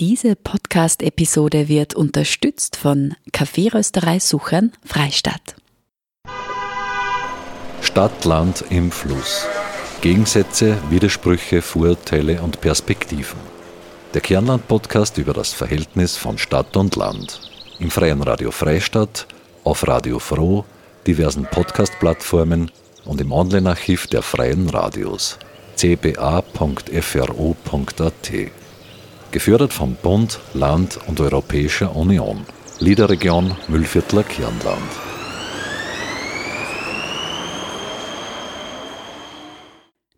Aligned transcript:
Diese 0.00 0.36
Podcast-Episode 0.36 1.66
wird 1.66 1.94
unterstützt 1.94 2.76
von 2.76 3.16
Kaffeerösterei 3.32 4.20
Suchern 4.20 4.70
Freistadt. 4.84 5.56
Stadt, 7.80 8.24
Land 8.24 8.64
im 8.70 8.92
Fluss. 8.92 9.44
Gegensätze, 10.00 10.78
Widersprüche, 10.88 11.62
Vorurteile 11.62 12.40
und 12.42 12.60
Perspektiven. 12.60 13.40
Der 14.14 14.20
Kernland-Podcast 14.20 15.18
über 15.18 15.32
das 15.32 15.52
Verhältnis 15.52 16.16
von 16.16 16.38
Stadt 16.38 16.76
und 16.76 16.94
Land. 16.94 17.40
Im 17.80 17.90
freien 17.90 18.22
Radio 18.22 18.52
Freistadt, 18.52 19.26
auf 19.64 19.88
Radio 19.88 20.20
Froh, 20.20 20.64
diversen 21.08 21.44
Podcast-Plattformen 21.44 22.70
und 23.04 23.20
im 23.20 23.32
Online-Archiv 23.32 24.06
der 24.06 24.22
freien 24.22 24.68
Radios 24.70 25.40
cba.fro.at. 25.74 26.92
Gefördert 29.30 29.74
vom 29.74 29.94
Bund, 29.94 30.40
Land 30.54 30.98
und 31.06 31.20
Europäischer 31.20 31.94
Union. 31.94 32.46
Liederregion 32.78 33.54
Müllviertler 33.68 34.22
Kirnland. 34.22 34.90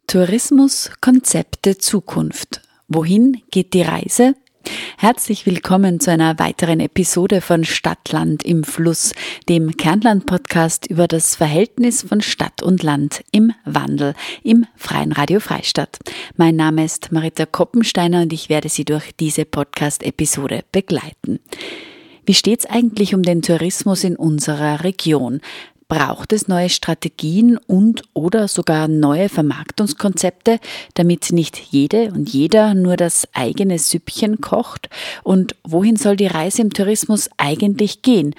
Tourismus, 0.06 0.90
Konzepte, 1.00 1.78
Zukunft. 1.78 2.62
Wohin 2.86 3.42
geht 3.50 3.74
die 3.74 3.82
Reise? 3.82 4.34
Herzlich 4.98 5.46
willkommen 5.46 5.98
zu 5.98 6.10
einer 6.10 6.38
weiteren 6.38 6.80
Episode 6.80 7.40
von 7.40 7.64
Stadtland 7.64 8.42
im 8.42 8.64
Fluss, 8.64 9.14
dem 9.48 9.76
Kernland-Podcast 9.76 10.86
über 10.86 11.08
das 11.08 11.36
Verhältnis 11.36 12.02
von 12.02 12.20
Stadt 12.20 12.62
und 12.62 12.82
Land 12.82 13.24
im 13.32 13.52
Wandel 13.64 14.14
im 14.42 14.66
Freien 14.76 15.12
Radio 15.12 15.40
Freistadt. 15.40 15.98
Mein 16.36 16.56
Name 16.56 16.84
ist 16.84 17.12
Marita 17.12 17.46
Koppensteiner 17.46 18.22
und 18.22 18.32
ich 18.32 18.48
werde 18.48 18.68
Sie 18.68 18.84
durch 18.84 19.12
diese 19.18 19.44
Podcast-Episode 19.44 20.64
begleiten. 20.70 21.40
Wie 22.26 22.34
steht's 22.34 22.66
eigentlich 22.66 23.14
um 23.14 23.22
den 23.22 23.42
Tourismus 23.42 24.04
in 24.04 24.14
unserer 24.14 24.84
Region? 24.84 25.40
Braucht 25.90 26.32
es 26.32 26.46
neue 26.46 26.68
Strategien 26.68 27.58
und 27.66 28.04
oder 28.14 28.46
sogar 28.46 28.86
neue 28.86 29.28
Vermarktungskonzepte, 29.28 30.60
damit 30.94 31.32
nicht 31.32 31.58
jede 31.58 32.12
und 32.12 32.28
jeder 32.32 32.74
nur 32.74 32.96
das 32.96 33.26
eigene 33.32 33.76
Süppchen 33.76 34.40
kocht? 34.40 34.88
Und 35.24 35.56
wohin 35.64 35.96
soll 35.96 36.14
die 36.14 36.28
Reise 36.28 36.62
im 36.62 36.72
Tourismus 36.72 37.28
eigentlich 37.38 38.02
gehen? 38.02 38.36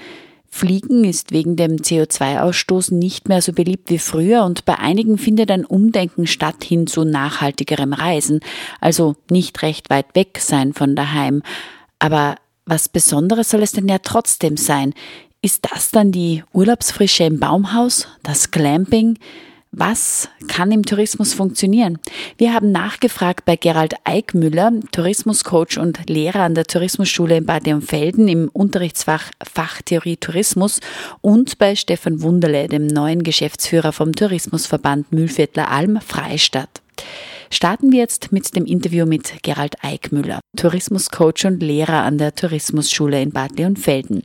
Fliegen 0.48 1.04
ist 1.04 1.34
wegen 1.34 1.58
dem 1.58 1.76
CO2-Ausstoß 1.76 2.94
nicht 2.94 3.28
mehr 3.28 3.42
so 3.42 3.52
beliebt 3.52 3.90
wie 3.90 4.00
früher 4.00 4.46
und 4.46 4.64
bei 4.64 4.80
einigen 4.80 5.18
findet 5.18 5.52
ein 5.52 5.66
Umdenken 5.66 6.28
statt 6.28 6.64
hin 6.64 6.88
zu 6.88 7.04
nachhaltigerem 7.04 7.92
Reisen, 7.92 8.40
also 8.80 9.18
nicht 9.30 9.62
recht 9.62 9.90
weit 9.90 10.16
weg 10.16 10.40
sein 10.40 10.72
von 10.72 10.96
daheim. 10.96 11.44
Aber 12.00 12.38
was 12.66 12.88
Besonderes 12.88 13.50
soll 13.50 13.62
es 13.62 13.74
denn 13.74 13.90
ja 13.90 13.98
trotzdem 13.98 14.56
sein? 14.56 14.94
Ist 15.44 15.66
das 15.72 15.89
dann 15.89 16.11
die 16.11 16.44
Urlaubsfrische 16.53 17.23
im 17.23 17.39
Baumhaus, 17.39 18.08
das 18.22 18.52
Glamping? 18.52 19.17
Was 19.72 20.30
kann 20.47 20.72
im 20.72 20.86
Tourismus 20.86 21.34
funktionieren? 21.34 21.97
Wir 22.38 22.53
haben 22.53 22.72
nachgefragt 22.72 23.44
bei 23.45 23.56
Gerald 23.56 23.95
Eickmüller, 24.03 24.72
Tourismuscoach 24.92 25.80
und 25.80 26.08
Lehrer 26.08 26.42
an 26.42 26.53
der 26.53 26.66
Tourismusschule 26.66 27.38
in 27.38 27.47
Bad 27.47 27.64
Felden 27.84 28.28
im 28.28 28.50
Unterrichtsfach 28.53 29.31
Fachtheorie 29.42 30.17
Tourismus 30.17 30.80
und 31.22 31.58
bei 31.58 31.75
Stefan 31.75 32.22
Wunderle, 32.22 32.67
dem 32.67 32.86
neuen 32.86 33.23
Geschäftsführer 33.23 33.94
vom 33.94 34.14
Tourismusverband 34.14 35.12
Mühlviertler 35.12 35.72
Alm 35.72 36.02
Freistadt. 36.02 36.84
Starten 37.50 37.92
wir 37.92 38.00
jetzt 38.00 38.31
mit 38.31 38.56
dem 38.56 38.66
Interview 38.66 39.08
mit 39.08 39.42
Gerald 39.42 39.84
Eickmüller, 39.84 40.39
Tourismuscoach 40.56 41.45
und 41.45 41.64
Lehrer 41.64 42.03
an 42.03 42.19
der 42.19 42.36
Tourismusschule 42.36 43.19
in 43.19 43.31
Bad 43.31 43.58
Leonfelden. 43.58 44.22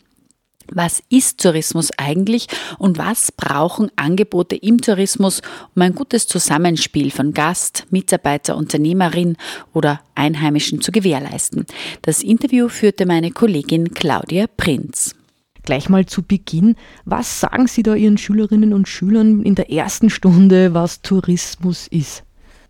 Was 0.73 1.03
ist 1.09 1.41
Tourismus 1.41 1.91
eigentlich 1.97 2.49
und 2.79 2.99
was 2.99 3.33
brauchen 3.33 3.91
Angebote 3.97 4.57
im 4.57 4.81
Tourismus, 4.81 5.43
um 5.75 5.83
ein 5.83 5.95
gutes 5.95 6.27
Zusammenspiel 6.27 7.11
von 7.11 7.33
Gast, 7.33 7.87
Mitarbeiter, 7.91 8.57
Unternehmerin 8.57 9.37
oder 9.73 10.01
Einheimischen 10.15 10.81
zu 10.81 10.93
gewährleisten? 10.93 11.67
Das 12.03 12.23
Interview 12.23 12.69
führte 12.69 13.07
meine 13.07 13.31
Kollegin 13.31 13.95
Claudia 13.95 14.47
Prinz. 14.57 15.15
Gleich 15.63 15.89
mal 15.89 16.07
zu 16.07 16.23
Beginn, 16.23 16.77
was 17.05 17.41
sagen 17.41 17.67
Sie 17.67 17.83
da 17.83 17.95
Ihren 17.95 18.19
Schülerinnen 18.19 18.73
und 18.73 18.87
Schülern 18.87 19.43
in 19.43 19.57
der 19.57 19.71
ersten 19.71 20.11
Stunde, 20.11 20.75
was 20.75 21.03
Tourismus 21.03 21.89
ist? 21.89 22.23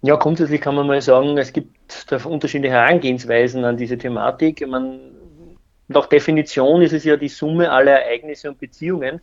Ja, 0.02 0.16
grundsätzlich 0.16 0.60
kann 0.60 0.74
man 0.74 0.86
mal 0.86 1.02
sagen, 1.02 1.36
es 1.36 1.52
gibt 1.52 1.76
unterschiedliche 2.24 2.74
Herangehensweisen 2.74 3.64
an 3.64 3.76
diese 3.76 3.98
Thematik. 3.98 4.66
Man 4.66 4.98
nach 5.88 6.06
Definition 6.06 6.82
ist 6.82 6.92
es 6.92 7.04
ja 7.04 7.16
die 7.16 7.28
Summe 7.28 7.70
aller 7.70 7.92
Ereignisse 7.92 8.48
und 8.48 8.58
Beziehungen 8.58 9.20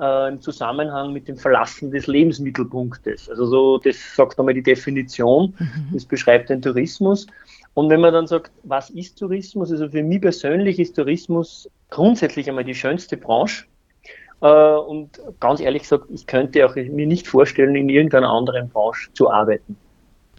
äh, 0.00 0.28
im 0.28 0.40
Zusammenhang 0.40 1.12
mit 1.12 1.28
dem 1.28 1.36
Verlassen 1.36 1.90
des 1.90 2.06
Lebensmittelpunktes. 2.06 3.30
Also 3.30 3.46
so, 3.46 3.78
das 3.78 3.96
sagt 4.14 4.38
einmal 4.38 4.54
die 4.54 4.62
Definition, 4.62 5.54
mhm. 5.58 5.88
das 5.92 6.04
beschreibt 6.04 6.50
den 6.50 6.60
Tourismus. 6.60 7.26
Und 7.74 7.88
wenn 7.88 8.00
man 8.00 8.12
dann 8.12 8.26
sagt, 8.26 8.52
was 8.64 8.90
ist 8.90 9.18
Tourismus? 9.18 9.70
Also 9.70 9.88
für 9.88 10.02
mich 10.02 10.20
persönlich 10.20 10.78
ist 10.78 10.94
Tourismus 10.94 11.70
grundsätzlich 11.88 12.48
einmal 12.48 12.64
die 12.64 12.74
schönste 12.74 13.16
Branche. 13.16 13.64
Äh, 14.42 14.46
und 14.46 15.20
ganz 15.40 15.60
ehrlich 15.60 15.82
gesagt, 15.82 16.06
ich 16.10 16.26
könnte 16.26 16.66
auch 16.66 16.74
mir 16.74 17.06
nicht 17.06 17.26
vorstellen, 17.26 17.74
in 17.74 17.88
irgendeiner 17.88 18.28
anderen 18.28 18.68
Branche 18.68 19.10
zu 19.14 19.30
arbeiten. 19.30 19.76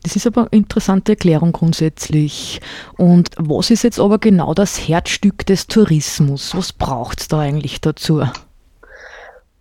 Das 0.03 0.18
ist 0.18 0.28
aber 0.28 0.41
eine 0.41 0.50
interessante 0.52 1.14
Erklärung 1.14 1.53
grundsätzlich. 1.53 2.59
Und 2.97 3.30
was 3.38 3.72
ist 3.72 3.84
jetzt 3.84 4.00
aber 4.00 4.19
genau 4.19 4.53
das 4.53 4.88
Herzstück 4.88 5.46
des 5.46 5.68
Tourismus? 5.68 6.56
Was 6.56 6.74
braucht 6.74 7.22
es 7.22 7.28
da 7.30 7.40
eigentlich 7.40 7.80
dazu? 7.80 8.24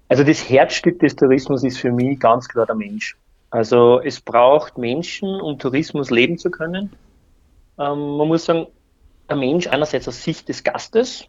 Also 0.09 0.25
das 0.25 0.49
Herzstück 0.49 0.99
des 0.99 1.17
Tourismus 1.17 1.63
ist 1.63 1.79
für 1.79 1.93
mich 1.93 2.19
ganz 2.19 2.49
klar 2.49 2.67
der 2.67 2.75
Mensch. 2.75 3.17
Also 3.51 4.01
es 4.01 4.21
braucht 4.21 4.79
Menschen, 4.79 5.41
um 5.41 5.59
Tourismus 5.59 6.11
leben 6.11 6.39
zu 6.39 6.51
können. 6.51 6.91
Ähm, 7.79 8.17
man 8.17 8.29
muss 8.29 8.45
sagen, 8.45 8.67
der 9.29 9.37
Mensch 9.37 9.67
einerseits 9.69 10.09
aus 10.09 10.23
Sicht 10.23 10.49
des 10.49 10.65
Gastes 10.65 11.25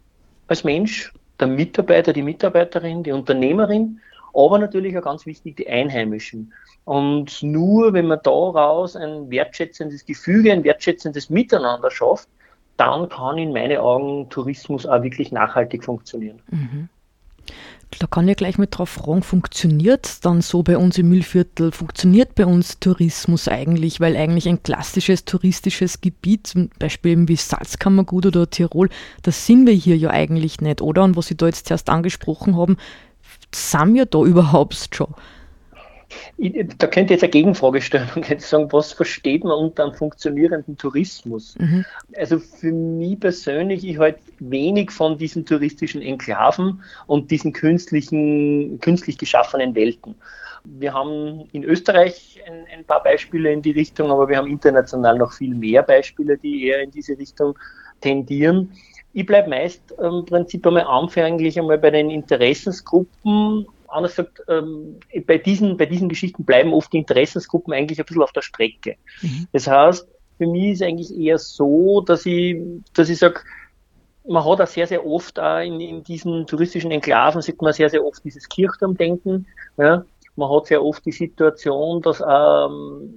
als 0.48 0.64
Mensch, 0.64 1.12
der 1.40 1.46
Mitarbeiter, 1.46 2.12
die 2.12 2.22
Mitarbeiterin, 2.22 3.02
die 3.02 3.12
Unternehmerin, 3.12 4.00
aber 4.34 4.58
natürlich 4.58 4.96
auch 4.98 5.02
ganz 5.02 5.26
wichtig 5.26 5.56
die 5.56 5.68
Einheimischen. 5.68 6.52
Und 6.84 7.42
nur 7.42 7.92
wenn 7.92 8.06
man 8.06 8.20
daraus 8.22 8.96
ein 8.96 9.30
wertschätzendes 9.30 10.04
Gefüge, 10.04 10.52
ein 10.52 10.64
wertschätzendes 10.64 11.30
Miteinander 11.30 11.90
schafft, 11.90 12.28
dann 12.76 13.08
kann 13.08 13.38
in 13.38 13.52
meinen 13.52 13.78
Augen 13.78 14.28
Tourismus 14.30 14.84
auch 14.84 15.02
wirklich 15.02 15.32
nachhaltig 15.32 15.84
funktionieren. 15.84 16.40
Mhm. 16.50 16.88
Da 18.00 18.08
kann 18.08 18.26
ich 18.26 18.36
gleich 18.36 18.58
mit 18.58 18.76
drauf 18.76 18.88
fragen, 18.88 19.22
funktioniert 19.22 20.06
es 20.06 20.20
dann 20.20 20.40
so 20.40 20.64
bei 20.64 20.76
uns 20.76 20.98
im 20.98 21.10
Müllviertel? 21.10 21.70
Funktioniert 21.70 22.34
bei 22.34 22.44
uns 22.44 22.80
Tourismus 22.80 23.46
eigentlich? 23.46 24.00
Weil 24.00 24.16
eigentlich 24.16 24.48
ein 24.48 24.62
klassisches 24.62 25.24
touristisches 25.24 26.00
Gebiet, 26.00 26.48
zum 26.48 26.70
Beispiel 26.78 27.28
wie 27.28 27.36
Salzkammergut 27.36 28.26
oder 28.26 28.50
Tirol, 28.50 28.88
das 29.22 29.46
sind 29.46 29.66
wir 29.66 29.74
hier 29.74 29.96
ja 29.96 30.10
eigentlich 30.10 30.60
nicht, 30.60 30.82
oder? 30.82 31.04
Und 31.04 31.16
was 31.16 31.28
Sie 31.28 31.36
da 31.36 31.46
jetzt 31.46 31.68
zuerst 31.68 31.88
angesprochen 31.88 32.56
haben, 32.56 32.78
sind 33.54 33.94
wir 33.94 34.06
da 34.06 34.22
überhaupt 34.22 34.94
schon? 34.94 35.14
da 36.78 36.86
könnte 36.86 37.14
ich 37.14 37.16
jetzt 37.16 37.22
eine 37.22 37.30
Gegenfrage 37.30 37.80
stellen 37.80 38.08
und 38.14 38.24
könnte 38.24 38.44
sagen, 38.44 38.72
was 38.72 38.92
versteht 38.92 39.44
man 39.44 39.52
unter 39.52 39.84
einem 39.84 39.94
funktionierenden 39.94 40.76
Tourismus? 40.76 41.56
Mhm. 41.58 41.84
Also 42.16 42.38
für 42.38 42.72
mich 42.72 43.18
persönlich, 43.20 43.84
ich 43.84 43.98
halte 43.98 44.20
wenig 44.38 44.90
von 44.90 45.18
diesen 45.18 45.46
touristischen 45.46 46.02
Enklaven 46.02 46.82
und 47.06 47.30
diesen 47.30 47.52
künstlichen, 47.52 48.78
künstlich 48.80 49.18
geschaffenen 49.18 49.74
Welten. 49.74 50.14
Wir 50.64 50.94
haben 50.94 51.46
in 51.52 51.62
Österreich 51.62 52.40
ein, 52.46 52.64
ein, 52.78 52.84
paar 52.84 53.02
Beispiele 53.02 53.52
in 53.52 53.60
die 53.60 53.72
Richtung, 53.72 54.10
aber 54.10 54.28
wir 54.28 54.38
haben 54.38 54.48
international 54.48 55.18
noch 55.18 55.32
viel 55.32 55.54
mehr 55.54 55.82
Beispiele, 55.82 56.38
die 56.38 56.66
eher 56.66 56.82
in 56.82 56.90
diese 56.90 57.18
Richtung 57.18 57.58
tendieren. 58.00 58.72
Ich 59.14 59.24
bleibe 59.24 59.48
meist 59.48 59.92
im 59.92 60.24
Prinzip 60.26 60.66
einmal 60.66 60.84
anfänglich 60.84 61.58
einmal 61.58 61.78
bei 61.78 61.90
den 61.90 62.10
Interessensgruppen 62.10 63.66
anders 63.94 64.16
gesagt, 64.16 64.42
ähm, 64.48 64.98
bei, 65.26 65.38
diesen, 65.38 65.76
bei 65.76 65.86
diesen 65.86 66.08
Geschichten 66.08 66.44
bleiben 66.44 66.72
oft 66.72 66.92
die 66.92 66.98
Interessensgruppen 66.98 67.72
eigentlich 67.72 67.98
ein 67.98 68.04
bisschen 68.04 68.22
auf 68.22 68.32
der 68.32 68.42
Strecke. 68.42 68.96
Mhm. 69.22 69.46
Das 69.52 69.66
heißt, 69.66 70.08
für 70.38 70.46
mich 70.46 70.72
ist 70.72 70.82
eigentlich 70.82 71.16
eher 71.16 71.38
so, 71.38 72.00
dass 72.00 72.26
ich, 72.26 72.56
dass 72.92 73.08
ich 73.08 73.18
sage, 73.18 73.40
man 74.26 74.44
hat 74.44 74.60
auch 74.60 74.66
sehr, 74.66 74.86
sehr 74.86 75.06
oft 75.06 75.38
auch 75.38 75.60
in, 75.60 75.80
in 75.80 76.02
diesen 76.02 76.46
touristischen 76.46 76.90
Enklaven, 76.90 77.42
sieht 77.42 77.60
man 77.60 77.72
sehr, 77.72 77.90
sehr 77.90 78.04
oft 78.04 78.24
dieses 78.24 78.48
Kirchturmdenken. 78.48 79.46
Ja. 79.76 80.04
Man 80.36 80.50
hat 80.50 80.66
sehr 80.66 80.82
oft 80.82 81.04
die 81.06 81.12
Situation, 81.12 82.02
dass 82.02 82.20
ähm, 82.20 83.14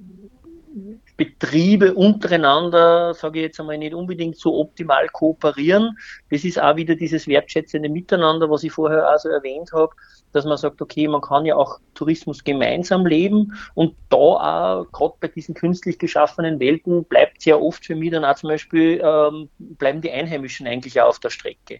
Betriebe 1.17 1.95
untereinander, 1.95 3.15
sage 3.15 3.39
ich 3.39 3.45
jetzt 3.45 3.59
einmal, 3.59 3.79
nicht 3.79 3.95
unbedingt 3.95 4.37
so 4.37 4.59
optimal 4.59 5.07
kooperieren. 5.09 5.97
Das 6.29 6.43
ist 6.43 6.61
auch 6.61 6.75
wieder 6.75 6.95
dieses 6.95 7.27
wertschätzende 7.27 7.89
Miteinander, 7.89 8.49
was 8.51 8.63
ich 8.63 8.71
vorher 8.71 9.11
auch 9.11 9.17
so 9.17 9.29
erwähnt 9.29 9.71
habe, 9.73 9.93
dass 10.31 10.45
man 10.45 10.57
sagt, 10.57 10.79
okay, 10.79 11.07
man 11.07 11.21
kann 11.21 11.45
ja 11.45 11.55
auch 11.55 11.79
Tourismus 11.95 12.43
gemeinsam 12.43 13.07
leben 13.07 13.53
und 13.73 13.95
da 14.09 14.17
auch, 14.17 14.91
gerade 14.91 15.15
bei 15.19 15.27
diesen 15.29 15.55
künstlich 15.55 15.97
geschaffenen 15.97 16.59
Welten, 16.59 17.03
bleibt 17.05 17.41
sehr 17.41 17.59
oft 17.59 17.83
für 17.83 17.95
mich 17.95 18.11
dann 18.11 18.23
auch 18.23 18.35
zum 18.35 18.49
Beispiel, 18.49 19.01
ähm, 19.03 19.49
bleiben 19.57 20.01
die 20.01 20.11
Einheimischen 20.11 20.67
eigentlich 20.67 21.01
auch 21.01 21.07
auf 21.07 21.19
der 21.19 21.31
Strecke. 21.31 21.79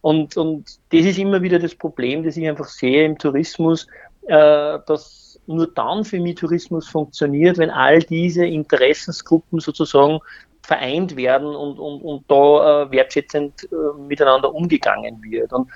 Und, 0.00 0.36
und 0.36 0.78
das 0.92 1.04
ist 1.04 1.18
immer 1.18 1.42
wieder 1.42 1.58
das 1.58 1.74
Problem, 1.74 2.22
das 2.22 2.36
ich 2.36 2.48
einfach 2.48 2.68
sehe 2.68 3.04
im 3.04 3.18
Tourismus, 3.18 3.88
äh, 4.28 4.78
dass 4.86 5.25
nur 5.46 5.66
dann 5.66 6.04
für 6.04 6.20
mich 6.20 6.36
Tourismus 6.36 6.88
funktioniert, 6.88 7.58
wenn 7.58 7.70
all 7.70 8.00
diese 8.00 8.46
Interessensgruppen 8.46 9.60
sozusagen 9.60 10.20
vereint 10.62 11.16
werden 11.16 11.54
und, 11.54 11.78
und, 11.78 12.02
und 12.02 12.24
da 12.28 12.82
äh, 12.82 12.90
wertschätzend 12.90 13.68
äh, 13.70 14.00
miteinander 14.00 14.52
umgegangen 14.52 15.22
wird. 15.22 15.52
Und 15.52 15.70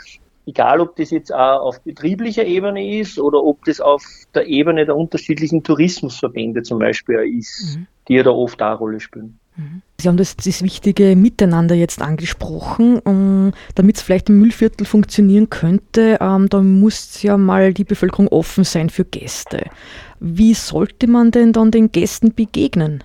egal, 0.46 0.80
ob 0.80 0.96
das 0.96 1.10
jetzt 1.10 1.32
auch 1.32 1.60
auf 1.60 1.80
betrieblicher 1.82 2.44
Ebene 2.44 2.98
ist 2.98 3.18
oder 3.18 3.42
ob 3.42 3.64
das 3.64 3.80
auf 3.80 4.02
der 4.34 4.46
Ebene 4.46 4.86
der 4.86 4.96
unterschiedlichen 4.96 5.62
Tourismusverbände 5.62 6.62
zum 6.62 6.80
Beispiel 6.80 7.38
ist, 7.38 7.76
mhm. 7.76 7.86
die 8.08 8.14
ja 8.14 8.22
da 8.24 8.30
oft 8.30 8.60
auch 8.60 8.66
eine 8.66 8.76
Rolle 8.76 9.00
spielen. 9.00 9.38
Sie 10.00 10.08
haben 10.08 10.16
das, 10.16 10.36
das 10.36 10.62
wichtige 10.62 11.14
Miteinander 11.14 11.74
jetzt 11.74 12.00
angesprochen. 12.00 12.98
Um, 13.00 13.52
Damit 13.74 13.96
es 13.96 14.02
vielleicht 14.02 14.28
im 14.28 14.38
Müllviertel 14.38 14.86
funktionieren 14.86 15.50
könnte, 15.50 16.18
ähm, 16.20 16.48
da 16.48 16.62
muss 16.62 17.22
ja 17.22 17.36
mal 17.36 17.74
die 17.74 17.84
Bevölkerung 17.84 18.28
offen 18.28 18.64
sein 18.64 18.88
für 18.90 19.04
Gäste. 19.04 19.66
Wie 20.18 20.54
sollte 20.54 21.06
man 21.06 21.30
denn 21.30 21.52
dann 21.52 21.70
den 21.70 21.92
Gästen 21.92 22.34
begegnen? 22.34 23.04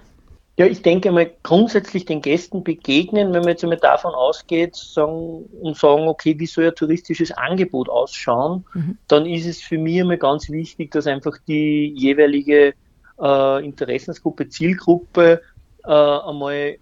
Ja, 0.58 0.66
ich 0.66 0.82
denke 0.82 1.12
mal 1.12 1.30
grundsätzlich 1.44 2.06
den 2.06 2.22
Gästen 2.22 2.64
begegnen, 2.64 3.34
wenn 3.34 3.42
man 3.42 3.50
jetzt 3.50 3.64
einmal 3.64 3.78
davon 3.78 4.14
ausgeht 4.14 4.74
sagen, 4.76 5.44
und 5.62 5.76
sagen, 5.76 6.08
okay, 6.08 6.40
wie 6.40 6.46
soll 6.46 6.68
ein 6.68 6.76
touristisches 6.76 7.32
Angebot 7.32 7.90
ausschauen, 7.90 8.64
mhm. 8.74 8.98
dann 9.10 9.26
ist 9.26 9.46
es 9.46 9.62
für 9.62 9.78
mich 9.78 10.00
einmal 10.00 10.18
ganz 10.18 10.50
wichtig, 10.50 10.92
dass 10.92 11.08
einfach 11.08 11.38
die 11.46 11.94
jeweilige 11.94 12.74
äh, 13.22 13.66
Interessensgruppe, 13.66 14.48
Zielgruppe 14.48 15.42
äh, 15.88 16.30
einmal 16.30 16.78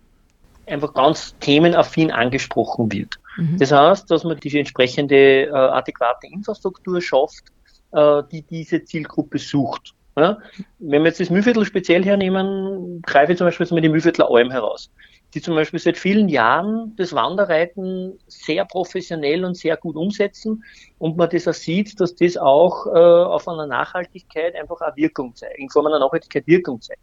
einfach 0.68 0.94
ganz 0.94 1.36
themenaffin 1.40 2.12
angesprochen 2.12 2.92
wird. 2.92 3.20
Mhm. 3.38 3.58
Das 3.58 3.72
heißt, 3.72 4.10
dass 4.10 4.24
man 4.24 4.40
diese 4.40 4.60
entsprechende 4.60 5.46
äh, 5.46 5.50
adäquate 5.52 6.28
Infrastruktur 6.28 7.02
schafft, 7.02 7.46
äh, 7.92 8.24
die 8.32 8.44
diese 8.44 8.84
Zielgruppe 8.84 9.40
sucht. 9.40 9.94
Ja? 10.18 10.38
Wenn 10.80 11.04
wir 11.04 11.10
jetzt 11.10 11.20
das 11.20 11.30
Mühlviertel 11.30 11.66
speziell 11.66 12.04
hernehmen, 12.04 13.02
greife 13.02 13.32
ich 13.32 13.38
zum 13.38 13.48
Beispiel 13.48 13.66
jetzt 13.66 13.72
mal 13.72 13.82
die 13.82 13.90
Mühlviertler 13.90 14.30
Alm 14.30 14.52
heraus, 14.52 14.92
die 15.34 15.42
zum 15.42 15.56
Beispiel 15.56 15.80
seit 15.80 15.98
vielen 15.98 16.30
Jahren 16.30 16.96
das 16.96 17.14
Wanderreiten 17.14 18.20
sehr 18.28 18.66
professionell 18.66 19.44
und 19.44 19.56
sehr 19.56 19.76
gut 19.78 19.96
umsetzen 19.96 20.64
und 21.00 21.18
man 21.18 21.30
das 21.30 21.48
auch 21.48 21.54
sieht, 21.54 22.00
dass 22.00 22.16
das 22.16 22.38
auch 22.38 22.86
äh, 22.88 22.90
auf 22.90 23.48
einer 23.48 23.66
Nachhaltigkeit 23.66 24.56
einfach 24.56 24.82
eine 24.82 24.96
Wirkung 24.96 25.36
zeigt, 25.36 25.58
in 25.58 25.70
Form 25.70 25.88
einer 25.88 26.00
Nachhaltigkeit 26.00 26.46
Wirkung 26.46 26.80
zeigt. 26.82 27.02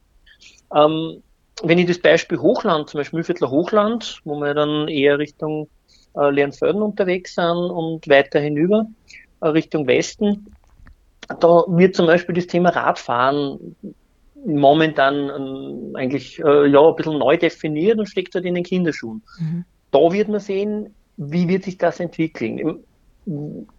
Ähm, 0.75 1.23
wenn 1.63 1.79
ich 1.79 1.87
das 1.87 1.99
Beispiel 1.99 2.39
Hochland, 2.39 2.89
zum 2.89 2.99
Beispiel 2.99 3.19
Mühlviertler 3.19 3.51
Hochland, 3.51 4.21
wo 4.25 4.39
wir 4.39 4.55
dann 4.55 4.89
eher 4.89 5.19
Richtung 5.19 5.69
äh, 6.17 6.31
Lernfelden 6.31 6.83
unterwegs 6.83 7.35
sind 7.35 7.47
und 7.47 8.09
weiter 8.09 8.41
hinüber, 8.41 8.87
äh, 9.41 9.49
Richtung 9.49 9.87
Westen, 9.87 10.55
da 11.29 11.65
wird 11.69 11.95
zum 11.95 12.07
Beispiel 12.07 12.35
das 12.35 12.47
Thema 12.47 12.71
Radfahren 12.71 13.77
momentan 14.45 15.93
äh, 15.95 15.99
eigentlich 15.99 16.39
äh, 16.41 16.67
ja 16.67 16.89
ein 16.89 16.97
bisschen 16.97 17.19
neu 17.19 17.37
definiert 17.37 17.99
und 17.99 18.09
steckt 18.09 18.35
dort 18.35 18.45
in 18.45 18.55
den 18.55 18.65
Kinderschuhen. 18.65 19.23
Mhm. 19.39 19.65
Da 19.91 20.13
wird 20.13 20.29
man 20.29 20.41
sehen, 20.41 20.95
wie 21.17 21.49
wird 21.49 21.65
sich 21.65 21.79
das 21.79 22.01
entwickeln. 22.01 22.83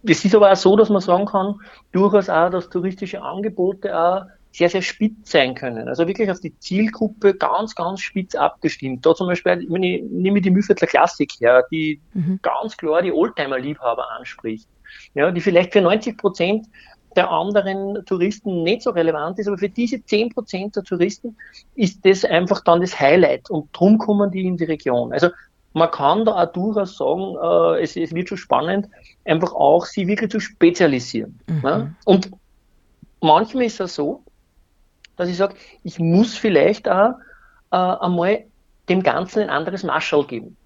Es 0.04 0.24
ist 0.24 0.34
aber 0.34 0.52
auch 0.52 0.56
so, 0.56 0.76
dass 0.76 0.88
man 0.88 1.00
sagen 1.00 1.26
kann, 1.26 1.56
durchaus 1.90 2.28
auch, 2.28 2.50
dass 2.50 2.70
touristische 2.70 3.20
Angebote 3.20 3.96
auch 3.98 4.22
sehr, 4.52 4.68
sehr 4.68 4.82
spitz 4.82 5.30
sein 5.30 5.54
können. 5.54 5.88
Also 5.88 6.06
wirklich 6.06 6.30
auf 6.30 6.40
die 6.40 6.56
Zielgruppe 6.58 7.34
ganz, 7.34 7.74
ganz 7.74 8.00
spitz 8.00 8.34
abgestimmt. 8.34 9.04
Da 9.04 9.14
zum 9.14 9.26
Beispiel, 9.26 9.66
wenn 9.68 9.82
ich 9.82 10.02
nehme 10.02 10.40
die 10.40 10.50
Mühlviertler 10.50 10.86
Klassik 10.86 11.32
her, 11.40 11.64
die 11.70 12.00
mhm. 12.12 12.38
ganz 12.42 12.76
klar 12.76 13.02
die 13.02 13.12
Oldtimer-Liebhaber 13.12 14.10
anspricht. 14.12 14.68
Ja, 15.14 15.30
die 15.30 15.40
vielleicht 15.40 15.72
für 15.72 15.80
90 15.80 16.18
Prozent 16.18 16.66
der 17.16 17.30
anderen 17.30 18.04
Touristen 18.06 18.62
nicht 18.62 18.82
so 18.82 18.90
relevant 18.90 19.38
ist, 19.38 19.48
aber 19.48 19.58
für 19.58 19.68
diese 19.68 20.04
10 20.04 20.30
Prozent 20.30 20.76
der 20.76 20.82
Touristen 20.82 21.36
ist 21.74 22.04
das 22.04 22.24
einfach 22.24 22.62
dann 22.64 22.80
das 22.80 22.98
Highlight 22.98 23.50
und 23.50 23.68
drum 23.72 23.98
kommen 23.98 24.30
die 24.30 24.46
in 24.46 24.56
die 24.56 24.64
Region. 24.64 25.12
Also 25.12 25.28
man 25.74 25.90
kann 25.90 26.24
da 26.24 26.42
auch 26.42 26.52
durchaus 26.52 26.96
sagen, 26.96 27.36
äh, 27.42 27.82
es, 27.82 27.96
es, 27.96 28.14
wird 28.14 28.28
schon 28.28 28.38
spannend, 28.38 28.88
einfach 29.24 29.52
auch 29.54 29.86
sie 29.86 30.06
wirklich 30.06 30.30
zu 30.30 30.40
spezialisieren. 30.40 31.38
Mhm. 31.46 31.60
Ja? 31.64 31.90
Und 32.04 32.30
manchmal 33.20 33.64
ist 33.64 33.80
es 33.80 33.94
so, 33.94 34.22
dass 35.16 35.28
ich 35.28 35.36
sage, 35.36 35.54
ich 35.84 35.98
muss 35.98 36.36
vielleicht 36.36 36.88
auch 36.88 37.14
äh, 37.70 37.76
einmal 37.76 38.44
dem 38.88 39.02
Ganzen 39.02 39.42
ein 39.42 39.50
anderes 39.50 39.84
Marschall 39.84 40.24
geben. 40.24 40.56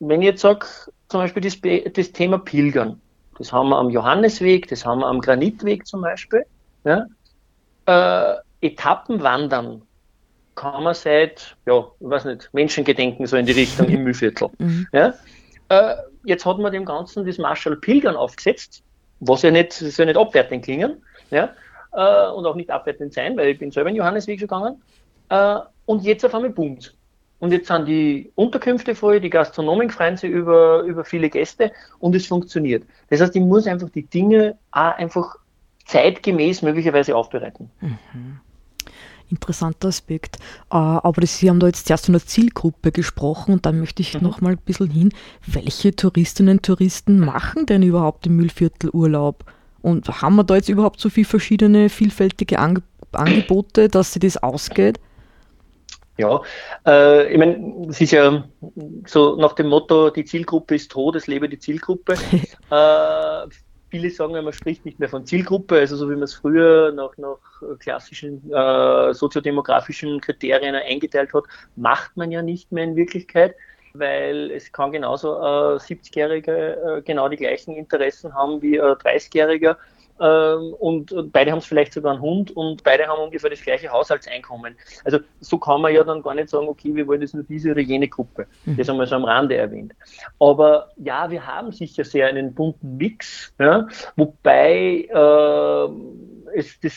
Wenn 0.00 0.22
ich 0.22 0.26
jetzt 0.26 0.42
sage, 0.42 0.66
zum 1.08 1.20
Beispiel 1.20 1.42
das, 1.42 1.58
das, 1.92 2.12
Thema 2.12 2.38
Pilgern, 2.38 3.00
das 3.38 3.52
haben 3.52 3.68
wir 3.68 3.78
am 3.78 3.90
Johannesweg, 3.90 4.68
das 4.68 4.84
haben 4.84 5.00
wir 5.00 5.06
am 5.06 5.20
Granitweg 5.20 5.86
zum 5.86 6.02
Beispiel. 6.02 6.44
Ja? 6.84 7.06
Äh, 7.86 8.36
Etappenwandern 8.60 9.82
kann 10.54 10.82
man 10.84 10.94
seit, 10.94 11.56
ja, 11.66 11.86
ich 12.00 12.08
weiß 12.08 12.24
nicht, 12.26 12.48
Menschengedenken 12.52 13.26
so 13.26 13.36
in 13.36 13.46
die 13.46 13.52
Richtung 13.52 13.88
im 13.88 14.02
Mühlviertel. 14.04 14.48
Mhm. 14.58 14.86
Ja? 14.92 15.14
Äh, 15.68 15.96
jetzt 16.24 16.46
hat 16.46 16.58
man 16.58 16.72
dem 16.72 16.84
Ganzen 16.84 17.26
das 17.26 17.38
Marschall 17.38 17.76
Pilgern 17.76 18.16
aufgesetzt, 18.16 18.82
was 19.20 19.42
ja 19.42 19.50
nicht, 19.50 19.80
das 19.80 19.96
soll 19.96 20.06
nicht 20.06 20.16
abwertend 20.16 20.64
klingen, 20.64 21.02
ja? 21.30 21.50
Äh, 21.94 22.28
und 22.30 22.46
auch 22.46 22.54
nicht 22.54 22.70
abwertend 22.70 23.12
sein, 23.12 23.36
weil 23.36 23.48
ich 23.48 23.58
bin 23.58 23.70
selber 23.70 23.90
in 23.90 23.96
Johannesweg 23.96 24.38
schon 24.38 24.48
gegangen. 24.48 24.82
Äh, 25.28 25.60
und 25.86 26.02
jetzt 26.02 26.24
auf 26.24 26.34
einmal 26.34 26.50
boomt. 26.50 26.94
Und 27.40 27.52
jetzt 27.52 27.66
sind 27.66 27.86
die 27.86 28.32
Unterkünfte 28.36 28.94
voll, 28.94 29.20
die 29.20 29.28
Gastronomen 29.28 29.90
freuen 29.90 30.16
sich 30.16 30.30
über, 30.30 30.82
über 30.82 31.04
viele 31.04 31.28
Gäste 31.28 31.72
und 31.98 32.14
es 32.14 32.26
funktioniert. 32.26 32.84
Das 33.10 33.20
heißt, 33.20 33.36
ich 33.36 33.42
muss 33.42 33.66
einfach 33.66 33.90
die 33.90 34.06
Dinge 34.06 34.56
auch 34.70 34.96
einfach 34.96 35.36
zeitgemäß 35.84 36.62
möglicherweise 36.62 37.14
aufbereiten. 37.14 37.70
Mhm. 37.80 38.40
Interessanter 39.30 39.88
Aspekt. 39.88 40.36
Äh, 40.70 40.76
aber 40.76 41.26
Sie 41.26 41.50
haben 41.50 41.60
da 41.60 41.66
jetzt 41.66 41.86
zuerst 41.86 42.06
von 42.06 42.14
der 42.14 42.24
Zielgruppe 42.24 42.92
gesprochen 42.92 43.52
und 43.52 43.66
dann 43.66 43.78
möchte 43.78 44.02
ich 44.02 44.14
mhm. 44.14 44.22
noch 44.22 44.40
mal 44.40 44.52
ein 44.52 44.58
bisschen 44.58 44.90
hin. 44.90 45.12
Welche 45.46 45.94
Touristinnen 45.94 46.58
und 46.58 46.62
Touristen 46.62 47.18
machen 47.18 47.66
denn 47.66 47.82
überhaupt 47.82 48.26
im 48.26 48.36
Müllviertel 48.36 48.90
Urlaub? 48.90 49.44
Und 49.84 50.08
haben 50.22 50.36
wir 50.36 50.44
da 50.44 50.54
jetzt 50.54 50.70
überhaupt 50.70 50.98
so 50.98 51.10
viele 51.10 51.26
verschiedene, 51.26 51.90
vielfältige 51.90 52.58
Ange 52.58 52.82
Angebote, 53.12 53.88
dass 53.88 54.14
sie 54.14 54.18
das 54.18 54.42
ausgeht? 54.42 54.98
Ja, 56.16 56.40
äh, 56.86 57.30
ich 57.30 57.38
meine, 57.38 57.86
es 57.90 58.00
ist 58.00 58.12
ja 58.12 58.44
so 59.06 59.36
nach 59.36 59.52
dem 59.52 59.68
Motto, 59.68 60.08
die 60.08 60.24
Zielgruppe 60.24 60.74
ist 60.74 60.90
tot, 60.90 61.16
es 61.16 61.26
lebe 61.26 61.50
die 61.50 61.58
Zielgruppe. 61.58 62.14
äh, 62.70 63.48
viele 63.90 64.10
sagen, 64.10 64.32
man 64.32 64.52
spricht 64.54 64.86
nicht 64.86 64.98
mehr 64.98 65.10
von 65.10 65.26
Zielgruppe, 65.26 65.78
also 65.78 65.96
so 65.96 66.08
wie 66.08 66.14
man 66.14 66.24
es 66.24 66.34
früher 66.34 66.90
nach, 66.90 67.16
nach 67.18 67.38
klassischen 67.78 68.50
äh, 68.52 69.12
soziodemografischen 69.12 70.20
Kriterien 70.20 70.74
eingeteilt 70.74 71.34
hat, 71.34 71.44
macht 71.76 72.16
man 72.16 72.32
ja 72.32 72.40
nicht 72.40 72.72
mehr 72.72 72.84
in 72.84 72.96
Wirklichkeit 72.96 73.54
weil 73.94 74.50
es 74.50 74.72
kann 74.72 74.92
genauso 74.92 75.36
äh, 75.36 75.76
70-Jährige 75.76 76.98
äh, 76.98 77.02
genau 77.02 77.28
die 77.28 77.36
gleichen 77.36 77.74
Interessen 77.74 78.34
haben 78.34 78.60
wie 78.60 78.80
ein 78.80 78.94
30-Jähriger. 78.94 79.76
Ähm, 80.20 80.74
und, 80.78 81.10
und, 81.10 81.32
beide 81.32 81.50
haben 81.50 81.58
es 81.58 81.66
vielleicht 81.66 81.92
sogar 81.92 82.12
einen 82.12 82.22
Hund 82.22 82.56
und 82.56 82.84
beide 82.84 83.06
haben 83.06 83.20
ungefähr 83.20 83.50
das 83.50 83.60
gleiche 83.60 83.90
Haushaltseinkommen. 83.90 84.76
Also 85.04 85.18
so 85.40 85.58
kann 85.58 85.80
man 85.80 85.92
ja 85.92 86.04
dann 86.04 86.22
gar 86.22 86.34
nicht 86.34 86.50
sagen, 86.50 86.68
okay, 86.68 86.94
wir 86.94 87.06
wollen 87.08 87.22
jetzt 87.22 87.34
nur 87.34 87.42
diese 87.42 87.72
oder 87.72 87.80
jene 87.80 88.06
Gruppe. 88.06 88.46
Mhm. 88.64 88.76
Das 88.76 88.88
haben 88.88 88.98
wir 88.98 89.06
so 89.06 89.16
am 89.16 89.24
Rande 89.24 89.56
erwähnt. 89.56 89.92
Aber 90.38 90.90
ja, 90.96 91.28
wir 91.30 91.44
haben 91.44 91.72
sicher 91.72 92.04
sehr 92.04 92.28
einen 92.28 92.54
bunten 92.54 92.96
Mix, 92.96 93.52
ja, 93.58 93.88
wobei 94.14 95.08
äh, 95.10 96.58
es 96.58 96.78
das 96.80 96.94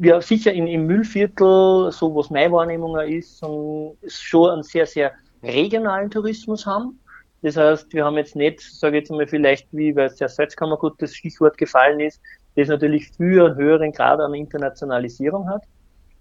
wir 0.00 0.20
sicher 0.22 0.52
in, 0.52 0.66
im 0.66 0.86
Müllviertel, 0.86 1.92
so 1.92 2.14
was 2.14 2.30
meine 2.30 2.50
Wahrnehmung 2.50 2.98
ist, 3.00 3.40
schon 3.40 4.50
ein 4.50 4.62
sehr, 4.62 4.86
sehr 4.86 5.12
regionalen 5.44 6.10
Tourismus 6.10 6.66
haben. 6.66 7.00
Das 7.42 7.56
heißt, 7.56 7.92
wir 7.92 8.04
haben 8.04 8.16
jetzt 8.16 8.36
nicht, 8.36 8.60
sage 8.60 8.96
ich 8.96 9.02
jetzt 9.02 9.10
mal 9.10 9.26
vielleicht, 9.26 9.68
wie 9.72 9.92
bei 9.92 10.08
der 10.08 10.28
Salzkammergut 10.28 10.94
das 10.98 11.14
Stichwort 11.14 11.58
gefallen 11.58 12.00
ist, 12.00 12.20
das 12.56 12.68
natürlich 12.68 13.10
für 13.10 13.46
einen 13.46 13.56
höheren 13.56 13.92
Grad 13.92 14.20
an 14.20 14.34
Internationalisierung 14.34 15.48
hat. 15.48 15.62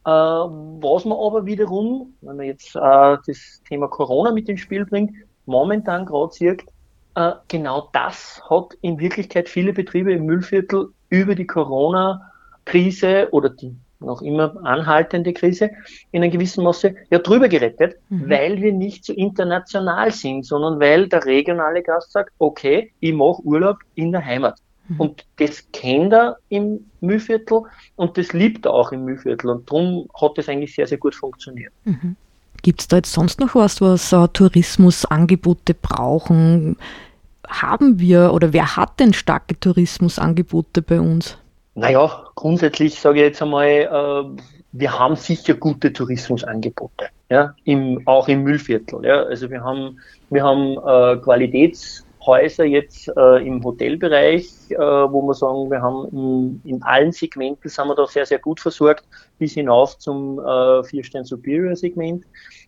Äh, 0.05 0.09
was 0.09 1.05
man 1.05 1.17
aber 1.17 1.45
wiederum, 1.45 2.13
wenn 2.21 2.37
man 2.37 2.45
jetzt 2.45 2.75
äh, 2.75 3.17
das 3.25 3.61
Thema 3.67 3.87
Corona 3.87 4.31
mit 4.31 4.49
ins 4.49 4.59
Spiel 4.59 4.85
bringt, 4.85 5.15
momentan 5.45 6.05
gerade 6.05 6.33
sieht, 6.33 6.65
äh, 7.15 7.31
genau 7.47 7.89
das 7.93 8.41
hat 8.49 8.73
in 8.81 8.99
Wirklichkeit 8.99 9.47
viele 9.47 9.71
Betriebe 9.71 10.11
im 10.11 10.25
Müllviertel 10.25 10.89
über 11.09 11.35
die 11.35 11.47
Corona-Krise 11.47 13.29
oder 13.31 13.49
die 13.49 13.75
noch 14.03 14.21
immer 14.21 14.55
anhaltende 14.63 15.33
Krise 15.33 15.71
in 16.11 16.23
einem 16.23 16.31
gewissen 16.31 16.63
Maße 16.63 16.95
ja 17.09 17.19
drüber 17.19 17.47
gerettet, 17.47 17.95
mhm. 18.09 18.29
weil 18.29 18.61
wir 18.61 18.73
nicht 18.73 19.05
so 19.05 19.13
international 19.13 20.11
sind, 20.11 20.45
sondern 20.45 20.79
weil 20.79 21.07
der 21.07 21.25
regionale 21.25 21.81
Gast 21.81 22.11
sagt, 22.11 22.31
okay, 22.39 22.91
ich 22.99 23.13
mache 23.13 23.41
Urlaub 23.43 23.77
in 23.95 24.11
der 24.11 24.25
Heimat. 24.25 24.59
Mhm. 24.87 24.99
Und 24.99 25.25
das 25.37 25.65
kennt 25.71 26.13
er 26.13 26.37
im 26.49 26.85
Mühlviertel 27.01 27.63
und 27.95 28.17
das 28.17 28.33
liebt 28.33 28.65
er 28.65 28.73
auch 28.73 28.91
im 28.91 29.05
Mühlviertel. 29.05 29.49
Und 29.49 29.69
darum 29.69 30.09
hat 30.19 30.37
das 30.37 30.49
eigentlich 30.49 30.75
sehr, 30.75 30.87
sehr 30.87 30.97
gut 30.97 31.15
funktioniert. 31.15 31.73
Mhm. 31.85 32.15
Gibt 32.61 32.81
es 32.81 32.87
da 32.87 32.97
jetzt 32.97 33.11
sonst 33.11 33.39
noch 33.39 33.55
was, 33.55 33.81
was 33.81 34.13
uh, 34.13 34.27
Tourismusangebote 34.27 35.73
brauchen? 35.73 36.77
Haben 37.47 37.99
wir 37.99 38.33
oder 38.33 38.53
wer 38.53 38.77
hat 38.77 38.99
denn 38.99 39.13
starke 39.13 39.59
Tourismusangebote 39.59 40.81
bei 40.81 40.99
uns? 40.99 41.37
Naja, 41.75 42.25
grundsätzlich 42.35 42.99
sage 42.99 43.19
ich 43.19 43.25
jetzt 43.25 43.41
einmal, 43.41 43.67
äh, 43.67 44.41
wir 44.73 44.99
haben 44.99 45.15
sicher 45.15 45.55
gute 45.55 45.91
Tourismusangebote, 45.91 47.07
ja, 47.29 47.55
im, 47.63 48.01
auch 48.05 48.27
im 48.27 48.43
Müllviertel. 48.43 49.03
Ja. 49.05 49.23
Also 49.23 49.49
wir 49.49 49.63
haben, 49.63 49.99
wir 50.29 50.43
haben 50.43 50.73
äh, 50.77 51.19
Qualitätshäuser 51.21 52.65
jetzt 52.65 53.07
äh, 53.15 53.47
im 53.47 53.63
Hotelbereich, 53.63 54.51
äh, 54.69 54.77
wo 54.77 55.23
wir 55.23 55.33
sagen, 55.33 55.71
wir 55.71 55.81
haben 55.81 56.07
in, 56.11 56.61
in, 56.63 56.83
allen 56.83 57.11
Segmenten 57.11 57.69
sind 57.69 57.87
wir 57.87 57.95
da 57.95 58.05
sehr, 58.05 58.25
sehr 58.27 58.39
gut 58.39 58.59
versorgt, 58.59 59.05
bis 59.39 59.53
hinauf 59.53 59.97
zum 59.97 60.39
äh, 60.39 60.83
Vier-Stern 60.83 61.25
Superior 61.25 61.75
Segment. 61.75 62.23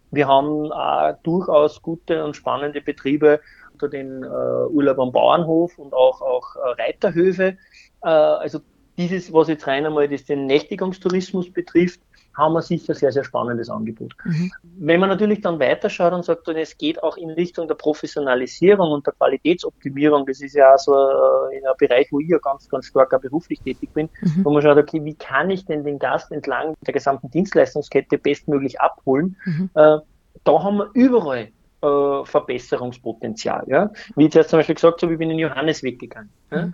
Wir 0.09 0.27
haben 0.27 0.71
äh, 0.71 1.13
durchaus 1.23 1.79
gute 1.81 2.23
und 2.23 2.35
spannende 2.35 2.81
Betriebe 2.81 3.39
unter 3.73 3.89
den 3.89 4.23
äh, 4.23 4.27
Urlaub 4.27 4.97
am 4.99 5.11
Bauernhof 5.11 5.77
und 5.77 5.93
auch, 5.93 6.21
auch 6.21 6.55
äh, 6.55 6.81
Reiterhöfe. 6.81 7.57
Äh, 8.03 8.07
also 8.07 8.59
dieses, 8.97 9.33
was 9.33 9.47
jetzt 9.47 9.67
rein 9.67 9.85
einmal 9.85 10.07
das 10.07 10.25
den 10.25 10.45
Nächtigungstourismus 10.45 11.51
betrifft, 11.51 11.99
haben 12.35 12.53
wir 12.53 12.61
sicher 12.61 12.93
sehr, 12.93 13.11
sehr 13.11 13.23
spannendes 13.23 13.69
Angebot. 13.69 14.13
Mhm. 14.25 14.51
Wenn 14.77 14.99
man 14.99 15.09
natürlich 15.09 15.41
dann 15.41 15.59
weiterschaut 15.59 16.13
und 16.13 16.25
sagt, 16.25 16.47
und 16.47 16.57
es 16.57 16.77
geht 16.77 17.01
auch 17.01 17.17
in 17.17 17.29
Richtung 17.29 17.67
der 17.67 17.75
Professionalisierung 17.75 18.91
und 18.91 19.07
der 19.07 19.13
Qualitätsoptimierung, 19.13 20.25
das 20.25 20.41
ist 20.41 20.53
ja 20.53 20.73
auch 20.73 20.77
so 20.77 20.93
äh, 20.93 21.57
ein 21.57 21.63
Bereich, 21.77 22.07
wo 22.11 22.19
ich 22.19 22.27
ja 22.27 22.37
ganz, 22.39 22.67
ganz 22.67 22.87
stark 22.87 23.13
auch 23.13 23.21
beruflich 23.21 23.61
tätig 23.61 23.89
bin, 23.93 24.09
mhm. 24.21 24.43
wo 24.43 24.51
man 24.51 24.61
schaut, 24.61 24.77
okay, 24.77 25.03
wie 25.03 25.15
kann 25.15 25.49
ich 25.49 25.65
denn 25.65 25.83
den 25.83 25.97
Gast 25.97 26.31
entlang 26.31 26.75
der 26.85 26.93
gesamten 26.93 27.31
Dienstleistungskette 27.31 28.17
bestmöglich 28.17 28.81
abholen? 28.81 29.37
Mhm. 29.45 29.69
Äh, 29.73 29.97
da 30.43 30.63
haben 30.63 30.77
wir 30.77 30.89
überall 30.93 31.47
äh, 31.81 32.25
Verbesserungspotenzial. 32.25 33.63
Ja? 33.67 33.91
Wie 34.15 34.27
ich 34.27 34.33
jetzt 34.33 34.49
zum 34.49 34.59
Beispiel 34.59 34.75
gesagt 34.75 35.01
habe, 35.01 35.13
ich 35.13 35.19
bin 35.19 35.31
in 35.31 35.39
Johannes 35.39 35.83
weggegangen. 35.83 36.31
Ja? 36.51 36.71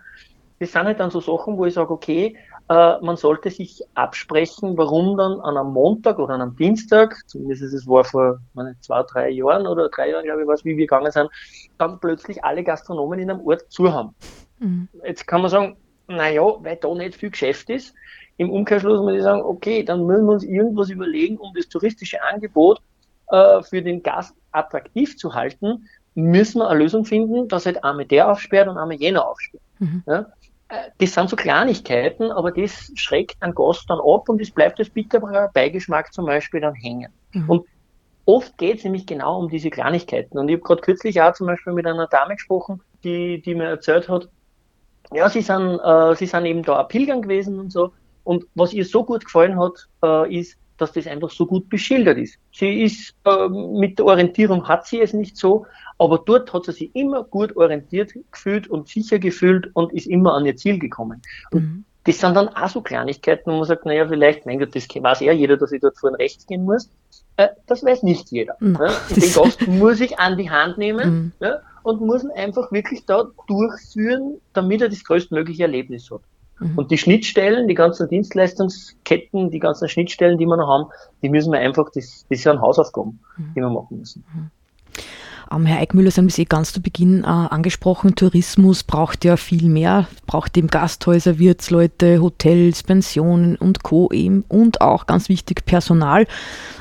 Das 0.61 0.73
sind 0.73 0.83
halt 0.83 0.99
dann 0.99 1.09
so 1.09 1.19
Sachen, 1.19 1.57
wo 1.57 1.65
ich 1.65 1.73
sage, 1.73 1.91
okay, 1.91 2.37
äh, 2.69 2.99
man 3.01 3.17
sollte 3.17 3.49
sich 3.49 3.81
absprechen, 3.95 4.77
warum 4.77 5.17
dann 5.17 5.39
an 5.39 5.57
einem 5.57 5.73
Montag 5.73 6.19
oder 6.19 6.35
an 6.35 6.41
einem 6.43 6.55
Dienstag, 6.55 7.17
zumindest 7.25 7.63
es 7.63 7.87
war 7.87 8.03
vor 8.03 8.37
meine, 8.53 8.75
zwei, 8.81 9.01
drei 9.01 9.29
Jahren 9.29 9.65
oder 9.65 9.89
drei 9.89 10.11
Jahren, 10.11 10.23
glaube 10.23 10.43
ich, 10.43 10.47
was, 10.47 10.63
wie 10.63 10.77
wir 10.77 10.85
gegangen 10.85 11.11
sind, 11.11 11.31
dann 11.79 11.99
plötzlich 11.99 12.43
alle 12.43 12.63
Gastronomen 12.63 13.17
in 13.17 13.31
einem 13.31 13.41
Ort 13.41 13.71
zu 13.71 13.91
haben. 13.91 14.13
Mhm. 14.59 14.87
Jetzt 15.03 15.25
kann 15.25 15.41
man 15.41 15.49
sagen, 15.49 15.77
naja, 16.07 16.43
weil 16.59 16.75
da 16.75 16.93
nicht 16.93 17.15
viel 17.15 17.31
Geschäft 17.31 17.71
ist. 17.71 17.95
Im 18.37 18.51
Umkehrschluss 18.51 18.99
muss 18.99 19.15
ich 19.15 19.23
sagen, 19.23 19.41
okay, 19.41 19.81
dann 19.81 20.05
müssen 20.05 20.27
wir 20.27 20.33
uns 20.33 20.43
irgendwas 20.43 20.91
überlegen, 20.91 21.37
um 21.37 21.55
das 21.55 21.69
touristische 21.69 22.21
Angebot 22.21 22.83
äh, 23.31 23.63
für 23.63 23.81
den 23.81 24.03
Gast 24.03 24.35
attraktiv 24.51 25.17
zu 25.17 25.33
halten, 25.33 25.87
müssen 26.13 26.59
wir 26.59 26.69
eine 26.69 26.79
Lösung 26.79 27.03
finden, 27.03 27.47
dass 27.47 27.65
halt 27.65 27.83
einmal 27.83 28.05
der 28.05 28.29
aufsperrt 28.31 28.67
und 28.67 28.77
einmal 28.77 28.97
jener 28.97 29.27
aufsperrt. 29.27 29.63
Mhm. 29.79 30.03
Ja? 30.05 30.27
Das 30.97 31.13
sind 31.13 31.29
so 31.29 31.35
Kleinigkeiten, 31.35 32.31
aber 32.31 32.51
das 32.51 32.91
schreckt 32.95 33.41
einen 33.41 33.55
Gast 33.55 33.89
dann 33.89 33.99
ab 33.99 34.29
und 34.29 34.41
es 34.41 34.51
bleibt 34.51 34.79
als 34.79 34.89
bitterer 34.89 35.49
Beigeschmack 35.53 36.13
zum 36.13 36.25
Beispiel 36.25 36.61
dann 36.61 36.75
hängen. 36.75 37.11
Mhm. 37.33 37.49
Und 37.49 37.65
oft 38.25 38.57
geht 38.57 38.77
es 38.77 38.83
nämlich 38.83 39.05
genau 39.05 39.39
um 39.39 39.49
diese 39.49 39.69
Kleinigkeiten. 39.69 40.37
Und 40.37 40.49
ich 40.49 40.55
habe 40.55 40.63
gerade 40.63 40.81
kürzlich 40.81 41.21
auch 41.21 41.33
zum 41.33 41.47
Beispiel 41.47 41.73
mit 41.73 41.85
einer 41.85 42.07
Dame 42.07 42.35
gesprochen, 42.35 42.81
die, 43.03 43.41
die 43.41 43.55
mir 43.55 43.65
erzählt 43.65 44.07
hat, 44.07 44.29
ja, 45.13 45.29
sie 45.29 45.41
sind, 45.41 45.79
äh, 45.83 46.15
sie 46.15 46.25
sind 46.25 46.45
eben 46.45 46.63
da 46.63 46.83
Pilgern 46.83 47.21
gewesen 47.21 47.59
und 47.59 47.71
so. 47.71 47.91
Und 48.23 48.45
was 48.55 48.71
ihr 48.71 48.85
so 48.85 49.03
gut 49.03 49.25
gefallen 49.25 49.59
hat, 49.59 49.87
äh, 50.03 50.39
ist, 50.39 50.57
dass 50.81 50.93
das 50.93 51.07
einfach 51.07 51.29
so 51.29 51.45
gut 51.45 51.69
beschildert 51.69 52.17
ist. 52.17 52.37
Sie 52.51 52.81
ist 52.81 53.13
äh, 53.25 53.47
mit 53.47 53.99
der 53.99 54.05
Orientierung 54.05 54.67
hat 54.67 54.87
sie 54.87 54.99
es 54.99 55.13
nicht 55.13 55.37
so, 55.37 55.65
aber 55.99 56.17
dort 56.25 56.51
hat 56.53 56.65
sie 56.65 56.71
sich 56.71 56.95
immer 56.95 57.23
gut 57.23 57.55
orientiert 57.55 58.13
gefühlt 58.31 58.67
und 58.67 58.87
sicher 58.87 59.19
gefühlt 59.19 59.69
und 59.73 59.93
ist 59.93 60.07
immer 60.07 60.33
an 60.33 60.45
ihr 60.45 60.55
Ziel 60.55 60.79
gekommen. 60.79 61.21
Mhm. 61.51 61.85
das 62.05 62.19
sind 62.19 62.35
dann 62.35 62.49
auch 62.49 62.69
so 62.69 62.81
Kleinigkeiten, 62.81 63.51
wo 63.51 63.57
man 63.57 63.65
sagt, 63.65 63.85
naja, 63.85 64.07
vielleicht, 64.07 64.47
mein 64.47 64.57
Gott, 64.57 64.75
das 64.75 64.87
weiß 64.89 65.19
ja 65.19 65.31
jeder, 65.31 65.57
dass 65.57 65.71
ich 65.71 65.81
dort 65.81 65.97
vorne 65.99 66.17
rechts 66.17 66.47
gehen 66.47 66.65
muss. 66.65 66.89
Äh, 67.37 67.49
das 67.67 67.83
weiß 67.83 68.01
nicht 68.01 68.31
jeder. 68.31 68.55
Mhm. 68.59 68.77
Ja? 68.79 68.91
Den 69.15 69.33
Gast 69.33 69.67
muss 69.67 70.01
ich 70.01 70.17
an 70.17 70.37
die 70.37 70.49
Hand 70.49 70.79
nehmen 70.79 71.09
mhm. 71.13 71.31
ja? 71.39 71.59
und 71.83 72.01
muss 72.01 72.23
ihn 72.23 72.31
einfach 72.31 72.71
wirklich 72.71 73.05
da 73.05 73.25
durchführen, 73.47 74.41
damit 74.53 74.81
er 74.81 74.89
das 74.89 75.03
größtmögliche 75.03 75.63
Erlebnis 75.63 76.09
hat. 76.09 76.21
Mhm. 76.61 76.77
Und 76.77 76.91
die 76.91 76.97
Schnittstellen, 76.97 77.67
die 77.67 77.73
ganzen 77.73 78.07
Dienstleistungsketten, 78.07 79.49
die 79.49 79.59
ganzen 79.59 79.89
Schnittstellen, 79.89 80.37
die 80.37 80.45
wir 80.45 80.57
noch 80.57 80.67
haben, 80.67 80.89
die 81.21 81.29
müssen 81.29 81.51
wir 81.51 81.59
einfach, 81.59 81.89
das, 81.93 82.25
das 82.29 82.41
sind 82.41 82.61
Hausaufgaben, 82.61 83.19
mhm. 83.37 83.53
die 83.55 83.61
wir 83.61 83.69
machen 83.69 83.97
müssen. 83.97 84.23
Mhm. 84.33 84.51
Ähm, 85.51 85.65
Herr 85.65 85.79
Eickmüller, 85.79 86.11
Sie 86.11 86.21
haben 86.21 86.27
es 86.27 86.37
eh 86.37 86.45
ganz 86.45 86.73
zu 86.73 86.81
Beginn 86.81 87.23
äh, 87.23 87.27
angesprochen, 87.27 88.15
Tourismus 88.15 88.83
braucht 88.83 89.25
ja 89.25 89.37
viel 89.37 89.69
mehr, 89.69 90.07
braucht 90.27 90.57
eben 90.57 90.67
Gasthäuser, 90.67 91.39
Wirtsleute, 91.39 92.21
Hotels, 92.21 92.83
Pensionen 92.83 93.55
und 93.55 93.83
Co. 93.83 94.09
eben 94.11 94.43
und 94.47 94.81
auch 94.81 95.07
ganz 95.07 95.29
wichtig 95.29 95.65
Personal. 95.65 96.27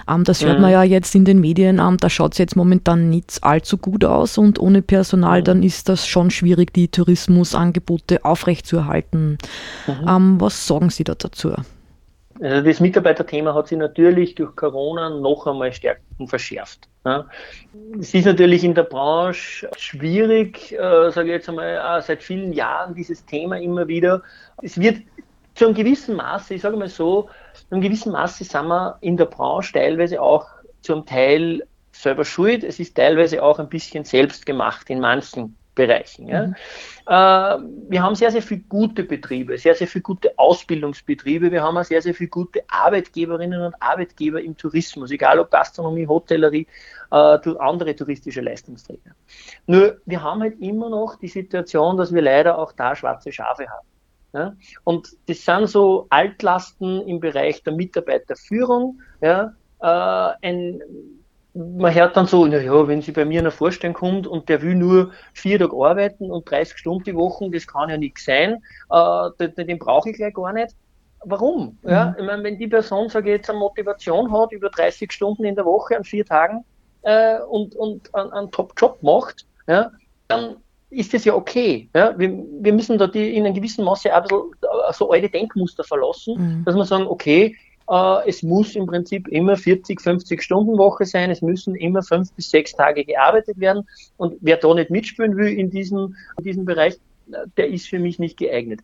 Ähm, 0.08 0.24
das 0.24 0.44
hört 0.44 0.56
mhm. 0.56 0.62
man 0.62 0.70
ja 0.72 0.82
jetzt 0.82 1.14
in 1.14 1.24
den 1.24 1.40
Medien, 1.40 1.78
ähm, 1.78 1.96
da 1.96 2.08
schaut 2.08 2.32
es 2.32 2.38
jetzt 2.38 2.56
momentan 2.56 3.10
nicht 3.10 3.42
allzu 3.42 3.76
gut 3.76 4.04
aus 4.04 4.38
und 4.38 4.58
ohne 4.58 4.82
Personal, 4.82 5.40
mhm. 5.40 5.44
dann 5.44 5.62
ist 5.62 5.88
das 5.88 6.06
schon 6.06 6.30
schwierig, 6.30 6.72
die 6.72 6.88
Tourismusangebote 6.88 8.24
aufrechtzuerhalten. 8.24 9.38
Mhm. 9.86 10.08
Ähm, 10.08 10.40
was 10.40 10.66
sagen 10.66 10.90
Sie 10.90 11.04
da 11.04 11.14
dazu? 11.14 11.52
Also 12.40 12.66
das 12.66 12.80
Mitarbeiterthema 12.80 13.54
hat 13.54 13.68
sich 13.68 13.78
natürlich 13.78 14.34
durch 14.34 14.56
Corona 14.56 15.10
noch 15.10 15.46
einmal 15.46 15.72
stärker 15.72 16.00
verschärft. 16.26 16.88
Ja. 17.04 17.26
Es 17.98 18.14
ist 18.14 18.24
natürlich 18.24 18.64
in 18.64 18.74
der 18.74 18.84
Branche 18.84 19.68
schwierig, 19.76 20.72
äh, 20.72 21.10
sage 21.10 21.28
ich 21.28 21.34
jetzt 21.34 21.48
einmal, 21.48 22.02
seit 22.02 22.22
vielen 22.22 22.52
Jahren 22.52 22.94
dieses 22.94 23.24
Thema 23.26 23.58
immer 23.58 23.88
wieder. 23.88 24.22
Es 24.62 24.80
wird 24.80 25.02
zu 25.54 25.66
einem 25.66 25.74
gewissen 25.74 26.16
Maße, 26.16 26.54
ich 26.54 26.62
sage 26.62 26.76
mal 26.76 26.88
so, 26.88 27.28
zu 27.52 27.64
einem 27.70 27.82
gewissen 27.82 28.12
Maße 28.12 28.44
sind 28.44 28.66
wir 28.66 28.96
in 29.02 29.16
der 29.16 29.26
Branche 29.26 29.74
teilweise 29.74 30.20
auch 30.22 30.46
zum 30.80 31.04
Teil 31.04 31.62
selber 31.92 32.24
schuld. 32.24 32.64
Es 32.64 32.80
ist 32.80 32.96
teilweise 32.96 33.42
auch 33.42 33.58
ein 33.58 33.68
bisschen 33.68 34.04
selbst 34.04 34.46
gemacht 34.46 34.88
in 34.88 35.00
manchen 35.00 35.56
Bereichen. 35.74 36.28
Ja. 36.28 36.48
Mhm. 36.48 36.54
Äh, 37.06 37.90
wir 37.90 38.02
haben 38.02 38.14
sehr, 38.14 38.30
sehr 38.30 38.42
viele 38.42 38.62
gute 38.62 39.04
Betriebe, 39.04 39.56
sehr, 39.56 39.74
sehr 39.74 39.86
viele 39.86 40.02
gute 40.02 40.32
Ausbildungsbetriebe. 40.36 41.50
Wir 41.50 41.62
haben 41.62 41.76
auch 41.76 41.84
sehr, 41.84 42.02
sehr 42.02 42.14
viele 42.14 42.30
gute 42.30 42.62
Arbeitgeberinnen 42.68 43.62
und 43.62 43.74
Arbeitgeber 43.80 44.42
im 44.42 44.56
Tourismus, 44.56 45.10
egal 45.10 45.38
ob 45.38 45.50
Gastronomie, 45.50 46.06
Hotellerie, 46.06 46.66
äh, 47.10 47.38
andere 47.58 47.94
touristische 47.94 48.40
Leistungsträger. 48.40 49.12
Nur, 49.66 50.00
wir 50.06 50.22
haben 50.22 50.40
halt 50.40 50.60
immer 50.60 50.88
noch 50.88 51.16
die 51.16 51.28
Situation, 51.28 51.96
dass 51.96 52.12
wir 52.12 52.22
leider 52.22 52.58
auch 52.58 52.72
da 52.72 52.96
schwarze 52.96 53.32
Schafe 53.32 53.68
haben. 53.68 53.86
Ja? 54.32 54.56
Und 54.84 55.08
das 55.26 55.44
sind 55.44 55.68
so 55.68 56.06
Altlasten 56.10 57.06
im 57.06 57.20
Bereich 57.20 57.62
der 57.62 57.72
Mitarbeiterführung, 57.72 59.00
ja? 59.20 59.54
Äh, 59.80 60.46
ein 60.46 60.82
man 61.54 61.94
hört 61.94 62.16
dann 62.16 62.26
so, 62.26 62.46
naja, 62.46 62.86
wenn 62.86 63.02
sie 63.02 63.12
bei 63.12 63.24
mir 63.24 63.40
einer 63.40 63.50
Vorstellung 63.50 63.94
kommt 63.94 64.26
und 64.26 64.48
der 64.48 64.62
will 64.62 64.74
nur 64.74 65.12
vier 65.32 65.58
Tage 65.58 65.76
arbeiten 65.76 66.30
und 66.30 66.48
30 66.50 66.78
Stunden 66.78 67.04
die 67.04 67.14
Woche, 67.14 67.50
das 67.50 67.66
kann 67.66 67.90
ja 67.90 67.96
nichts 67.96 68.24
sein, 68.24 68.62
äh, 68.90 69.30
den, 69.40 69.66
den 69.66 69.78
brauche 69.78 70.10
ich 70.10 70.16
gleich 70.16 70.34
gar 70.34 70.52
nicht. 70.52 70.74
Warum? 71.24 71.78
Mhm. 71.82 71.90
Ja, 71.90 72.14
ich 72.18 72.24
meine, 72.24 72.42
wenn 72.44 72.58
die 72.58 72.68
Person, 72.68 73.08
sage 73.08 73.30
ich 73.30 73.36
jetzt, 73.38 73.50
eine 73.50 73.58
Motivation 73.58 74.32
hat, 74.32 74.52
über 74.52 74.70
30 74.70 75.12
Stunden 75.12 75.44
in 75.44 75.54
der 75.54 75.64
Woche 75.64 75.96
an 75.96 76.04
vier 76.04 76.24
Tagen 76.24 76.64
äh, 77.02 77.38
und, 77.40 77.74
und 77.76 78.14
einen, 78.14 78.32
einen 78.32 78.50
Top-Job 78.50 79.02
macht, 79.02 79.46
ja, 79.66 79.90
dann 80.28 80.56
ist 80.88 81.12
das 81.14 81.24
ja 81.24 81.34
okay. 81.34 81.88
Ja? 81.94 82.18
Wir, 82.18 82.30
wir 82.60 82.72
müssen 82.72 82.98
da 82.98 83.06
die 83.06 83.36
in 83.36 83.44
einem 83.44 83.54
gewissen 83.54 83.84
Maße 83.84 84.12
ein 84.12 84.22
bisschen 84.22 84.52
äh, 84.62 84.92
so 84.92 85.10
alte 85.10 85.28
Denkmuster 85.28 85.84
verlassen, 85.84 86.34
mhm. 86.38 86.64
dass 86.64 86.74
wir 86.74 86.84
sagen, 86.84 87.06
okay, 87.06 87.56
es 88.26 88.42
muss 88.42 88.76
im 88.76 88.86
Prinzip 88.86 89.26
immer 89.28 89.56
40, 89.56 90.00
50 90.00 90.42
Stunden 90.42 90.78
Woche 90.78 91.04
sein. 91.04 91.30
Es 91.30 91.42
müssen 91.42 91.74
immer 91.74 92.02
fünf 92.02 92.32
bis 92.34 92.50
sechs 92.50 92.72
Tage 92.72 93.04
gearbeitet 93.04 93.58
werden. 93.58 93.88
Und 94.16 94.36
wer 94.40 94.58
da 94.58 94.72
nicht 94.74 94.90
mitspielen 94.90 95.36
will 95.36 95.48
in 95.48 95.70
diesem, 95.70 96.14
in 96.38 96.44
diesem 96.44 96.64
Bereich, 96.64 96.98
der 97.56 97.68
ist 97.68 97.88
für 97.88 97.98
mich 97.98 98.18
nicht 98.18 98.38
geeignet. 98.38 98.80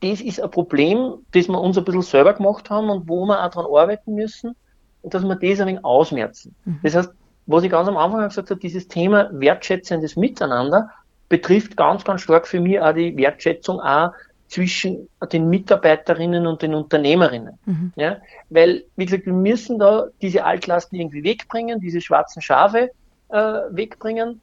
Das 0.00 0.20
ist 0.20 0.40
ein 0.40 0.50
Problem, 0.50 1.14
das 1.32 1.48
wir 1.48 1.60
uns 1.60 1.78
ein 1.78 1.84
bisschen 1.84 2.02
selber 2.02 2.34
gemacht 2.34 2.70
haben 2.70 2.90
und 2.90 3.08
wo 3.08 3.24
wir 3.26 3.44
auch 3.44 3.50
daran 3.50 3.70
arbeiten 3.72 4.14
müssen, 4.14 4.54
dass 5.02 5.22
wir 5.22 5.34
das 5.34 5.60
ein 5.60 5.66
wenig 5.66 5.84
ausmerzen. 5.84 6.54
Mhm. 6.64 6.78
Das 6.82 6.94
heißt, 6.94 7.10
was 7.46 7.64
ich 7.64 7.70
ganz 7.70 7.88
am 7.88 7.96
Anfang 7.96 8.28
gesagt 8.28 8.50
habe, 8.50 8.60
dieses 8.60 8.88
Thema 8.88 9.30
wertschätzendes 9.32 10.16
Miteinander 10.16 10.90
betrifft 11.28 11.76
ganz, 11.76 12.04
ganz 12.04 12.20
stark 12.20 12.46
für 12.46 12.60
mich 12.60 12.80
auch 12.80 12.92
die 12.92 13.16
Wertschätzung 13.16 13.80
auch 13.80 14.12
zwischen 14.54 15.08
den 15.32 15.50
Mitarbeiterinnen 15.50 16.46
und 16.46 16.62
den 16.62 16.74
Unternehmerinnen. 16.74 17.58
Mhm. 17.64 17.92
Ja? 17.96 18.18
Weil, 18.50 18.84
wie 18.94 19.04
gesagt, 19.04 19.26
wir 19.26 19.32
müssen 19.32 19.80
da 19.80 20.06
diese 20.22 20.44
Altlasten 20.44 20.98
irgendwie 20.98 21.24
wegbringen, 21.24 21.80
diese 21.80 22.00
schwarzen 22.00 22.40
Schafe 22.40 22.92
äh, 23.30 23.36
wegbringen. 23.70 24.40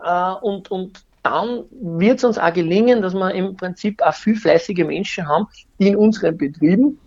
Äh, 0.00 0.32
und, 0.40 0.70
und 0.70 1.04
dann 1.24 1.64
wird 1.72 2.18
es 2.18 2.24
uns 2.24 2.38
auch 2.38 2.52
gelingen, 2.52 3.02
dass 3.02 3.12
wir 3.12 3.34
im 3.34 3.56
Prinzip 3.56 4.00
auch 4.02 4.14
viel 4.14 4.36
fleißige 4.36 4.84
Menschen 4.84 5.26
haben, 5.26 5.46
die 5.80 5.88
in 5.88 5.96
unseren 5.96 6.38
Betrieben 6.38 7.00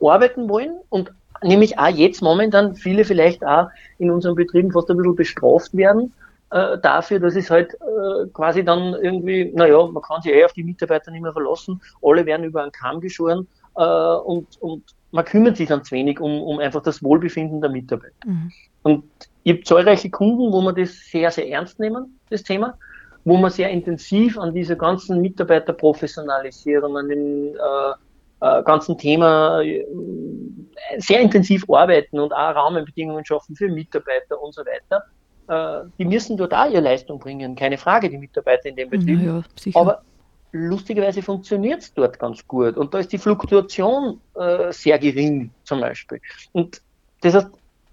arbeiten 0.00 0.48
wollen 0.48 0.78
und 0.88 1.12
nämlich 1.42 1.78
auch 1.78 1.88
jetzt 1.88 2.22
momentan 2.22 2.76
viele 2.76 3.04
vielleicht 3.04 3.44
auch 3.44 3.68
in 3.98 4.10
unseren 4.10 4.36
Betrieben 4.36 4.72
fast 4.72 4.90
ein 4.90 4.96
bisschen 4.96 5.16
bestraft 5.16 5.76
werden 5.76 6.14
äh, 6.54 6.78
dafür, 6.78 7.18
dass 7.18 7.34
es 7.34 7.50
halt 7.50 7.74
äh, 7.74 8.28
quasi 8.32 8.64
dann 8.64 8.94
irgendwie, 8.94 9.50
naja, 9.54 9.84
man 9.86 10.02
kann 10.02 10.22
sich 10.22 10.32
eh 10.32 10.44
auf 10.44 10.52
die 10.52 10.62
Mitarbeiter 10.62 11.10
nicht 11.10 11.22
mehr 11.22 11.32
verlassen, 11.32 11.80
alle 12.00 12.24
werden 12.26 12.44
über 12.44 12.62
einen 12.62 12.70
Kamm 12.70 13.00
geschoren 13.00 13.48
äh, 13.76 13.82
und, 13.82 14.62
und 14.62 14.84
man 15.10 15.24
kümmert 15.24 15.56
sich 15.56 15.68
dann 15.68 15.82
zu 15.82 15.96
wenig 15.96 16.20
um, 16.20 16.40
um 16.42 16.60
einfach 16.60 16.82
das 16.82 17.02
Wohlbefinden 17.02 17.60
der 17.60 17.70
Mitarbeiter. 17.70 18.14
Mhm. 18.24 18.52
Und 18.84 19.04
ich 19.42 19.52
habe 19.52 19.64
zahlreiche 19.64 20.10
Kunden, 20.10 20.52
wo 20.52 20.60
man 20.60 20.76
das 20.76 20.94
sehr, 21.10 21.28
sehr 21.32 21.48
ernst 21.48 21.80
nehmen, 21.80 22.20
das 22.30 22.44
Thema, 22.44 22.78
wo 23.24 23.36
man 23.36 23.50
sehr 23.50 23.70
intensiv 23.70 24.38
an 24.38 24.54
dieser 24.54 24.76
ganzen 24.76 25.20
Mitarbeiterprofessionalisierung, 25.20 26.96
an 26.96 27.08
den 27.08 27.56
äh, 27.56 27.58
äh, 28.58 28.62
ganzen 28.62 28.96
Thema 28.96 29.60
äh, 29.60 29.84
sehr 30.98 31.20
intensiv 31.20 31.68
arbeiten 31.68 32.20
und 32.20 32.32
auch 32.32 32.54
Rahmenbedingungen 32.54 33.24
schaffen 33.24 33.56
für 33.56 33.68
Mitarbeiter 33.68 34.40
und 34.40 34.54
so 34.54 34.62
weiter. 34.62 35.04
Äh, 35.48 35.82
die 35.98 36.04
müssen 36.04 36.36
dort 36.36 36.54
auch 36.54 36.70
ihre 36.70 36.80
Leistung 36.80 37.18
bringen, 37.18 37.54
keine 37.54 37.78
Frage, 37.78 38.08
die 38.08 38.18
Mitarbeiter 38.18 38.68
in 38.68 38.76
dem 38.76 38.90
Betrieb. 38.90 39.20
Ja, 39.22 39.42
Aber 39.74 40.02
lustigerweise 40.52 41.22
funktioniert 41.22 41.82
es 41.82 41.92
dort 41.92 42.18
ganz 42.18 42.46
gut 42.46 42.76
und 42.76 42.94
da 42.94 42.98
ist 42.98 43.12
die 43.12 43.18
Fluktuation 43.18 44.20
äh, 44.34 44.72
sehr 44.72 44.98
gering 44.98 45.50
zum 45.64 45.80
Beispiel. 45.80 46.20
Und 46.52 46.80
das 47.20 47.34
heißt, 47.34 47.48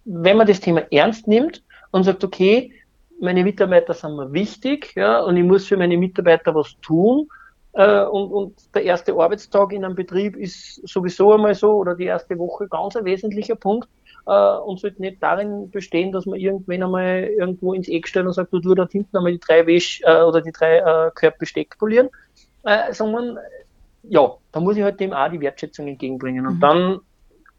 wenn 0.06 0.38
man 0.38 0.48
das 0.48 0.60
Thema 0.60 0.82
ernst 0.92 1.28
nimmt 1.28 1.64
und 1.92 2.04
sagt, 2.04 2.24
okay, 2.24 2.74
meine 3.20 3.44
Mitarbeiter 3.44 3.94
sind 3.94 4.16
mir 4.16 4.32
wichtig, 4.32 4.94
ja, 4.96 5.22
und 5.22 5.38
ich 5.38 5.44
muss 5.44 5.68
für 5.68 5.78
meine 5.78 5.98
Mitarbeiter 5.98 6.56
was 6.56 6.76
tun, 6.82 7.28
äh, 7.74 8.04
und, 8.04 8.32
und 8.32 8.76
der 8.76 8.84
erste 8.84 9.14
Arbeitstag 9.14 9.72
in 9.72 9.86
einem 9.86 9.96
Betrieb 9.96 10.36
ist 10.36 10.88
sowieso 10.88 11.34
einmal 11.34 11.56
so 11.56 11.74
oder 11.74 11.96
die 11.96 12.06
erste 12.06 12.38
Woche 12.38 12.68
ganz 12.68 12.96
ein 12.96 13.06
wesentlicher 13.06 13.56
Punkt 13.56 13.88
äh, 14.28 14.58
und 14.58 14.80
sollte 14.80 15.02
nicht 15.02 15.22
darin 15.22 15.70
bestehen, 15.70 16.12
dass 16.12 16.26
man 16.26 16.40
irgendwann 16.40 16.84
einmal 16.84 17.24
irgendwo 17.24 17.74
ins 17.74 17.88
Eck 17.88 18.08
stellt 18.08 18.26
und 18.26 18.34
sagt, 18.34 18.54
du, 18.54 18.60
du 18.60 18.76
da 18.76 18.88
hinten 18.88 19.18
einmal 19.18 19.34
die 19.34 19.40
drei 19.40 19.66
Wäsch 19.66 20.02
äh, 20.04 20.22
oder 20.22 20.42
die 20.42 20.52
drei 20.52 20.78
äh, 20.78 21.12
Körperbesteck 21.14 21.78
polieren, 21.78 22.10
äh, 22.64 22.94
sondern 22.94 23.38
ja, 24.04 24.36
da 24.52 24.60
muss 24.60 24.78
ich 24.78 24.84
halt 24.84 25.00
dem 25.00 25.14
auch 25.14 25.30
die 25.30 25.42
Wertschätzung 25.42 25.88
entgegenbringen 25.88 26.48
und 26.48 26.56
mhm. 26.56 26.60
dann 26.60 27.00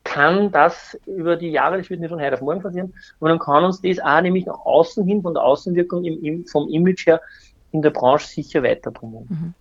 kann 0.04 0.50
das 0.50 0.98
über 1.06 1.36
die 1.36 1.50
Jahre, 1.50 1.78
das 1.78 1.88
wird 1.88 2.00
nicht 2.00 2.10
von 2.10 2.20
heute 2.20 2.34
auf 2.34 2.40
morgen 2.40 2.60
passieren, 2.60 2.92
und 3.20 3.28
dann 3.28 3.38
kann 3.38 3.64
uns 3.64 3.80
das 3.80 4.00
auch 4.00 4.20
nämlich 4.20 4.46
nach 4.46 4.58
außen 4.64 5.06
hin, 5.06 5.22
von 5.22 5.34
der 5.34 5.44
Außenwirkung 5.44 6.04
im, 6.04 6.24
im, 6.24 6.46
vom 6.46 6.68
Image 6.68 7.06
her 7.06 7.20
in 7.70 7.82
der 7.82 7.90
Branche 7.90 8.26
sicher 8.26 8.62
weiterbringen. 8.62 9.26
Mhm. 9.28 9.54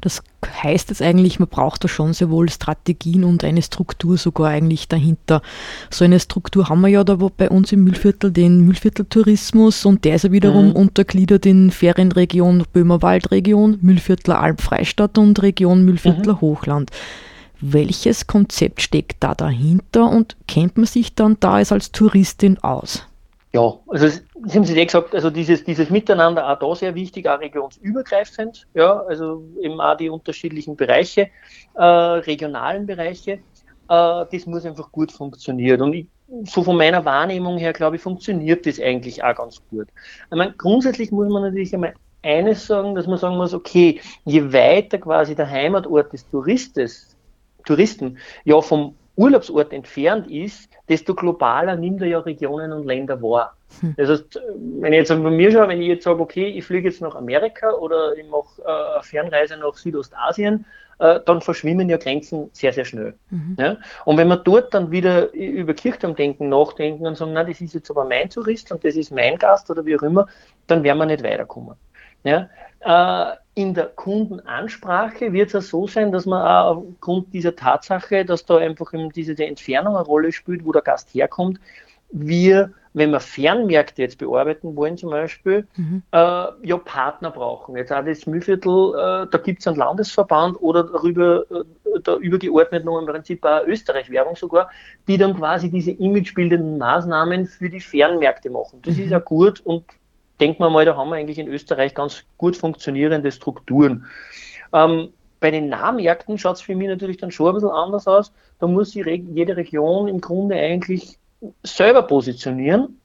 Das 0.00 0.22
heißt 0.62 0.90
jetzt 0.90 1.02
eigentlich, 1.02 1.38
man 1.38 1.48
braucht 1.48 1.84
da 1.84 1.88
schon 1.88 2.12
sehr 2.12 2.30
wohl 2.30 2.48
Strategien 2.48 3.24
und 3.24 3.44
eine 3.44 3.62
Struktur 3.62 4.16
sogar 4.16 4.48
eigentlich 4.48 4.88
dahinter. 4.88 5.42
So 5.90 6.04
eine 6.04 6.20
Struktur 6.20 6.68
haben 6.68 6.80
wir 6.80 6.88
ja 6.88 7.04
da 7.04 7.14
bei 7.14 7.48
uns 7.48 7.72
im 7.72 7.84
Mühlviertel, 7.84 8.30
den 8.30 8.60
Mühlvierteltourismus 8.60 9.84
und 9.84 10.04
der 10.04 10.16
ist 10.16 10.24
ja 10.24 10.32
wiederum 10.32 10.68
mhm. 10.68 10.76
untergliedert 10.76 11.46
in 11.46 11.70
Ferienregion 11.70 12.64
Böhmerwaldregion, 12.72 13.78
Mühlviertler 13.82 14.40
Alpfreistadt 14.40 15.18
und 15.18 15.40
Region 15.42 15.84
Mühlviertler 15.84 16.34
mhm. 16.34 16.40
Hochland. 16.40 16.90
Welches 17.60 18.26
Konzept 18.26 18.82
steckt 18.82 19.16
da 19.20 19.34
dahinter 19.34 20.08
und 20.08 20.36
kennt 20.46 20.76
man 20.76 20.86
sich 20.86 21.14
dann 21.14 21.36
da 21.40 21.54
als 21.54 21.90
Touristin 21.90 22.58
aus? 22.58 23.04
Ja, 23.52 23.72
also 23.88 24.08
Sie 24.46 24.56
haben 24.56 24.62
es 24.62 24.70
eh 24.70 24.84
gesagt, 24.84 25.14
also 25.14 25.30
dieses, 25.30 25.64
dieses 25.64 25.90
Miteinander 25.90 26.48
auch 26.48 26.58
da 26.58 26.74
sehr 26.74 26.94
wichtig, 26.94 27.28
auch 27.28 27.40
regionsübergreifend, 27.40 28.66
ja, 28.74 29.00
also 29.00 29.44
eben 29.60 29.80
auch 29.80 29.96
die 29.96 30.08
unterschiedlichen 30.08 30.76
Bereiche, 30.76 31.30
äh, 31.74 31.82
regionalen 31.82 32.86
Bereiche, 32.86 33.32
äh, 33.32 33.38
das 33.88 34.46
muss 34.46 34.64
einfach 34.64 34.92
gut 34.92 35.10
funktionieren. 35.10 35.82
Und 35.82 35.92
ich, 35.94 36.06
so 36.44 36.62
von 36.62 36.76
meiner 36.76 37.04
Wahrnehmung 37.04 37.58
her, 37.58 37.72
glaube 37.72 37.96
ich, 37.96 38.02
funktioniert 38.02 38.66
das 38.66 38.80
eigentlich 38.80 39.24
auch 39.24 39.34
ganz 39.34 39.60
gut. 39.70 39.88
Ich 40.30 40.36
meine, 40.36 40.54
grundsätzlich 40.56 41.10
muss 41.10 41.28
man 41.28 41.42
natürlich 41.42 41.74
einmal 41.74 41.94
eines 42.22 42.66
sagen, 42.66 42.94
dass 42.94 43.06
man 43.06 43.18
sagen 43.18 43.36
muss, 43.36 43.54
okay, 43.54 44.00
je 44.24 44.52
weiter 44.52 44.98
quasi 44.98 45.34
der 45.34 45.48
Heimatort 45.48 46.12
des 46.12 46.28
Touristes, 46.30 47.16
Touristen 47.64 48.18
ja 48.44 48.60
vom 48.60 48.94
Urlaubsort 49.18 49.72
entfernt 49.72 50.30
ist, 50.30 50.70
desto 50.88 51.14
globaler 51.14 51.74
nimmt 51.76 52.00
er 52.00 52.06
ja 52.06 52.18
Regionen 52.20 52.72
und 52.72 52.86
Länder 52.86 53.20
wahr. 53.20 53.56
Hm. 53.80 53.94
Das 53.96 54.08
heißt, 54.08 54.40
wenn 54.80 54.92
ich 54.92 55.00
jetzt 55.00 55.08
bei 55.08 55.16
mir 55.16 55.50
schaue, 55.50 55.68
wenn 55.68 55.82
ich 55.82 55.88
jetzt 55.88 56.04
sage, 56.04 56.20
okay, 56.20 56.46
ich 56.46 56.64
fliege 56.64 56.88
jetzt 56.88 57.00
nach 57.00 57.16
Amerika 57.16 57.72
oder 57.72 58.16
ich 58.16 58.26
mache 58.28 58.62
äh, 58.62 58.94
eine 58.94 59.02
Fernreise 59.02 59.56
nach 59.56 59.74
Südostasien, 59.74 60.64
äh, 61.00 61.18
dann 61.26 61.40
verschwimmen 61.40 61.88
ja 61.88 61.96
Grenzen 61.96 62.48
sehr, 62.52 62.72
sehr 62.72 62.84
schnell. 62.84 63.14
Mhm. 63.30 63.56
Ja? 63.58 63.76
Und 64.04 64.18
wenn 64.18 64.28
wir 64.28 64.36
dort 64.36 64.72
dann 64.72 64.92
wieder 64.92 65.32
über 65.32 65.74
Kirchturmdenken 65.74 66.48
nachdenken 66.48 67.04
und 67.06 67.16
sagen, 67.16 67.32
na, 67.32 67.42
das 67.42 67.60
ist 67.60 67.74
jetzt 67.74 67.90
aber 67.90 68.04
mein 68.04 68.30
Tourist 68.30 68.70
und 68.70 68.84
das 68.84 68.94
ist 68.94 69.10
mein 69.10 69.36
Gast 69.36 69.68
oder 69.68 69.84
wie 69.84 69.96
auch 69.96 70.02
immer, 70.02 70.28
dann 70.68 70.84
werden 70.84 70.98
wir 70.98 71.06
nicht 71.06 71.24
weiterkommen. 71.24 71.74
Ja? 72.22 72.48
Äh, 72.80 73.36
in 73.58 73.74
der 73.74 73.86
Kundenansprache 73.86 75.32
wird 75.32 75.48
es 75.48 75.52
ja 75.52 75.60
so 75.60 75.88
sein, 75.88 76.12
dass 76.12 76.26
man 76.26 76.46
auch 76.46 76.76
aufgrund 76.76 77.34
dieser 77.34 77.56
Tatsache, 77.56 78.24
dass 78.24 78.46
da 78.46 78.58
einfach 78.58 78.92
diese 79.16 79.34
Entfernung 79.44 79.96
eine 79.96 80.06
Rolle 80.06 80.30
spielt, 80.30 80.64
wo 80.64 80.70
der 80.70 80.82
Gast 80.82 81.12
herkommt, 81.12 81.58
wir, 82.12 82.72
wenn 82.92 83.10
wir 83.10 83.18
Fernmärkte 83.18 84.02
jetzt 84.02 84.18
bearbeiten 84.18 84.76
wollen 84.76 84.96
zum 84.96 85.10
Beispiel, 85.10 85.66
mhm. 85.74 86.04
äh, 86.12 86.18
ja 86.18 86.76
Partner 86.84 87.32
brauchen. 87.32 87.76
Jetzt 87.76 87.92
auch 87.92 88.04
das 88.04 88.28
Mühlviertel, 88.28 88.94
äh, 88.94 89.26
da 89.28 89.38
gibt 89.38 89.58
es 89.58 89.66
einen 89.66 89.76
Landesverband 89.76 90.62
oder 90.62 90.84
darüber, 90.84 91.44
äh, 91.50 92.00
da 92.04 92.14
übergeordnet 92.14 92.84
noch 92.84 93.00
im 93.00 93.06
Prinzip 93.06 93.44
auch 93.44 93.66
Österreich-Werbung 93.66 94.36
sogar, 94.36 94.70
die 95.08 95.18
dann 95.18 95.36
quasi 95.36 95.68
diese 95.68 95.90
imagebildenden 95.90 96.78
Maßnahmen 96.78 97.46
für 97.46 97.68
die 97.68 97.80
Fernmärkte 97.80 98.50
machen. 98.50 98.82
Das 98.82 98.94
mhm. 98.94 99.02
ist 99.02 99.10
ja 99.10 99.18
gut 99.18 99.58
und 99.62 99.84
denkt 100.40 100.60
man 100.60 100.72
mal, 100.72 100.84
da 100.84 100.96
haben 100.96 101.10
wir 101.10 101.16
eigentlich 101.16 101.38
in 101.38 101.48
Österreich 101.48 101.94
ganz 101.94 102.24
gut 102.36 102.56
funktionierende 102.56 103.32
Strukturen. 103.32 104.06
Ähm, 104.72 105.12
bei 105.40 105.50
den 105.50 105.68
Nahmärkten 105.68 106.38
schaut 106.38 106.56
es 106.56 106.62
für 106.62 106.74
mich 106.74 106.88
natürlich 106.88 107.16
dann 107.16 107.30
schon 107.30 107.48
ein 107.48 107.54
bisschen 107.54 107.70
anders 107.70 108.06
aus. 108.06 108.32
Da 108.58 108.66
muss 108.66 108.90
sich 108.90 109.06
jede 109.06 109.56
Region 109.56 110.08
im 110.08 110.20
Grunde 110.20 110.56
eigentlich 110.56 111.18
selber 111.62 112.02
positionieren 112.02 113.00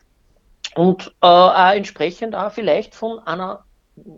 und 0.76 1.08
äh, 1.22 1.28
auch 1.28 1.74
entsprechend 1.74 2.36
auch 2.36 2.52
vielleicht 2.52 2.96
von 2.96 3.20
einer 3.20 3.64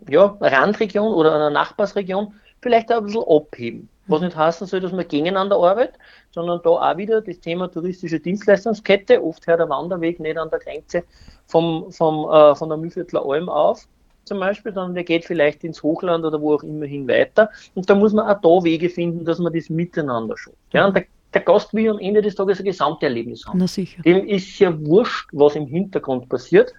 ja, 0.08 0.36
Randregion 0.40 1.12
oder 1.12 1.34
einer 1.34 1.50
Nachbarsregion 1.50 2.34
vielleicht 2.62 2.90
auch 2.92 2.98
ein 2.98 3.04
bisschen 3.04 3.24
abheben. 3.28 3.88
Was 4.08 4.20
nicht 4.20 4.36
heißen 4.36 4.66
soll, 4.66 4.80
dass 4.80 4.92
man 4.92 5.06
gegeneinander 5.06 5.56
arbeitet, 5.56 5.98
sondern 6.32 6.60
da 6.62 6.70
auch 6.70 6.96
wieder 6.96 7.20
das 7.20 7.40
Thema 7.40 7.68
touristische 7.68 8.20
Dienstleistungskette. 8.20 9.22
Oft 9.22 9.46
hört 9.46 9.60
der 9.60 9.68
Wanderweg 9.68 10.20
nicht 10.20 10.38
an 10.38 10.50
der 10.50 10.60
Grenze 10.60 11.04
vom, 11.46 11.90
vom, 11.90 12.30
äh, 12.30 12.54
von 12.54 12.68
der 12.68 12.78
Mühlviertler 12.78 13.24
Alm 13.24 13.48
auf, 13.48 13.86
zum 14.24 14.40
Beispiel, 14.40 14.72
sondern 14.72 14.94
der 14.94 15.04
geht 15.04 15.24
vielleicht 15.24 15.64
ins 15.64 15.82
Hochland 15.82 16.24
oder 16.24 16.40
wo 16.40 16.54
auch 16.54 16.62
immer 16.62 16.86
hin 16.86 17.08
weiter. 17.08 17.50
Und 17.74 17.88
da 17.88 17.94
muss 17.94 18.12
man 18.12 18.28
auch 18.28 18.40
da 18.40 18.64
Wege 18.64 18.90
finden, 18.90 19.24
dass 19.24 19.38
man 19.38 19.52
das 19.52 19.70
miteinander 19.70 20.36
schafft. 20.36 20.56
Ja, 20.72 20.86
und 20.86 20.96
der, 20.96 21.04
der 21.32 21.42
Gast 21.42 21.72
will 21.72 21.90
am 21.90 21.98
Ende 21.98 22.22
des 22.22 22.34
Tages 22.34 22.58
ein 22.58 22.64
Gesamterlebnis 22.64 23.46
haben. 23.46 23.58
Na 23.58 23.66
sicher. 23.66 24.02
Dem 24.02 24.26
ist 24.26 24.58
ja 24.58 24.78
wurscht, 24.84 25.30
was 25.32 25.54
im 25.54 25.66
Hintergrund 25.66 26.28
passiert. 26.28 26.72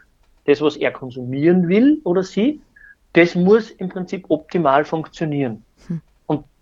Das, 0.45 0.61
was 0.61 0.77
er 0.77 0.91
konsumieren 0.91 1.67
will 1.67 1.99
oder 2.03 2.23
sie, 2.23 2.61
das 3.13 3.35
muss 3.35 3.71
im 3.71 3.89
Prinzip 3.89 4.25
optimal 4.29 4.85
funktionieren. 4.85 5.63
Hm. 5.87 6.01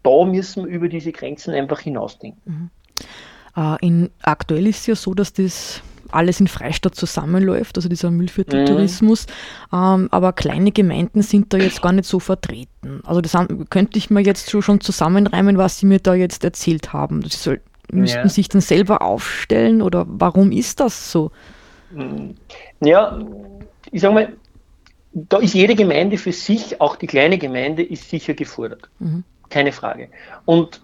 Da 0.06 0.26
müssen 0.26 0.66
wir 0.66 0.72
über 0.72 0.88
diese 0.88 1.12
Grenzen 1.12 1.54
einfach 1.54 1.80
hinausdenken. 1.80 2.42
Mhm. 2.46 2.70
Uh, 3.58 3.78
in, 3.80 4.10
aktuell 4.22 4.68
ist 4.68 4.80
es 4.80 4.88
ja 4.88 4.96
so, 4.96 5.14
dass 5.14 5.32
das 5.32 5.82
alles 6.12 6.40
in 6.40 6.48
Freistadt 6.48 6.96
zusammenläuft, 6.96 7.78
also 7.78 7.90
dieser 7.90 8.12
Müllvierteltourismus. 8.12 9.28
Mhm. 9.72 9.78
Ähm, 9.78 10.08
aber 10.12 10.34
kleine 10.34 10.72
Gemeinden 10.72 11.22
sind 11.22 11.54
da 11.54 11.58
jetzt 11.58 11.82
gar 11.82 11.92
nicht 11.92 12.06
so 12.06 12.20
vertreten. 12.20 13.02
Also 13.06 13.22
das 13.22 13.34
haben, 13.34 13.68
könnte 13.70 13.98
ich 13.98 14.10
mir 14.10 14.22
jetzt 14.22 14.52
schon, 14.52 14.62
schon 14.62 14.82
zusammenreimen, 14.82 15.58
was 15.58 15.80
Sie 15.80 15.86
mir 15.86 16.00
da 16.00 16.14
jetzt 16.14 16.44
erzählt 16.44 16.94
haben. 16.94 17.24
Sie 17.24 17.38
soll, 17.38 17.62
müssten 17.92 18.20
ja. 18.20 18.30
sich 18.30 18.50
dann 18.50 18.62
selber 18.62 19.02
aufstellen 19.02 19.82
oder 19.82 20.06
warum 20.08 20.52
ist 20.52 20.80
das 20.80 21.12
so? 21.12 21.32
Mhm. 21.92 22.36
Ja, 22.82 23.20
ich 23.92 24.02
sage 24.02 24.14
mal, 24.14 24.34
da 25.14 25.38
ist 25.38 25.54
jede 25.54 25.76
Gemeinde 25.76 26.18
für 26.18 26.34
sich, 26.34 26.82
auch 26.82 26.98
die 26.98 27.08
kleine 27.08 27.38
Gemeinde, 27.38 27.84
ist 27.84 28.10
sicher 28.10 28.34
gefordert. 28.34 28.90
Mhm. 29.00 29.24
Keine 29.50 29.72
Frage. 29.72 30.10
Und 30.46 30.82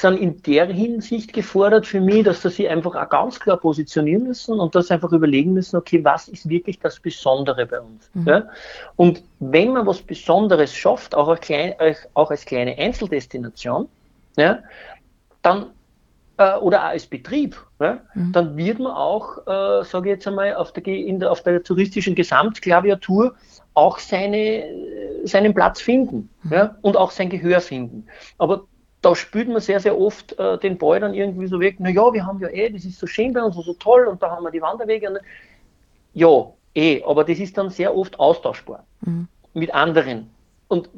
sind 0.00 0.18
in 0.18 0.42
der 0.42 0.66
Hinsicht 0.66 1.32
gefordert 1.32 1.86
für 1.86 2.00
mich, 2.00 2.24
dass 2.24 2.42
sie 2.42 2.50
sich 2.50 2.68
einfach 2.68 2.94
auch 2.94 3.08
ganz 3.08 3.38
klar 3.38 3.58
positionieren 3.58 4.24
müssen 4.24 4.58
und 4.58 4.74
das 4.74 4.90
einfach 4.90 5.12
überlegen 5.12 5.52
müssen, 5.52 5.76
okay, 5.76 6.02
was 6.04 6.28
ist 6.28 6.48
wirklich 6.48 6.78
das 6.78 6.98
Besondere 6.98 7.66
bei 7.66 7.80
uns? 7.80 8.10
Mhm. 8.14 8.26
Ja? 8.26 8.48
Und 8.96 9.22
wenn 9.40 9.72
man 9.72 9.86
was 9.86 10.00
Besonderes 10.00 10.74
schafft, 10.74 11.14
auch 11.14 11.28
als, 11.28 11.40
klein, 11.40 11.74
auch 12.14 12.30
als 12.30 12.44
kleine 12.44 12.76
Einzeldestination, 12.78 13.88
ja, 14.36 14.60
dann 15.42 15.66
äh, 16.38 16.56
oder 16.56 16.84
auch 16.84 16.88
als 16.88 17.06
Betrieb, 17.06 17.60
ja, 17.78 18.00
mhm. 18.14 18.32
dann 18.32 18.56
wird 18.56 18.78
man 18.78 18.92
auch, 18.92 19.38
äh, 19.46 19.84
sage 19.84 20.08
ich 20.08 20.14
jetzt 20.16 20.26
einmal, 20.26 20.54
auf 20.54 20.72
der, 20.72 20.82
der, 20.84 21.30
auf 21.30 21.42
der 21.42 21.62
touristischen 21.62 22.14
Gesamtklaviatur 22.14 23.34
auch 23.74 23.98
seine, 23.98 24.64
seinen 25.24 25.54
Platz 25.54 25.80
finden 25.80 26.28
mhm. 26.42 26.52
ja, 26.52 26.76
und 26.82 26.96
auch 26.96 27.10
sein 27.10 27.30
Gehör 27.30 27.60
finden. 27.60 28.06
Aber 28.38 28.64
da 29.00 29.16
spürt 29.16 29.48
man 29.48 29.60
sehr, 29.60 29.80
sehr 29.80 29.98
oft 29.98 30.38
äh, 30.38 30.58
den 30.58 30.78
Ball 30.78 31.00
dann 31.00 31.14
irgendwie 31.14 31.46
so 31.48 31.58
weg, 31.60 31.80
naja, 31.80 32.12
wir 32.12 32.24
haben 32.24 32.40
ja 32.40 32.48
eh, 32.48 32.70
das 32.70 32.84
ist 32.84 32.98
so 32.98 33.06
schön 33.06 33.32
bei 33.32 33.42
uns 33.42 33.56
und 33.56 33.64
so 33.64 33.74
toll 33.74 34.06
und 34.06 34.22
da 34.22 34.30
haben 34.30 34.44
wir 34.44 34.50
die 34.50 34.62
Wanderwege. 34.62 35.10
Und, 35.10 35.18
ja, 36.14 36.46
eh, 36.74 37.02
aber 37.04 37.24
das 37.24 37.38
ist 37.38 37.58
dann 37.58 37.70
sehr 37.70 37.96
oft 37.96 38.18
austauschbar 38.20 38.84
mhm. 39.00 39.26
mit 39.54 39.74
anderen. 39.74 40.30
Und 40.68 40.88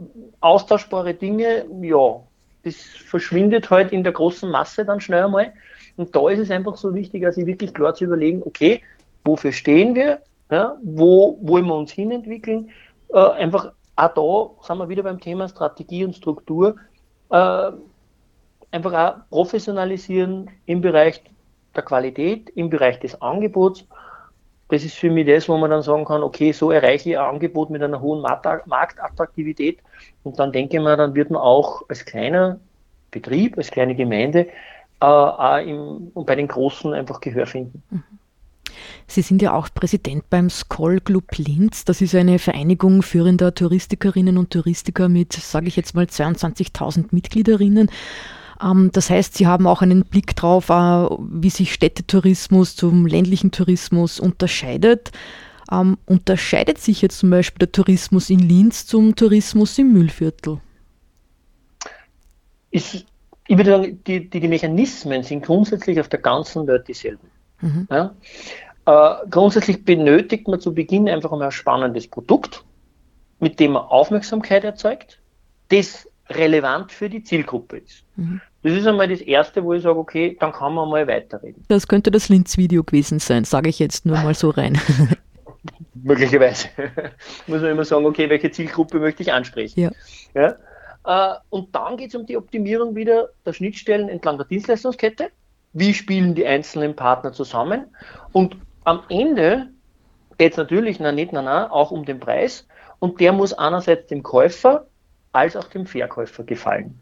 austauschbare 0.40 1.14
Dinge, 1.14 1.64
ja, 1.80 2.20
das 2.62 2.76
verschwindet 2.76 3.70
halt 3.70 3.92
in 3.92 4.04
der 4.04 4.12
großen 4.12 4.50
Masse 4.50 4.84
dann 4.84 5.00
schnell 5.00 5.24
einmal. 5.24 5.52
Und 5.96 6.14
da 6.14 6.28
ist 6.28 6.40
es 6.40 6.50
einfach 6.50 6.76
so 6.76 6.94
wichtig, 6.94 7.24
also 7.24 7.46
wirklich 7.46 7.72
klar 7.72 7.94
zu 7.94 8.04
überlegen, 8.04 8.42
okay, 8.44 8.82
wofür 9.24 9.52
stehen 9.52 9.94
wir, 9.94 10.20
ja, 10.50 10.76
wo 10.82 11.38
wollen 11.42 11.66
wir 11.66 11.74
uns 11.74 11.92
hinentwickeln, 11.92 12.70
äh, 13.12 13.18
einfach 13.18 13.72
auch 13.96 14.56
da 14.60 14.66
sind 14.66 14.78
wir 14.78 14.88
wieder 14.88 15.02
beim 15.02 15.20
Thema 15.20 15.48
Strategie 15.48 16.04
und 16.04 16.16
Struktur, 16.16 16.76
äh, 17.30 17.70
einfach 18.70 18.92
auch 18.92 19.14
professionalisieren 19.30 20.50
im 20.66 20.80
Bereich 20.80 21.22
der 21.74 21.82
Qualität, 21.82 22.50
im 22.50 22.70
Bereich 22.70 22.98
des 23.00 23.20
Angebots. 23.20 23.86
Das 24.68 24.84
ist 24.84 24.96
für 24.96 25.10
mich 25.10 25.26
das, 25.26 25.48
wo 25.48 25.56
man 25.56 25.70
dann 25.70 25.82
sagen 25.82 26.04
kann, 26.04 26.22
okay, 26.22 26.50
so 26.52 26.70
erreiche 26.70 27.10
ich 27.10 27.18
ein 27.18 27.24
Angebot 27.24 27.70
mit 27.70 27.82
einer 27.82 28.00
hohen 28.00 28.22
Marktattraktivität. 28.22 29.78
Und 30.24 30.38
dann 30.38 30.52
denke 30.52 30.76
ich 30.76 30.82
mir, 30.82 30.96
dann 30.96 31.14
wird 31.14 31.30
man 31.30 31.42
auch 31.42 31.82
als 31.88 32.04
kleiner 32.04 32.58
Betrieb, 33.10 33.56
als 33.56 33.70
kleine 33.70 33.94
Gemeinde 33.94 34.48
äh, 35.00 35.04
auch 35.04 35.58
im, 35.58 36.10
und 36.14 36.26
bei 36.26 36.34
den 36.34 36.48
Großen 36.48 36.92
einfach 36.94 37.20
Gehör 37.20 37.46
finden. 37.46 37.82
Mhm. 37.90 38.02
Sie 39.06 39.22
sind 39.22 39.42
ja 39.42 39.52
auch 39.52 39.68
Präsident 39.74 40.28
beim 40.30 40.50
Skoll 40.50 41.00
Club 41.00 41.36
Linz. 41.36 41.84
Das 41.84 42.00
ist 42.00 42.14
eine 42.14 42.38
Vereinigung 42.38 43.02
führender 43.02 43.54
Touristikerinnen 43.54 44.38
und 44.38 44.50
Touristiker 44.50 45.08
mit, 45.08 45.32
sage 45.32 45.68
ich 45.68 45.76
jetzt 45.76 45.94
mal, 45.94 46.04
22.000 46.04 47.06
Mitgliederinnen. 47.10 47.90
Ähm, 48.62 48.90
das 48.92 49.10
heißt, 49.10 49.36
Sie 49.36 49.46
haben 49.46 49.66
auch 49.66 49.82
einen 49.82 50.04
Blick 50.04 50.36
drauf, 50.36 50.70
äh, 50.70 50.72
wie 50.72 51.50
sich 51.50 51.72
Städtetourismus 51.72 52.76
zum 52.76 53.06
ländlichen 53.06 53.50
Tourismus 53.50 54.20
unterscheidet. 54.20 55.12
Ähm, 55.70 55.96
unterscheidet 56.06 56.78
sich 56.78 57.02
jetzt 57.02 57.18
zum 57.18 57.30
Beispiel 57.30 57.60
der 57.60 57.72
Tourismus 57.72 58.30
in 58.30 58.40
Linz 58.40 58.86
zum 58.86 59.16
Tourismus 59.16 59.78
im 59.78 59.92
Mühlviertel? 59.92 60.60
Ist, 62.70 63.06
ich 63.46 63.56
würde 63.56 63.70
sagen, 63.70 64.04
die, 64.06 64.28
die, 64.28 64.40
die 64.40 64.48
Mechanismen 64.48 65.22
sind 65.22 65.44
grundsätzlich 65.44 65.98
auf 66.00 66.08
der 66.08 66.20
ganzen 66.20 66.66
Welt 66.66 66.86
dieselben. 66.88 67.28
Mhm. 67.60 67.86
Ja? 67.90 68.14
Äh, 68.86 69.14
grundsätzlich 69.30 69.84
benötigt 69.84 70.46
man 70.46 70.60
zu 70.60 70.74
Beginn 70.74 71.08
einfach 71.08 71.32
ein 71.32 71.50
spannendes 71.50 72.06
Produkt, 72.06 72.64
mit 73.40 73.58
dem 73.58 73.72
man 73.72 73.82
Aufmerksamkeit 73.84 74.64
erzeugt, 74.64 75.18
das 75.70 76.08
relevant 76.30 76.92
für 76.92 77.08
die 77.08 77.22
Zielgruppe 77.22 77.78
ist. 77.78 78.04
Mhm. 78.16 78.40
Das 78.62 78.72
ist 78.72 78.86
einmal 78.86 79.08
das 79.08 79.20
Erste, 79.20 79.62
wo 79.62 79.74
ich 79.74 79.82
sage, 79.82 79.98
okay, 79.98 80.36
dann 80.40 80.52
kann 80.52 80.74
man 80.74 80.88
mal 80.88 81.06
weiterreden. 81.06 81.64
Das 81.68 81.86
könnte 81.86 82.10
das 82.10 82.28
Linz-Video 82.28 82.82
gewesen 82.82 83.18
sein, 83.18 83.44
sage 83.44 83.68
ich 83.68 83.78
jetzt 83.78 84.06
nur 84.06 84.16
mal 84.18 84.34
so 84.34 84.50
rein. 84.50 84.78
Möglicherweise. 85.94 86.68
Muss 87.46 87.60
man 87.60 87.70
immer 87.70 87.84
sagen, 87.84 88.06
okay, 88.06 88.28
welche 88.28 88.50
Zielgruppe 88.50 88.98
möchte 88.98 89.22
ich 89.22 89.32
ansprechen. 89.32 89.80
Ja. 90.34 90.56
ja? 91.04 91.34
Äh, 91.34 91.38
und 91.50 91.74
dann 91.74 91.96
geht 91.96 92.08
es 92.08 92.14
um 92.14 92.26
die 92.26 92.36
Optimierung 92.36 92.94
wieder 92.94 93.30
der 93.44 93.52
Schnittstellen 93.52 94.08
entlang 94.08 94.38
der 94.38 94.46
Dienstleistungskette 94.46 95.30
wie 95.74 95.92
spielen 95.92 96.34
die 96.34 96.46
einzelnen 96.46 96.96
Partner 96.96 97.32
zusammen. 97.32 97.86
Und 98.32 98.56
am 98.84 99.02
Ende 99.08 99.68
geht 100.38 100.52
es 100.52 100.58
natürlich, 100.58 101.00
na 101.00 101.12
nicht, 101.12 101.32
na 101.32 101.42
na, 101.42 101.70
auch 101.70 101.90
um 101.90 102.04
den 102.04 102.20
Preis. 102.20 102.66
Und 102.98 103.20
der 103.20 103.32
muss 103.32 103.52
einerseits 103.52 104.06
dem 104.08 104.22
Käufer 104.22 104.86
als 105.32 105.56
auch 105.56 105.64
dem 105.64 105.86
Verkäufer 105.86 106.44
gefallen. 106.44 107.00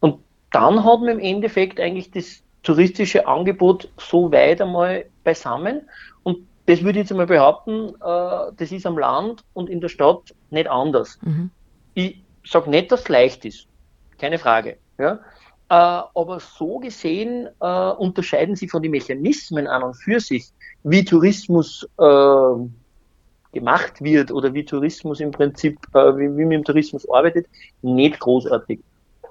Und 0.00 0.20
dann 0.50 0.84
hat 0.84 1.00
man 1.00 1.08
im 1.08 1.18
Endeffekt 1.20 1.78
eigentlich 1.78 2.10
das 2.10 2.42
touristische 2.62 3.26
Angebot 3.26 3.90
so 3.98 4.32
weit 4.32 4.60
einmal 4.60 5.06
beisammen. 5.24 5.88
Und 6.22 6.46
das 6.66 6.82
würde 6.82 6.98
ich 6.98 7.04
jetzt 7.04 7.12
einmal 7.12 7.26
behaupten, 7.26 7.94
äh, 7.94 8.52
das 8.56 8.72
ist 8.72 8.86
am 8.86 8.98
Land 8.98 9.44
und 9.54 9.70
in 9.70 9.80
der 9.80 9.88
Stadt 9.88 10.34
nicht 10.50 10.68
anders. 10.68 11.18
Mhm. 11.22 11.50
Ich 11.94 12.22
sage 12.44 12.70
nicht, 12.70 12.90
dass 12.92 13.00
es 13.00 13.08
leicht 13.08 13.44
ist. 13.44 13.66
Keine 14.18 14.38
Frage. 14.38 14.78
Ja? 14.98 15.20
Äh, 15.70 15.74
aber 15.74 16.40
so 16.40 16.78
gesehen 16.78 17.48
äh, 17.60 17.90
unterscheiden 17.90 18.56
sie 18.56 18.68
von 18.68 18.82
den 18.82 18.90
Mechanismen 18.90 19.66
an 19.66 19.82
und 19.82 19.94
für 19.94 20.20
sich, 20.20 20.46
wie 20.84 21.04
Tourismus 21.04 21.88
äh, 21.98 22.68
gemacht 23.52 24.02
wird 24.02 24.30
oder 24.30 24.52
wie 24.54 24.64
Tourismus 24.64 25.20
im 25.20 25.30
Prinzip, 25.30 25.78
äh, 25.94 26.16
wie, 26.16 26.36
wie 26.36 26.44
man 26.44 26.52
im 26.52 26.64
Tourismus 26.64 27.08
arbeitet, 27.10 27.46
nicht 27.82 28.20
großartig. 28.20 28.80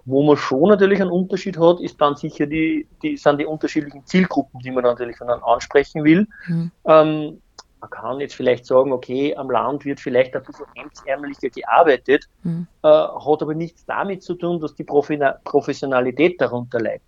Wo 0.06 0.24
man 0.24 0.38
schon 0.38 0.70
natürlich 0.70 1.02
einen 1.02 1.12
Unterschied 1.12 1.58
hat, 1.58 1.82
ist 1.82 2.00
dann 2.00 2.16
sicher 2.16 2.46
die, 2.46 2.88
die 3.04 3.18
sind 3.18 3.40
die 3.40 3.46
unterschiedlichen 3.46 4.06
Zielgruppen, 4.06 4.62
die 4.62 4.72
man 4.72 4.84
natürlich 4.84 5.18
dann 5.20 5.44
ansprechen 5.44 6.04
will. 6.04 6.28
Mhm. 6.48 6.72
Ähm, 6.86 7.42
man 7.80 7.90
kann 7.90 8.20
jetzt 8.20 8.34
vielleicht 8.34 8.66
sagen, 8.66 8.92
okay, 8.92 9.36
am 9.36 9.52
Land 9.52 9.86
wird 9.86 10.00
vielleicht 10.00 10.36
ein 10.36 10.44
bisschen 10.44 10.66
hemdsärmeliger 10.76 11.50
gearbeitet, 11.50 12.28
mhm. 12.44 12.68
äh, 12.84 12.88
hat 12.88 13.42
aber 13.42 13.54
nichts 13.54 13.86
damit 13.86 14.24
zu 14.24 14.36
tun, 14.36 14.60
dass 14.60 14.76
die 14.76 14.84
Professionalität 14.84 16.42
darunter 16.42 16.80
leidet. 16.80 17.04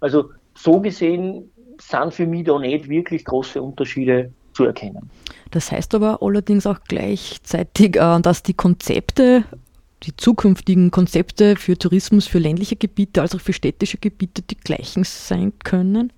Also 0.00 0.30
so 0.54 0.80
gesehen 0.80 1.50
sind 1.88 2.14
für 2.14 2.26
mich 2.26 2.44
da 2.44 2.58
nicht 2.58 2.88
wirklich 2.88 3.24
große 3.24 3.60
Unterschiede 3.62 4.32
zu 4.52 4.64
erkennen. 4.64 5.10
Das 5.50 5.70
heißt 5.70 5.94
aber 5.94 6.22
allerdings 6.22 6.66
auch 6.66 6.80
gleichzeitig, 6.88 7.96
äh, 7.96 8.20
dass 8.20 8.42
die 8.42 8.54
Konzepte, 8.54 9.44
die 10.02 10.16
zukünftigen 10.16 10.90
Konzepte 10.90 11.56
für 11.56 11.78
Tourismus 11.78 12.26
für 12.26 12.38
ländliche 12.38 12.76
Gebiete 12.76 13.20
als 13.20 13.34
auch 13.34 13.40
für 13.40 13.52
städtische 13.52 13.98
Gebiete 13.98 14.42
die 14.42 14.56
gleichen 14.56 15.04
sein 15.04 15.52
können? 15.64 16.12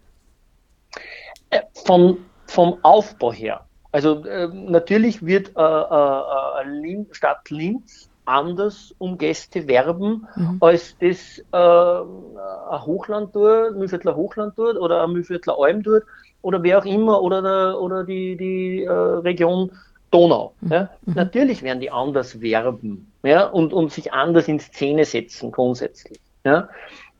Äh, 1.50 1.60
vom, 1.84 2.18
vom 2.46 2.78
Aufbau 2.82 3.32
her 3.32 3.64
also 3.94 4.24
äh, 4.24 4.48
natürlich 4.48 5.24
wird 5.24 5.52
äh, 5.56 5.62
äh 5.62 7.04
Stadt 7.12 7.48
Linz 7.48 8.10
anders 8.26 8.94
um 8.98 9.18
Gäste 9.18 9.66
werben, 9.68 10.26
mhm. 10.36 10.58
als 10.60 10.96
das 10.98 11.38
äh, 11.52 11.56
ein 11.56 12.86
Hochland 12.86 13.32
tut, 13.32 13.76
Mühlviertler 13.76 14.16
Hochland 14.16 14.56
tut 14.56 14.76
oder 14.76 15.04
ein 15.04 15.12
Mühlviertler 15.12 15.56
Alm 15.58 15.82
tut 15.82 16.02
oder 16.42 16.62
wer 16.62 16.78
auch 16.78 16.84
immer 16.84 17.22
oder, 17.22 17.42
der, 17.42 17.80
oder 17.80 18.04
die, 18.04 18.36
die 18.36 18.84
äh, 18.84 18.90
Region 18.90 19.70
Donau. 20.10 20.54
Mhm. 20.60 20.72
Ja? 20.72 20.90
Mhm. 21.06 21.14
Natürlich 21.14 21.62
werden 21.62 21.80
die 21.80 21.90
anders 21.90 22.40
werben 22.40 23.12
ja? 23.22 23.46
und, 23.46 23.72
und 23.72 23.92
sich 23.92 24.12
anders 24.12 24.46
in 24.48 24.60
Szene 24.60 25.04
setzen 25.04 25.50
grundsätzlich. 25.50 26.20
Ja? 26.44 26.68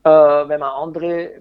Äh, 0.03 0.09
wenn 0.09 0.59
man 0.59 0.69
andere, 0.69 1.31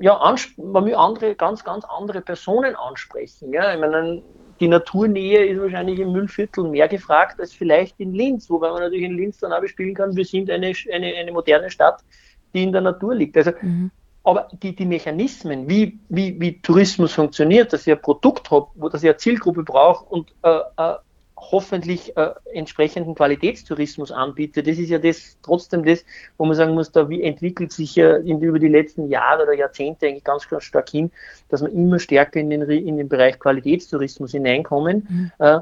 ja, 0.00 0.34
man 0.56 0.84
will 0.84 0.94
andere, 0.94 1.34
ganz, 1.34 1.62
ganz 1.62 1.84
andere 1.84 2.22
Personen 2.22 2.74
ansprechen. 2.74 3.52
Ja? 3.52 3.72
Ich 3.72 3.80
meine, 3.80 4.22
die 4.60 4.68
Naturnähe 4.68 5.44
ist 5.44 5.60
wahrscheinlich 5.60 5.98
im 5.98 6.12
Müllviertel 6.12 6.64
mehr 6.64 6.88
gefragt 6.88 7.40
als 7.40 7.52
vielleicht 7.52 7.98
in 8.00 8.12
Linz, 8.12 8.48
wobei 8.48 8.70
man 8.70 8.82
natürlich 8.82 9.04
in 9.04 9.16
Linz 9.16 9.38
dann 9.38 9.52
auch 9.52 9.60
bespielen 9.60 9.94
kann, 9.94 10.16
wir 10.16 10.24
sind 10.24 10.50
eine, 10.50 10.72
eine, 10.92 11.14
eine 11.14 11.32
moderne 11.32 11.70
Stadt, 11.70 12.02
die 12.54 12.62
in 12.62 12.72
der 12.72 12.80
Natur 12.80 13.14
liegt. 13.14 13.36
Also, 13.36 13.52
mhm. 13.60 13.90
Aber 14.24 14.48
die, 14.60 14.74
die 14.74 14.86
Mechanismen, 14.86 15.68
wie, 15.68 16.00
wie, 16.08 16.40
wie 16.40 16.60
Tourismus 16.60 17.12
funktioniert, 17.12 17.72
dass 17.72 17.86
ich 17.86 17.92
ein 17.92 18.02
Produkt 18.02 18.50
habe, 18.50 18.66
wo 18.74 18.88
das 18.88 19.02
ich 19.04 19.08
eine 19.08 19.16
Zielgruppe 19.18 19.62
brauche 19.62 20.04
und 20.06 20.34
äh, 20.42 20.58
äh, 20.76 20.94
hoffentlich 21.38 22.16
äh, 22.16 22.30
entsprechenden 22.52 23.14
Qualitätstourismus 23.14 24.10
anbietet. 24.10 24.66
Das 24.66 24.78
ist 24.78 24.88
ja 24.88 24.98
das 24.98 25.38
trotzdem 25.42 25.84
das, 25.84 26.04
wo 26.38 26.46
man 26.46 26.56
sagen 26.56 26.74
muss, 26.74 26.92
da 26.92 27.08
wie 27.08 27.22
entwickelt 27.22 27.72
sich 27.72 27.94
ja 27.96 28.16
in, 28.16 28.40
über 28.40 28.58
die 28.58 28.68
letzten 28.68 29.08
Jahre 29.08 29.42
oder 29.42 29.52
Jahrzehnte 29.52 30.06
eigentlich 30.06 30.24
ganz, 30.24 30.48
ganz 30.48 30.64
stark 30.64 30.88
hin, 30.88 31.10
dass 31.48 31.60
wir 31.60 31.70
immer 31.70 31.98
stärker 31.98 32.40
in 32.40 32.50
den, 32.50 32.62
in 32.62 32.96
den 32.96 33.08
Bereich 33.08 33.38
Qualitätstourismus 33.38 34.32
hineinkommen. 34.32 35.06
Mhm. 35.08 35.32
Äh, 35.38 35.60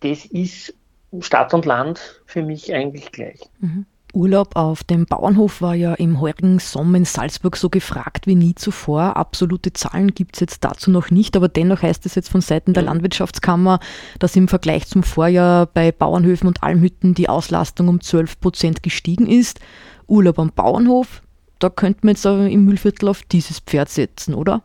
das 0.00 0.26
ist 0.26 0.74
Stadt 1.20 1.54
und 1.54 1.64
Land 1.64 2.22
für 2.26 2.42
mich 2.42 2.72
eigentlich 2.72 3.10
gleich. 3.10 3.40
Mhm. 3.60 3.86
Urlaub 4.12 4.56
auf 4.56 4.84
dem 4.84 5.06
Bauernhof 5.06 5.62
war 5.62 5.74
ja 5.74 5.94
im 5.94 6.20
heurigen 6.20 6.58
Sommer 6.58 6.98
in 6.98 7.04
Salzburg 7.04 7.56
so 7.56 7.68
gefragt 7.68 8.26
wie 8.26 8.34
nie 8.34 8.54
zuvor. 8.54 9.16
Absolute 9.16 9.72
Zahlen 9.72 10.14
gibt 10.14 10.36
es 10.36 10.40
jetzt 10.40 10.64
dazu 10.64 10.90
noch 10.90 11.10
nicht, 11.10 11.36
aber 11.36 11.48
dennoch 11.48 11.82
heißt 11.82 12.04
es 12.06 12.14
jetzt 12.14 12.28
von 12.28 12.40
Seiten 12.40 12.74
der 12.74 12.82
Landwirtschaftskammer, 12.82 13.78
dass 14.18 14.36
im 14.36 14.48
Vergleich 14.48 14.86
zum 14.86 15.02
Vorjahr 15.02 15.66
bei 15.66 15.92
Bauernhöfen 15.92 16.48
und 16.48 16.62
Almhütten 16.62 17.14
die 17.14 17.28
Auslastung 17.28 17.88
um 17.88 18.00
12 18.00 18.40
Prozent 18.40 18.82
gestiegen 18.82 19.26
ist. 19.26 19.60
Urlaub 20.06 20.38
am 20.38 20.50
Bauernhof 20.50 21.22
da 21.60 21.68
könnte 21.68 22.00
man 22.02 22.14
jetzt 22.14 22.24
im 22.24 22.64
Müllviertel 22.64 23.08
auf 23.08 23.22
dieses 23.22 23.60
Pferd 23.60 23.90
setzen, 23.90 24.34
oder? 24.34 24.62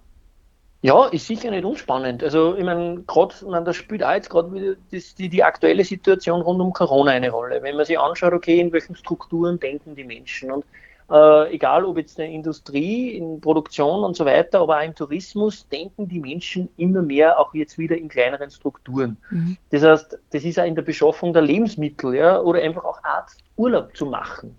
Ja, 0.86 1.08
ist 1.08 1.26
sicher 1.26 1.50
nicht 1.50 1.66
unspannend. 1.66 2.24
Also, 2.24 2.56
ich 2.56 2.64
meine, 2.64 3.02
gerade, 3.08 3.34
da 3.42 3.74
spielt 3.74 4.04
auch 4.04 4.14
jetzt 4.14 4.30
gerade 4.30 4.54
wieder 4.54 4.76
das, 4.92 5.16
die, 5.16 5.30
die 5.30 5.44
aktuelle 5.44 5.84
Situation 5.84 6.42
rund 6.42 6.62
um 6.62 6.74
Corona 6.74 7.10
eine 7.10 7.32
Rolle. 7.32 7.64
Wenn 7.64 7.76
man 7.76 7.86
sich 7.86 7.98
anschaut, 7.98 8.34
okay, 8.34 8.60
in 8.60 8.72
welchen 8.72 8.96
Strukturen 8.96 9.60
denken 9.60 9.96
die 9.96 10.04
Menschen 10.04 10.52
und 10.52 10.64
äh, 11.10 11.56
egal 11.56 11.86
ob 11.86 11.98
jetzt 11.98 12.20
in 12.20 12.26
der 12.26 12.34
Industrie, 12.34 13.18
in 13.18 13.42
Produktion 13.42 14.04
und 14.04 14.16
so 14.16 14.26
weiter, 14.26 14.60
aber 14.60 14.78
auch 14.78 14.84
im 14.84 14.94
Tourismus, 14.94 15.68
denken 15.70 16.08
die 16.08 16.20
Menschen 16.20 16.70
immer 16.78 17.02
mehr 17.02 17.40
auch 17.40 17.56
jetzt 17.56 17.80
wieder 17.80 17.98
in 17.98 18.08
kleineren 18.08 18.52
Strukturen. 18.52 19.18
Mhm. 19.32 19.58
Das 19.72 19.82
heißt, 19.82 20.20
das 20.30 20.44
ist 20.44 20.60
auch 20.60 20.66
in 20.66 20.76
der 20.76 20.84
Beschaffung 20.84 21.34
der 21.34 21.42
Lebensmittel, 21.42 22.14
ja, 22.14 22.40
oder 22.40 22.62
einfach 22.62 22.84
auch 22.84 23.04
Art 23.04 23.32
Urlaub 23.58 23.98
zu 23.98 24.06
machen. 24.06 24.56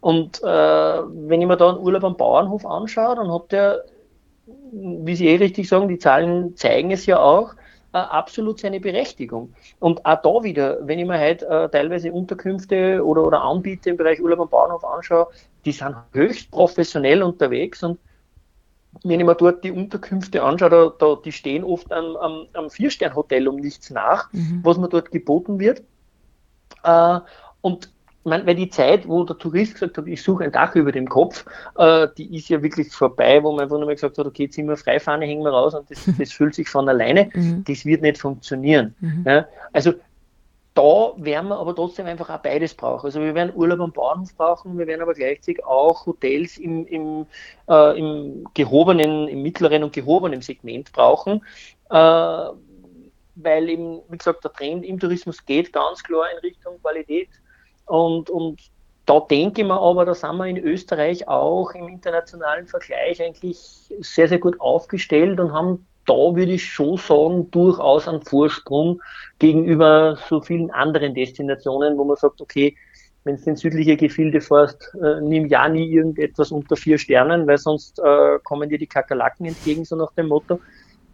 Und 0.00 0.42
äh, 0.42 0.46
wenn 0.46 1.40
ich 1.40 1.48
mir 1.48 1.56
da 1.56 1.70
einen 1.70 1.78
Urlaub 1.78 2.04
am 2.04 2.18
Bauernhof 2.18 2.66
anschaue, 2.66 3.16
dann 3.16 3.32
hat 3.32 3.50
der 3.50 3.82
wie 4.72 5.16
Sie 5.16 5.28
eh 5.28 5.36
richtig 5.36 5.68
sagen, 5.68 5.88
die 5.88 5.98
Zahlen 5.98 6.56
zeigen 6.56 6.90
es 6.90 7.06
ja 7.06 7.18
auch, 7.18 7.54
äh, 7.92 7.98
absolut 7.98 8.60
seine 8.60 8.80
Berechtigung. 8.80 9.52
Und 9.80 10.04
auch 10.06 10.22
da 10.22 10.44
wieder, 10.44 10.78
wenn 10.86 10.98
ich 10.98 11.06
mir 11.06 11.18
heute 11.18 11.46
äh, 11.46 11.68
teilweise 11.68 12.12
Unterkünfte 12.12 13.04
oder, 13.04 13.26
oder 13.26 13.42
Anbieter 13.42 13.90
im 13.90 13.96
Bereich 13.96 14.22
Urlaub 14.22 14.40
und 14.40 14.50
Bauernhof 14.50 14.84
anschaue, 14.84 15.28
die 15.64 15.72
sind 15.72 15.96
höchst 16.12 16.50
professionell 16.50 17.22
unterwegs 17.22 17.82
und 17.82 17.98
wenn 19.04 19.20
ich 19.20 19.26
mir 19.26 19.34
dort 19.34 19.62
die 19.62 19.70
Unterkünfte 19.70 20.42
anschaue, 20.42 20.70
da, 20.70 20.92
da, 20.98 21.16
die 21.24 21.32
stehen 21.32 21.62
oft 21.62 21.92
am, 21.92 22.16
am, 22.16 22.46
am 22.54 22.70
Vier-Stern-Hotel 22.70 23.46
um 23.46 23.56
nichts 23.56 23.90
nach, 23.90 24.32
mhm. 24.32 24.60
was 24.64 24.78
mir 24.78 24.88
dort 24.88 25.12
geboten 25.12 25.60
wird. 25.60 25.82
Äh, 26.82 27.20
und 27.60 27.92
meine, 28.24 28.46
weil 28.46 28.54
die 28.54 28.68
Zeit, 28.68 29.08
wo 29.08 29.24
der 29.24 29.38
Tourist 29.38 29.74
gesagt 29.74 29.96
hat, 29.96 30.06
ich 30.06 30.22
suche 30.22 30.44
ein 30.44 30.52
Dach 30.52 30.74
über 30.74 30.92
dem 30.92 31.08
Kopf, 31.08 31.44
äh, 31.76 32.08
die 32.18 32.36
ist 32.36 32.48
ja 32.48 32.62
wirklich 32.62 32.92
vorbei, 32.92 33.42
wo 33.42 33.52
man 33.52 33.62
einfach 33.62 33.78
nur 33.78 33.86
mal 33.86 33.94
gesagt 33.94 34.18
hat, 34.18 34.26
okay, 34.26 34.48
Zimmer 34.48 34.76
Freifahne 34.76 35.26
hängen 35.26 35.42
wir 35.42 35.50
raus 35.50 35.74
und 35.74 35.90
das, 35.90 36.08
das 36.18 36.32
füllt 36.32 36.54
sich 36.54 36.68
von 36.68 36.88
alleine. 36.88 37.30
Mhm. 37.32 37.64
Das 37.66 37.84
wird 37.84 38.02
nicht 38.02 38.18
funktionieren. 38.18 38.94
Mhm. 39.00 39.24
Ja, 39.26 39.46
also 39.72 39.94
da 40.74 41.12
werden 41.16 41.48
wir 41.48 41.58
aber 41.58 41.74
trotzdem 41.74 42.06
einfach 42.06 42.30
auch 42.30 42.38
beides 42.38 42.74
brauchen. 42.74 43.06
Also 43.06 43.20
wir 43.20 43.34
werden 43.34 43.52
Urlaub 43.54 43.80
am 43.80 43.92
Bauernhof 43.92 44.34
brauchen, 44.36 44.78
wir 44.78 44.86
werden 44.86 45.02
aber 45.02 45.14
gleichzeitig 45.14 45.64
auch 45.64 46.06
Hotels 46.06 46.58
im, 46.58 46.86
im, 46.86 47.26
äh, 47.68 47.98
im 47.98 48.46
gehobenen, 48.54 49.28
im 49.28 49.42
mittleren 49.42 49.82
und 49.82 49.92
gehobenen 49.92 50.42
Segment 50.42 50.92
brauchen. 50.92 51.44
Äh, 51.90 52.44
weil 53.42 53.68
eben, 53.68 54.00
wie 54.08 54.18
gesagt, 54.18 54.44
der 54.44 54.52
Trend 54.52 54.84
im 54.84 54.98
Tourismus 55.00 55.44
geht 55.44 55.72
ganz 55.72 56.02
klar 56.02 56.26
in 56.32 56.38
Richtung 56.38 56.80
Qualität 56.80 57.28
und, 57.90 58.30
und 58.30 58.60
da 59.06 59.20
denke 59.20 59.62
ich 59.62 59.66
mir 59.66 59.80
aber, 59.80 60.04
da 60.04 60.14
sind 60.14 60.36
wir 60.36 60.46
in 60.46 60.56
Österreich 60.56 61.26
auch 61.26 61.72
im 61.72 61.88
internationalen 61.88 62.66
Vergleich 62.66 63.20
eigentlich 63.20 63.58
sehr, 64.00 64.28
sehr 64.28 64.38
gut 64.38 64.60
aufgestellt 64.60 65.40
und 65.40 65.52
haben 65.52 65.86
da 66.06 66.14
würde 66.14 66.52
ich 66.52 66.64
schon 66.64 66.96
sagen, 66.96 67.50
durchaus 67.50 68.08
einen 68.08 68.22
Vorsprung 68.22 69.00
gegenüber 69.38 70.18
so 70.28 70.40
vielen 70.40 70.70
anderen 70.70 71.14
Destinationen, 71.14 71.96
wo 71.98 72.04
man 72.04 72.16
sagt, 72.16 72.40
okay, 72.40 72.76
wenn 73.24 73.36
du 73.36 73.50
in 73.50 73.56
südliche 73.56 73.96
Gefilde 73.96 74.40
fährst, 74.40 74.92
äh, 75.00 75.20
nimm 75.20 75.46
ja 75.46 75.68
nie 75.68 75.88
irgendetwas 75.88 76.50
unter 76.52 76.74
vier 76.74 76.98
Sternen, 76.98 77.46
weil 77.46 77.58
sonst 77.58 77.98
äh, 77.98 78.38
kommen 78.42 78.68
dir 78.68 78.78
die 78.78 78.86
Kakerlaken 78.86 79.46
entgegen, 79.46 79.84
so 79.84 79.94
nach 79.94 80.12
dem 80.12 80.28
Motto. 80.28 80.58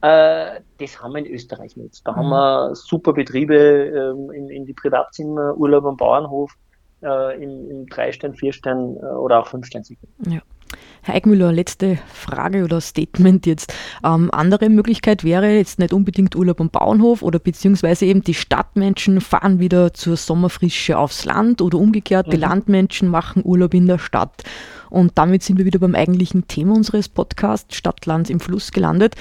Äh, 0.03 0.61
das 0.79 1.03
haben 1.03 1.15
wir 1.15 1.19
in 1.19 1.33
Österreich 1.33 1.77
nicht. 1.77 2.07
Da 2.07 2.13
mhm. 2.13 2.17
haben 2.17 2.29
wir 2.29 2.75
super 2.75 3.13
Betriebe 3.13 3.57
ähm, 3.57 4.31
in, 4.31 4.51
in 4.51 4.67
die 4.67 4.75
Privatzimmer, 4.75 5.57
Urlaub 5.57 5.85
am 5.85 5.97
Bauernhof, 5.97 6.53
äh, 7.03 7.43
im, 7.43 7.71
im 7.71 7.87
Drei-Stern, 7.87 8.35
Vier-Stern 8.35 8.97
äh, 8.97 9.07
oder 9.07 9.41
auch 9.41 9.49
Fünf-Stern-Segment. 9.49 10.13
Ja. 10.29 10.41
Herr 11.03 11.15
Eickmüller, 11.15 11.53
letzte 11.53 11.99
Frage 12.13 12.65
oder 12.65 12.81
Statement 12.81 13.47
jetzt. 13.47 13.73
Ähm, 14.05 14.31
andere 14.33 14.69
Möglichkeit 14.69 15.23
wäre 15.23 15.55
jetzt 15.55 15.79
nicht 15.79 15.93
unbedingt 15.93 16.35
Urlaub 16.35 16.61
am 16.61 16.71
Bauernhof 16.71 17.23
oder 17.23 17.39
beziehungsweise 17.39 18.07
eben 18.07 18.23
die 18.23 18.35
Stadtmenschen 18.35 19.21
fahren 19.21 19.61
wieder 19.61 19.95
zur 19.95 20.17
Sommerfrische 20.17 20.99
aufs 20.99 21.25
Land 21.25 21.63
oder 21.63 21.79
umgekehrt, 21.79 22.27
mhm. 22.27 22.31
die 22.33 22.37
Landmenschen 22.39 23.09
machen 23.09 23.43
Urlaub 23.45 23.75
in 23.75 23.87
der 23.87 23.99
Stadt. 23.99 24.43
Und 24.91 25.13
damit 25.17 25.43
sind 25.43 25.59
wir 25.59 25.65
wieder 25.65 25.79
beim 25.79 25.95
eigentlichen 25.95 26.49
Thema 26.49 26.75
unseres 26.75 27.09
Podcasts 27.09 27.77
Stadtland 27.77 28.29
im 28.31 28.41
Fluss 28.41 28.73
gelandet. 28.73 29.15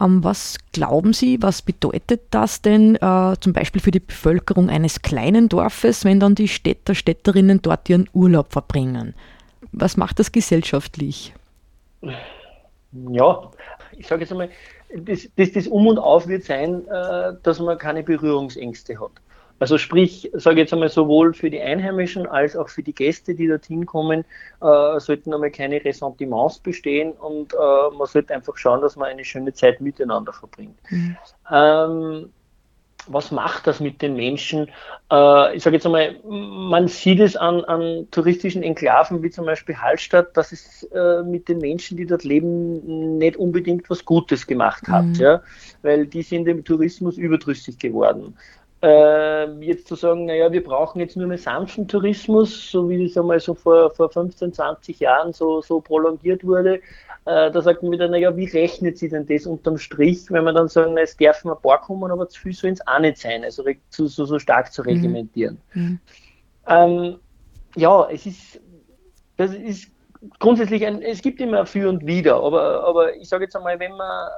Ähm, 0.00 0.24
was 0.24 0.58
glauben 0.72 1.12
Sie, 1.12 1.42
was 1.42 1.62
bedeutet 1.62 2.22
das 2.30 2.62
denn 2.62 2.96
äh, 2.96 3.36
zum 3.40 3.52
Beispiel 3.52 3.80
für 3.80 3.90
die 3.90 4.00
Bevölkerung 4.00 4.68
eines 4.68 5.02
kleinen 5.02 5.48
Dorfes, 5.48 6.04
wenn 6.04 6.20
dann 6.20 6.34
die 6.34 6.48
Städter, 6.48 6.94
Städterinnen 6.94 7.62
dort 7.62 7.88
ihren 7.88 8.08
Urlaub 8.12 8.52
verbringen? 8.52 9.14
Was 9.72 9.96
macht 9.96 10.18
das 10.18 10.32
gesellschaftlich? 10.32 11.34
Ja, 13.10 13.50
ich 13.96 14.06
sage 14.06 14.22
jetzt 14.22 14.30
einmal, 14.32 14.50
das, 14.96 15.28
das, 15.36 15.52
das 15.52 15.66
Um 15.66 15.86
und 15.86 15.98
Auf 15.98 16.28
wird 16.28 16.44
sein, 16.44 16.86
äh, 16.86 17.32
dass 17.42 17.58
man 17.58 17.78
keine 17.78 18.02
Berührungsängste 18.02 19.00
hat. 19.00 19.10
Also 19.64 19.78
sprich, 19.78 20.30
sage 20.34 20.56
ich 20.56 20.64
jetzt 20.64 20.74
einmal, 20.74 20.90
sowohl 20.90 21.32
für 21.32 21.48
die 21.48 21.58
Einheimischen 21.58 22.26
als 22.26 22.54
auch 22.54 22.68
für 22.68 22.82
die 22.82 22.94
Gäste, 22.94 23.34
die 23.34 23.48
dorthin 23.48 23.86
kommen, 23.86 24.26
äh, 24.60 25.00
sollten 25.00 25.32
einmal 25.32 25.50
keine 25.50 25.82
Ressentiments 25.82 26.58
bestehen 26.58 27.12
und 27.12 27.54
äh, 27.54 27.96
man 27.96 28.06
sollte 28.06 28.34
einfach 28.34 28.58
schauen, 28.58 28.82
dass 28.82 28.96
man 28.96 29.08
eine 29.08 29.24
schöne 29.24 29.54
Zeit 29.54 29.80
miteinander 29.80 30.34
verbringt. 30.34 30.76
Mhm. 30.90 31.16
Ähm, 31.50 32.30
was 33.06 33.30
macht 33.30 33.66
das 33.66 33.80
mit 33.80 34.02
den 34.02 34.16
Menschen? 34.16 34.68
Äh, 35.10 35.56
ich 35.56 35.62
sage 35.62 35.76
jetzt 35.76 35.86
einmal, 35.86 36.14
man 36.24 36.86
sieht 36.86 37.20
es 37.20 37.34
an, 37.34 37.64
an, 37.64 38.06
touristischen 38.10 38.62
Enklaven 38.62 39.22
wie 39.22 39.30
zum 39.30 39.46
Beispiel 39.46 39.78
Hallstatt, 39.78 40.36
dass 40.36 40.52
es 40.52 40.82
äh, 40.92 41.22
mit 41.22 41.48
den 41.48 41.56
Menschen, 41.56 41.96
die 41.96 42.04
dort 42.04 42.24
leben, 42.24 43.16
nicht 43.16 43.38
unbedingt 43.38 43.88
was 43.88 44.04
Gutes 44.04 44.46
gemacht 44.46 44.86
hat, 44.88 45.06
mhm. 45.06 45.14
ja? 45.14 45.42
weil 45.80 46.06
die 46.06 46.22
sind 46.22 46.48
im 46.48 46.66
Tourismus 46.66 47.16
überdrüssig 47.16 47.78
geworden 47.78 48.36
jetzt 49.60 49.88
zu 49.88 49.94
sagen, 49.94 50.26
naja, 50.26 50.52
wir 50.52 50.62
brauchen 50.62 51.00
jetzt 51.00 51.16
nur 51.16 51.26
mehr 51.26 51.38
sanften 51.38 51.88
Tourismus, 51.88 52.70
so 52.70 52.88
wie 52.88 53.06
das 53.06 53.16
einmal 53.16 53.40
so 53.40 53.54
vor, 53.54 53.90
vor 53.90 54.10
15, 54.10 54.52
20 54.52 55.00
Jahren 55.00 55.32
so, 55.32 55.62
so 55.62 55.80
prolongiert 55.80 56.44
wurde, 56.44 56.80
äh, 57.26 57.50
da 57.50 57.62
sagt 57.62 57.82
man 57.82 57.92
wieder, 57.92 58.08
naja, 58.08 58.36
wie 58.36 58.44
rechnet 58.44 58.98
sich 58.98 59.10
denn 59.10 59.26
das 59.26 59.46
unterm 59.46 59.78
Strich, 59.78 60.30
wenn 60.30 60.44
man 60.44 60.54
dann 60.54 60.68
sagen, 60.68 60.92
na, 60.94 61.02
es 61.02 61.16
dürfen 61.16 61.50
ein 61.50 61.56
paar 61.62 61.80
kommen, 61.80 62.10
aber 62.10 62.28
zu 62.28 62.40
viel 62.40 62.52
soll 62.52 62.70
es 62.70 62.86
auch 62.86 62.98
nicht 62.98 63.16
sein, 63.16 63.44
also 63.44 63.64
so, 63.88 64.06
so, 64.06 64.26
so 64.26 64.38
stark 64.38 64.72
zu 64.72 64.82
mhm. 64.82 64.88
reglementieren. 64.88 65.58
Mhm. 65.72 66.00
Ähm, 66.66 67.18
ja, 67.76 68.08
es 68.10 68.26
ist, 68.26 68.60
das 69.38 69.54
ist 69.54 69.90
grundsätzlich 70.38 70.84
ein, 70.86 71.00
es 71.00 71.22
gibt 71.22 71.40
immer 71.40 71.64
für 71.64 71.88
und 71.88 72.06
wider, 72.06 72.42
aber, 72.42 72.84
aber 72.84 73.16
ich 73.16 73.28
sage 73.28 73.44
jetzt 73.44 73.56
einmal, 73.56 73.78
wenn 73.80 73.92
man 73.92 74.28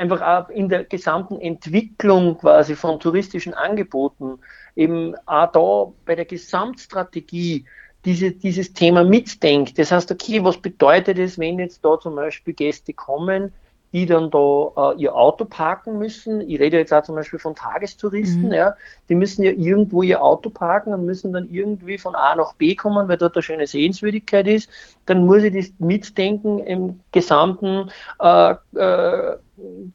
einfach 0.00 0.22
auch 0.22 0.48
in 0.48 0.68
der 0.68 0.84
gesamten 0.84 1.38
Entwicklung 1.40 2.38
quasi 2.38 2.74
von 2.74 2.98
touristischen 2.98 3.54
Angeboten, 3.54 4.38
eben 4.74 5.14
auch 5.26 5.52
da 5.52 5.92
bei 6.06 6.14
der 6.14 6.24
Gesamtstrategie 6.24 7.66
diese, 8.04 8.32
dieses 8.32 8.72
Thema 8.72 9.04
mitdenkt. 9.04 9.78
Das 9.78 9.92
heißt, 9.92 10.10
okay, 10.10 10.42
was 10.42 10.56
bedeutet 10.56 11.18
es, 11.18 11.38
wenn 11.38 11.58
jetzt 11.58 11.84
da 11.84 12.00
zum 12.00 12.16
Beispiel 12.16 12.54
Gäste 12.54 12.94
kommen, 12.94 13.52
die 13.92 14.06
dann 14.06 14.30
da 14.30 14.72
äh, 14.76 15.00
ihr 15.00 15.14
Auto 15.14 15.44
parken 15.44 15.98
müssen. 15.98 16.40
Ich 16.40 16.60
rede 16.60 16.78
jetzt 16.78 16.92
auch 16.92 17.02
zum 17.02 17.16
Beispiel 17.16 17.38
von 17.38 17.54
Tagestouristen, 17.54 18.46
mhm. 18.46 18.52
ja. 18.52 18.76
Die 19.08 19.14
müssen 19.14 19.42
ja 19.42 19.50
irgendwo 19.50 20.02
ihr 20.02 20.22
Auto 20.22 20.50
parken 20.50 20.94
und 20.94 21.04
müssen 21.04 21.32
dann 21.32 21.48
irgendwie 21.50 21.98
von 21.98 22.14
A 22.14 22.36
nach 22.36 22.54
B 22.54 22.76
kommen, 22.76 23.08
weil 23.08 23.16
dort 23.16 23.34
eine 23.34 23.42
schöne 23.42 23.66
Sehenswürdigkeit 23.66 24.46
ist. 24.46 24.70
Dann 25.06 25.26
muss 25.26 25.42
ich 25.42 25.54
das 25.54 25.72
mitdenken 25.78 26.60
im 26.60 27.00
gesamten, 27.10 27.90
äh, 28.20 28.54
äh, 28.76 29.36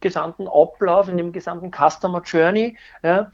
gesamten 0.01 0.47
Ablauf, 0.47 1.08
in 1.08 1.17
dem 1.17 1.31
gesamten 1.31 1.71
Customer 1.71 2.21
Journey. 2.21 2.77
Ja. 3.01 3.31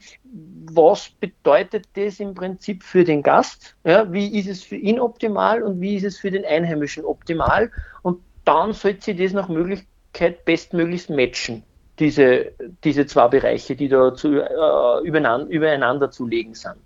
Was 0.72 1.08
bedeutet 1.08 1.88
das 1.94 2.20
im 2.20 2.34
Prinzip 2.34 2.84
für 2.84 3.02
den 3.02 3.22
Gast? 3.22 3.74
Ja. 3.82 4.10
Wie 4.12 4.38
ist 4.38 4.48
es 4.48 4.62
für 4.62 4.76
ihn 4.76 5.00
optimal 5.00 5.62
und 5.62 5.80
wie 5.80 5.96
ist 5.96 6.04
es 6.04 6.18
für 6.18 6.30
den 6.30 6.44
Einheimischen 6.44 7.04
optimal? 7.04 7.70
Und 8.02 8.20
dann 8.44 8.72
sollte 8.72 9.02
sie 9.02 9.16
das 9.16 9.32
nach 9.32 9.48
Möglichkeit 9.48 9.91
Möglichkeit 10.12 10.44
bestmöglichst 10.44 11.10
matchen, 11.10 11.62
diese, 11.98 12.52
diese 12.84 13.06
zwei 13.06 13.28
Bereiche, 13.28 13.76
die 13.76 13.88
da 13.88 14.14
zu, 14.14 14.28
äh, 14.40 15.06
übereinander, 15.06 15.46
übereinander 15.48 16.10
zu 16.10 16.26
legen 16.26 16.54
sind. 16.54 16.76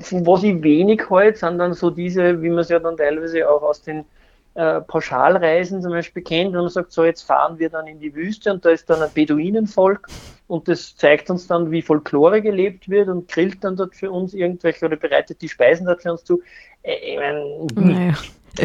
Von 0.00 0.26
was 0.26 0.42
ich 0.42 0.62
wenig 0.62 1.02
halte, 1.10 1.38
sind 1.38 1.58
dann 1.58 1.74
so 1.74 1.90
diese, 1.90 2.40
wie 2.40 2.48
man 2.48 2.60
es 2.60 2.70
ja 2.70 2.78
dann 2.78 2.96
teilweise 2.96 3.48
auch 3.48 3.62
aus 3.62 3.82
den 3.82 4.06
äh, 4.54 4.80
Pauschalreisen 4.80 5.82
zum 5.82 5.90
Beispiel 5.90 6.22
kennt, 6.22 6.52
wenn 6.52 6.60
man 6.60 6.68
sagt, 6.68 6.92
so 6.92 7.04
jetzt 7.04 7.22
fahren 7.22 7.58
wir 7.58 7.70
dann 7.70 7.86
in 7.86 7.98
die 7.98 8.14
Wüste 8.14 8.52
und 8.52 8.64
da 8.64 8.70
ist 8.70 8.88
dann 8.88 9.02
ein 9.02 9.10
Beduinenvolk 9.12 10.08
und 10.46 10.68
das 10.68 10.96
zeigt 10.96 11.28
uns 11.30 11.46
dann, 11.46 11.70
wie 11.70 11.82
Folklore 11.82 12.40
gelebt 12.40 12.88
wird 12.88 13.08
und 13.08 13.28
grillt 13.28 13.64
dann 13.64 13.76
dort 13.76 13.94
für 13.94 14.10
uns 14.10 14.32
irgendwelche 14.32 14.86
oder 14.86 14.96
bereitet 14.96 15.42
die 15.42 15.48
Speisen 15.48 15.86
dort 15.86 16.02
für 16.02 16.12
uns 16.12 16.24
zu. 16.24 16.40
Äh, 16.82 16.94
ich 16.94 17.18
mein, 17.18 17.94
naja. 17.94 18.14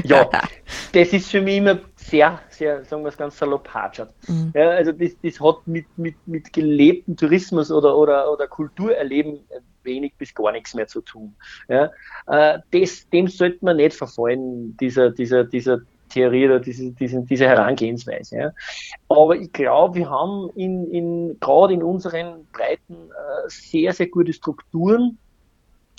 ja, 0.04 0.30
das 0.94 1.14
ist 1.14 1.32
für 1.32 1.42
mich 1.42 1.58
immer 1.58 1.80
sehr, 1.96 2.40
sehr, 2.50 2.84
sagen 2.86 3.04
wir 3.04 3.10
es 3.10 3.18
ganz 3.18 3.38
salopp, 3.38 3.68
hatschert. 3.70 4.14
Mhm. 4.28 4.52
Ja, 4.54 4.70
also 4.70 4.92
das, 4.92 5.12
das 5.24 5.40
hat 5.40 5.66
mit, 5.66 5.86
mit, 5.98 6.16
mit 6.28 6.54
gelebtem 6.54 7.18
Tourismus 7.18 7.72
oder, 7.72 7.98
oder, 7.98 8.32
oder 8.32 8.48
Kulturerleben 8.48 9.40
wenig 9.90 10.14
bis 10.18 10.34
gar 10.34 10.52
nichts 10.52 10.74
mehr 10.74 10.88
zu 10.88 11.02
tun. 11.02 11.36
Ja, 11.68 11.92
äh, 12.28 12.60
das, 12.72 13.10
dem 13.10 13.28
sollte 13.28 13.66
man 13.66 13.78
nicht 13.78 13.96
verfallen, 13.96 14.78
dieser, 14.78 15.10
dieser, 15.12 15.44
dieser 15.44 15.80
Theorie 16.10 16.46
oder 16.46 16.60
diese, 16.60 16.92
diese, 16.92 17.22
diese 17.22 17.48
Herangehensweise. 17.48 18.38
Ja. 18.38 18.52
Aber 19.08 19.36
ich 19.36 19.52
glaube, 19.52 19.96
wir 19.96 20.10
haben 20.10 20.50
in, 20.56 20.92
in, 20.92 21.40
gerade 21.40 21.74
in 21.74 21.84
unseren 21.84 22.48
Breiten 22.52 22.94
äh, 22.94 23.48
sehr, 23.48 23.94
sehr 23.94 24.08
gute 24.08 24.34
Strukturen. 24.34 25.18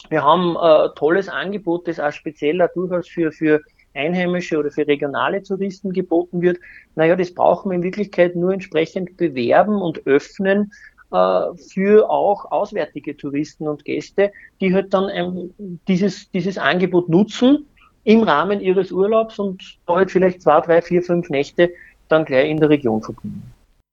Wir 0.09 0.23
haben 0.23 0.57
äh, 0.57 0.89
tolles 0.97 1.29
Angebot, 1.29 1.87
das 1.87 2.01
auch 2.01 2.13
speziell 2.13 2.67
durchaus 2.75 3.09
für, 3.09 3.33
für 3.33 3.61
einheimische 3.95 4.59
oder 4.59 4.71
für 4.71 4.87
regionale 4.87 5.43
Touristen 5.43 5.93
geboten 5.93 6.43
wird. 6.43 6.59
Naja, 6.95 7.17
das 7.17 7.33
brauchen 7.35 7.71
wir 7.71 7.77
in 7.77 7.83
Wirklichkeit 7.83 8.37
nur 8.37 8.53
entsprechend 8.53 9.17
bewerben 9.17 9.81
und 9.81 10.07
öffnen 10.07 10.73
für 11.11 12.09
auch 12.09 12.51
auswärtige 12.51 13.17
Touristen 13.17 13.67
und 13.67 13.85
Gäste, 13.85 14.33
die 14.61 14.73
halt 14.73 14.95
dann 14.95 15.09
ähm, 15.13 15.55
dieses, 15.89 16.31
dieses 16.31 16.57
Angebot 16.57 17.09
nutzen 17.09 17.67
im 18.05 18.23
Rahmen 18.23 18.61
ihres 18.61 18.93
Urlaubs 18.93 19.39
und 19.39 19.79
halt 19.89 20.11
vielleicht 20.11 20.43
zwei, 20.43 20.61
drei, 20.61 20.83
vier, 20.83 21.03
fünf 21.03 21.29
Nächte 21.29 21.73
dann 22.09 22.25
gleich 22.25 22.49
in 22.49 22.59
der 22.59 22.69
Region 22.69 23.03
verbringen. 23.03 23.43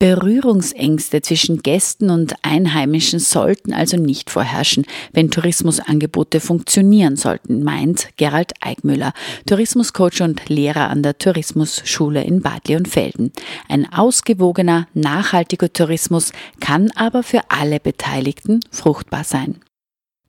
Berührungsängste 0.00 1.22
zwischen 1.22 1.60
Gästen 1.60 2.10
und 2.10 2.36
Einheimischen 2.42 3.18
sollten 3.18 3.72
also 3.72 3.96
nicht 3.96 4.30
vorherrschen, 4.30 4.86
wenn 5.12 5.32
Tourismusangebote 5.32 6.38
funktionieren 6.38 7.16
sollten, 7.16 7.64
meint 7.64 8.10
Gerald 8.16 8.52
Eigmüller, 8.60 9.12
Tourismuscoach 9.46 10.22
und 10.22 10.48
Lehrer 10.48 10.88
an 10.88 11.02
der 11.02 11.18
Tourismusschule 11.18 12.22
in 12.22 12.42
Bad 12.42 12.68
Leonfelden. 12.68 13.32
Ein 13.68 13.92
ausgewogener, 13.92 14.86
nachhaltiger 14.94 15.72
Tourismus 15.72 16.30
kann 16.60 16.92
aber 16.92 17.24
für 17.24 17.40
alle 17.48 17.80
Beteiligten 17.80 18.60
fruchtbar 18.70 19.24
sein. 19.24 19.56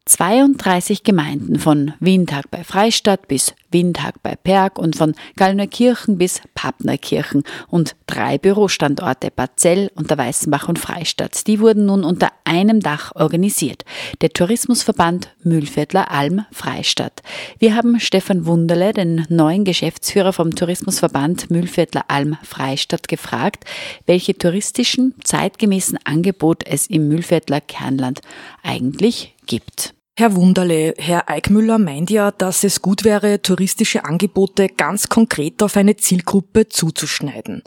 32 0.10 1.04
Gemeinden 1.04 1.60
von 1.60 1.94
Windhag 2.00 2.50
bei 2.50 2.64
Freistadt 2.64 3.28
bis 3.28 3.54
Windhag 3.70 4.16
bei 4.24 4.36
Perg 4.36 4.80
und 4.80 4.96
von 4.96 5.14
Gallnerkirchen 5.36 6.18
bis 6.18 6.42
Pappnerkirchen 6.56 7.44
und 7.68 7.96
drei 8.08 8.40
Bürostandorte 8.40 9.30
Bad 9.30 9.52
Zell, 9.58 9.92
Weißenbach 9.96 10.68
und 10.68 10.80
Freistadt. 10.80 11.46
Die 11.46 11.60
wurden 11.60 11.86
nun 11.86 12.04
unter 12.04 12.30
einem 12.44 12.80
Dach 12.80 13.12
organisiert. 13.14 13.86
Der 14.22 14.32
Tourismusverband 14.32 15.30
Mühlviertler 15.44 16.10
Alm 16.10 16.44
Freistadt. 16.52 17.22
Wir 17.60 17.76
haben 17.76 18.00
Stefan 18.00 18.48
Wunderle, 18.48 18.94
den 18.94 19.28
neuen 19.30 19.64
Geschäftsführer 19.64 20.34
vom 20.34 20.56
Tourismusverband 20.56 21.52
Mühlviertler 21.52 22.06
Alm 22.08 22.36
Freistadt, 22.42 23.08
gefragt, 23.08 23.66
welche 24.08 24.36
touristischen, 24.36 25.14
zeitgemäßen 25.24 26.00
Angebot 26.04 26.64
es 26.66 26.88
im 26.88 27.08
Mühlviertler 27.08 27.62
Kernland 27.62 28.22
eigentlich 28.64 29.36
gibt. 29.46 29.94
Herr 30.20 30.36
Wunderle, 30.36 30.96
Herr 30.98 31.30
Eickmüller 31.30 31.78
meint 31.78 32.10
ja, 32.10 32.32
dass 32.32 32.66
es 32.66 32.82
gut 32.82 33.06
wäre, 33.06 33.42
touristische 33.42 34.04
Angebote 34.04 34.68
ganz 34.68 35.08
konkret 35.08 35.64
auf 35.64 35.78
eine 35.78 35.96
Zielgruppe 35.96 36.68
zuzuschneiden. 36.68 37.64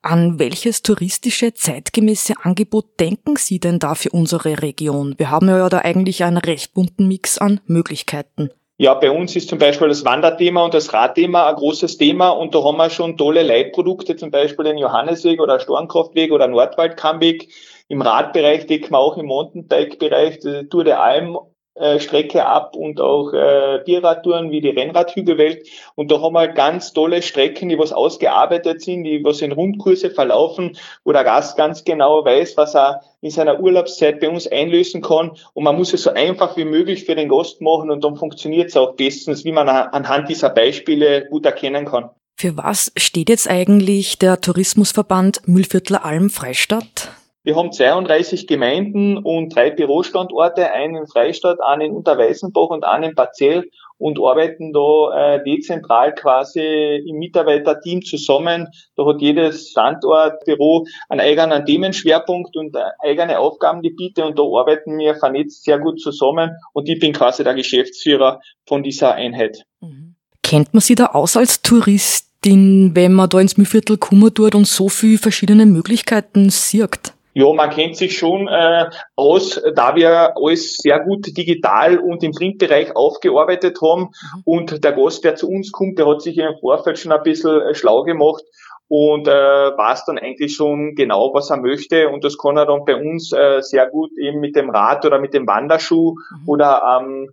An 0.00 0.38
welches 0.38 0.84
touristische 0.84 1.54
zeitgemäße 1.54 2.34
Angebot 2.40 3.00
denken 3.00 3.34
Sie 3.34 3.58
denn 3.58 3.80
da 3.80 3.96
für 3.96 4.10
unsere 4.10 4.62
Region? 4.62 5.16
Wir 5.18 5.32
haben 5.32 5.48
ja 5.48 5.68
da 5.68 5.78
eigentlich 5.78 6.22
einen 6.22 6.36
recht 6.36 6.72
bunten 6.72 7.08
Mix 7.08 7.36
an 7.36 7.58
Möglichkeiten. 7.66 8.50
Ja, 8.76 8.94
bei 8.94 9.10
uns 9.10 9.34
ist 9.34 9.48
zum 9.48 9.58
Beispiel 9.58 9.88
das 9.88 10.04
Wanderthema 10.04 10.64
und 10.64 10.74
das 10.74 10.92
Radthema 10.92 11.48
ein 11.48 11.56
großes 11.56 11.98
Thema 11.98 12.28
und 12.28 12.54
da 12.54 12.62
haben 12.62 12.76
wir 12.76 12.90
schon 12.90 13.16
tolle 13.16 13.42
Leitprodukte, 13.42 14.14
zum 14.14 14.30
Beispiel 14.30 14.66
den 14.66 14.78
Johannesweg 14.78 15.40
oder 15.40 15.58
Stornkraftweg 15.58 16.30
oder 16.30 16.46
Nordwaldkammweg. 16.46 17.48
Im 17.88 18.02
Radbereich 18.02 18.68
decken 18.68 18.92
wir 18.92 18.98
auch 18.98 19.16
im 19.16 19.26
Mountainbike-Bereich 19.26 20.38
Tour 20.70 20.84
der 20.84 21.02
Alm 21.02 21.36
äh, 21.80 22.00
Strecke 22.00 22.44
ab 22.44 22.76
und 22.76 23.00
auch 23.00 23.32
äh, 23.32 23.80
Bierradtouren 23.84 24.50
wie 24.50 24.60
die 24.60 24.70
Rennradhügelwelt. 24.70 25.66
Und 25.94 26.10
da 26.10 26.20
haben 26.20 26.34
wir 26.34 26.48
ganz 26.48 26.92
tolle 26.92 27.22
Strecken, 27.22 27.68
die 27.68 27.78
was 27.78 27.92
ausgearbeitet 27.92 28.82
sind, 28.82 29.04
die 29.04 29.22
was 29.24 29.40
in 29.40 29.52
Rundkurse 29.52 30.10
verlaufen, 30.10 30.76
wo 31.04 31.12
der 31.12 31.24
Gast 31.24 31.56
ganz 31.56 31.84
genau 31.84 32.24
weiß, 32.24 32.56
was 32.56 32.74
er 32.74 33.02
in 33.20 33.30
seiner 33.30 33.60
Urlaubszeit 33.60 34.20
bei 34.20 34.28
uns 34.28 34.46
einlösen 34.46 35.02
kann. 35.02 35.32
Und 35.54 35.64
man 35.64 35.76
muss 35.76 35.92
es 35.92 36.02
so 36.02 36.10
einfach 36.10 36.56
wie 36.56 36.64
möglich 36.64 37.04
für 37.04 37.14
den 37.14 37.28
Gast 37.28 37.60
machen 37.60 37.90
und 37.90 38.04
dann 38.04 38.16
funktioniert 38.16 38.68
es 38.68 38.76
auch 38.76 38.94
bestens, 38.94 39.44
wie 39.44 39.52
man 39.52 39.68
anhand 39.68 40.28
dieser 40.28 40.50
Beispiele 40.50 41.26
gut 41.28 41.46
erkennen 41.46 41.84
kann. 41.86 42.10
Für 42.36 42.56
was 42.56 42.92
steht 42.96 43.30
jetzt 43.30 43.50
eigentlich 43.50 44.18
der 44.18 44.40
Tourismusverband 44.40 45.48
Mühlviertler 45.48 46.04
Alm 46.04 46.30
Freistadt? 46.30 47.10
Wir 47.48 47.56
haben 47.56 47.72
32 47.72 48.46
Gemeinden 48.46 49.16
und 49.16 49.56
drei 49.56 49.70
Bürostandorte, 49.70 50.70
einen 50.70 50.96
in 50.96 51.06
Freistadt, 51.06 51.62
einen 51.62 51.80
in 51.80 51.92
Unterweißenbach 51.92 52.68
und 52.68 52.84
einen 52.84 53.04
in 53.04 53.14
Parzell 53.14 53.70
und 53.96 54.18
arbeiten 54.22 54.74
da 54.74 55.36
äh, 55.36 55.42
dezentral 55.42 56.14
quasi 56.14 56.60
im 56.60 57.16
Mitarbeiterteam 57.16 58.02
zusammen. 58.02 58.68
Da 58.96 59.06
hat 59.06 59.22
jedes 59.22 59.70
Standortbüro 59.70 60.84
einen 61.08 61.22
eigenen 61.22 61.64
Themenschwerpunkt 61.64 62.54
und 62.54 62.76
äh, 62.76 62.80
eigene 62.98 63.38
Aufgabengebiete 63.38 64.26
und 64.26 64.38
da 64.38 64.42
arbeiten 64.42 64.98
wir 64.98 65.14
vernetzt 65.14 65.64
sehr 65.64 65.78
gut 65.78 66.02
zusammen 66.02 66.50
und 66.74 66.86
ich 66.86 66.98
bin 66.98 67.14
quasi 67.14 67.44
der 67.44 67.54
Geschäftsführer 67.54 68.42
von 68.66 68.82
dieser 68.82 69.14
Einheit. 69.14 69.62
Mhm. 69.80 70.16
Kennt 70.42 70.74
man 70.74 70.82
sie 70.82 70.96
da 70.96 71.06
aus 71.06 71.34
als 71.34 71.62
Touristin, 71.62 72.90
wenn 72.94 73.14
man 73.14 73.30
da 73.30 73.40
ins 73.40 73.56
Mühlviertel 73.56 73.96
kommen 73.96 74.34
tut 74.34 74.54
und 74.54 74.66
so 74.66 74.90
viele 74.90 75.16
verschiedene 75.16 75.64
Möglichkeiten 75.64 76.50
sieht? 76.50 77.14
Ja, 77.38 77.52
man 77.52 77.70
kennt 77.70 77.94
sich 77.94 78.18
schon 78.18 78.48
äh, 78.48 78.90
aus, 79.14 79.62
da 79.76 79.94
wir 79.94 80.36
alles 80.36 80.76
sehr 80.78 80.98
gut 80.98 81.24
digital 81.36 81.98
und 81.98 82.24
im 82.24 82.32
Printbereich 82.32 82.96
aufgearbeitet 82.96 83.78
haben. 83.80 84.08
Mhm. 84.10 84.42
Und 84.44 84.82
der 84.82 84.92
Gast, 84.92 85.22
der 85.22 85.36
zu 85.36 85.48
uns 85.48 85.70
kommt, 85.70 86.00
der 86.00 86.08
hat 86.08 86.20
sich 86.20 86.36
im 86.36 86.58
Vorfeld 86.58 86.98
schon 86.98 87.12
ein 87.12 87.22
bisschen 87.22 87.60
äh, 87.60 87.76
schlau 87.76 88.02
gemacht 88.02 88.42
und 88.88 89.28
äh, 89.28 89.30
weiß 89.30 90.04
dann 90.06 90.18
eigentlich 90.18 90.56
schon 90.56 90.96
genau, 90.96 91.32
was 91.32 91.50
er 91.50 91.58
möchte. 91.58 92.08
Und 92.08 92.24
das 92.24 92.36
kann 92.38 92.56
er 92.56 92.66
dann 92.66 92.84
bei 92.84 92.96
uns 92.96 93.32
äh, 93.32 93.60
sehr 93.60 93.88
gut 93.88 94.10
eben 94.18 94.40
mit 94.40 94.56
dem 94.56 94.70
Rad 94.70 95.06
oder 95.06 95.20
mit 95.20 95.32
dem 95.32 95.46
Wanderschuh 95.46 96.14
mhm. 96.14 96.48
oder 96.48 97.00
ähm, 97.00 97.30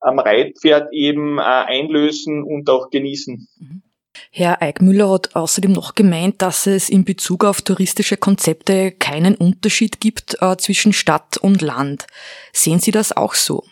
am 0.00 0.18
Reitpferd 0.18 0.92
eben 0.92 1.38
äh, 1.38 1.42
einlösen 1.42 2.42
und 2.42 2.68
auch 2.68 2.90
genießen. 2.90 3.46
Mhm. 3.60 3.82
Herr 4.30 4.62
Eickmüller 4.62 5.10
hat 5.10 5.36
außerdem 5.36 5.72
noch 5.72 5.94
gemeint, 5.94 6.42
dass 6.42 6.66
es 6.66 6.88
in 6.88 7.04
Bezug 7.04 7.44
auf 7.44 7.62
touristische 7.62 8.16
Konzepte 8.16 8.92
keinen 8.92 9.34
Unterschied 9.34 10.00
gibt 10.00 10.36
äh, 10.40 10.56
zwischen 10.56 10.92
Stadt 10.92 11.36
und 11.36 11.62
Land. 11.62 12.06
Sehen 12.52 12.78
Sie 12.78 12.90
das 12.90 13.16
auch 13.16 13.34
so? 13.34 13.64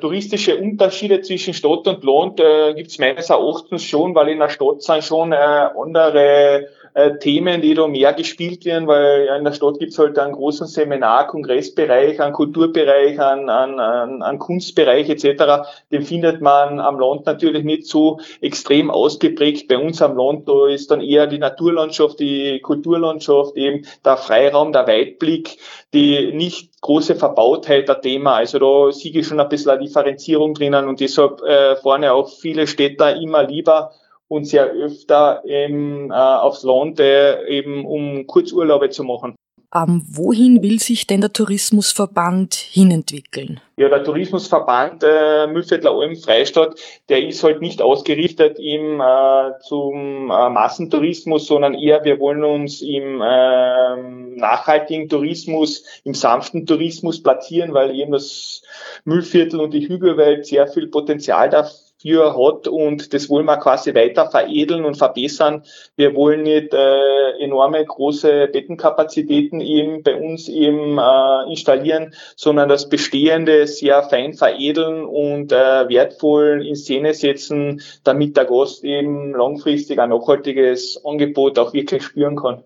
Touristische 0.00 0.56
Unterschiede 0.56 1.20
zwischen 1.22 1.54
Stadt 1.54 1.86
und 1.86 2.04
Land 2.04 2.40
äh, 2.40 2.74
gibt 2.74 2.90
es 2.90 2.98
meines 2.98 3.30
Erachtens 3.30 3.84
schon, 3.84 4.14
weil 4.14 4.28
in 4.28 4.38
der 4.38 4.48
Stadt 4.48 4.82
sind 4.82 5.04
schon 5.04 5.32
äh, 5.32 5.36
andere 5.36 6.68
äh, 6.94 7.18
Themen, 7.18 7.62
die 7.62 7.74
da 7.74 7.86
mehr 7.86 8.12
gespielt 8.12 8.64
werden, 8.64 8.86
weil 8.86 9.26
ja, 9.26 9.36
in 9.36 9.44
der 9.44 9.52
Stadt 9.52 9.78
gibt's 9.78 9.98
halt 9.98 10.18
einen 10.18 10.34
großen 10.34 10.66
Seminar-, 10.66 11.26
Kongressbereich, 11.26 12.20
einen 12.20 12.34
Kulturbereich, 12.34 13.18
einen, 13.20 13.48
einen, 13.48 14.22
einen 14.22 14.38
Kunstbereich 14.38 15.08
etc. 15.08 15.68
Den 15.90 16.02
findet 16.02 16.40
man 16.40 16.80
am 16.80 17.00
Land 17.00 17.26
natürlich 17.26 17.64
nicht 17.64 17.86
so 17.86 18.20
extrem 18.40 18.90
ausgeprägt. 18.90 19.68
Bei 19.68 19.78
uns 19.78 20.02
am 20.02 20.16
Land, 20.16 20.48
da 20.48 20.68
ist 20.68 20.90
dann 20.90 21.00
eher 21.00 21.26
die 21.26 21.38
Naturlandschaft, 21.38 22.20
die 22.20 22.60
Kulturlandschaft, 22.60 23.56
eben 23.56 23.86
der 24.04 24.16
Freiraum, 24.16 24.72
der 24.72 24.86
Weitblick, 24.86 25.58
die 25.94 26.32
nicht 26.32 26.80
große 26.82 27.14
Verbautheit 27.14 27.88
der 27.88 28.00
Thema. 28.00 28.34
Also 28.34 28.58
da 28.58 28.92
sehe 28.92 29.12
ich 29.12 29.26
schon 29.26 29.40
ein 29.40 29.48
bisschen 29.48 29.70
eine 29.70 29.80
Differenzierung 29.80 30.54
drinnen 30.54 30.88
und 30.88 31.00
deshalb 31.00 31.40
äh, 31.42 31.76
vorne 31.76 32.12
auch 32.12 32.28
viele 32.28 32.66
Städter 32.66 33.16
immer 33.16 33.44
lieber 33.44 33.92
und 34.32 34.44
sehr 34.46 34.66
öfter 34.66 35.42
eben, 35.44 36.10
äh, 36.10 36.14
aufs 36.14 36.62
Land, 36.62 36.98
äh, 37.00 37.46
eben 37.48 37.84
um 37.84 38.26
Kurzurlaube 38.26 38.88
zu 38.90 39.04
machen. 39.04 39.34
Ähm, 39.74 40.04
wohin 40.06 40.62
will 40.62 40.80
sich 40.80 41.06
denn 41.06 41.22
der 41.22 41.32
Tourismusverband 41.32 42.54
hinentwickeln? 42.54 43.58
Ja, 43.78 43.88
der 43.88 44.04
Tourismusverband 44.04 45.02
äh, 45.02 45.46
Mühlviertler 45.46 45.92
Alm 45.92 46.14
Freistadt, 46.16 46.78
der 47.08 47.26
ist 47.26 47.42
halt 47.42 47.62
nicht 47.62 47.80
ausgerichtet 47.80 48.58
im 48.58 49.00
äh, 49.00 49.58
zum 49.60 50.30
äh, 50.30 50.50
Massentourismus, 50.50 51.46
sondern 51.46 51.72
eher 51.72 52.04
wir 52.04 52.20
wollen 52.20 52.44
uns 52.44 52.82
im 52.82 53.22
äh, 53.22 53.96
nachhaltigen 54.36 55.08
Tourismus, 55.08 55.84
im 56.04 56.12
sanften 56.12 56.66
Tourismus 56.66 57.22
platzieren, 57.22 57.72
weil 57.72 57.94
eben 57.94 58.12
das 58.12 58.62
Müllviertel 59.04 59.58
und 59.58 59.72
die 59.72 59.88
Hügelwelt 59.88 60.44
sehr 60.44 60.66
viel 60.66 60.88
Potenzial 60.88 61.48
dafür 61.48 61.91
für 62.02 62.36
hat 62.36 62.68
und 62.68 63.14
das 63.14 63.30
wollen 63.30 63.46
wir 63.46 63.56
quasi 63.56 63.94
weiter 63.94 64.30
veredeln 64.30 64.84
und 64.84 64.96
verbessern. 64.96 65.62
Wir 65.96 66.14
wollen 66.14 66.42
nicht 66.42 66.74
äh, 66.74 67.30
enorme 67.38 67.84
große 67.84 68.48
Bettenkapazitäten 68.52 69.60
eben 69.60 70.02
bei 70.02 70.16
uns 70.16 70.48
eben 70.48 70.98
äh, 70.98 71.50
installieren, 71.50 72.14
sondern 72.36 72.68
das 72.68 72.88
Bestehende 72.88 73.66
sehr 73.66 74.02
fein 74.02 74.34
veredeln 74.34 75.04
und 75.04 75.52
äh, 75.52 75.88
wertvoll 75.88 76.64
in 76.66 76.76
Szene 76.76 77.14
setzen, 77.14 77.80
damit 78.04 78.36
der 78.36 78.44
Gast 78.44 78.84
eben 78.84 79.32
langfristig 79.32 79.98
ein 79.98 80.10
nachhaltiges 80.10 81.00
Angebot 81.04 81.58
auch 81.58 81.72
wirklich 81.72 82.02
spüren 82.02 82.36
kann. 82.36 82.64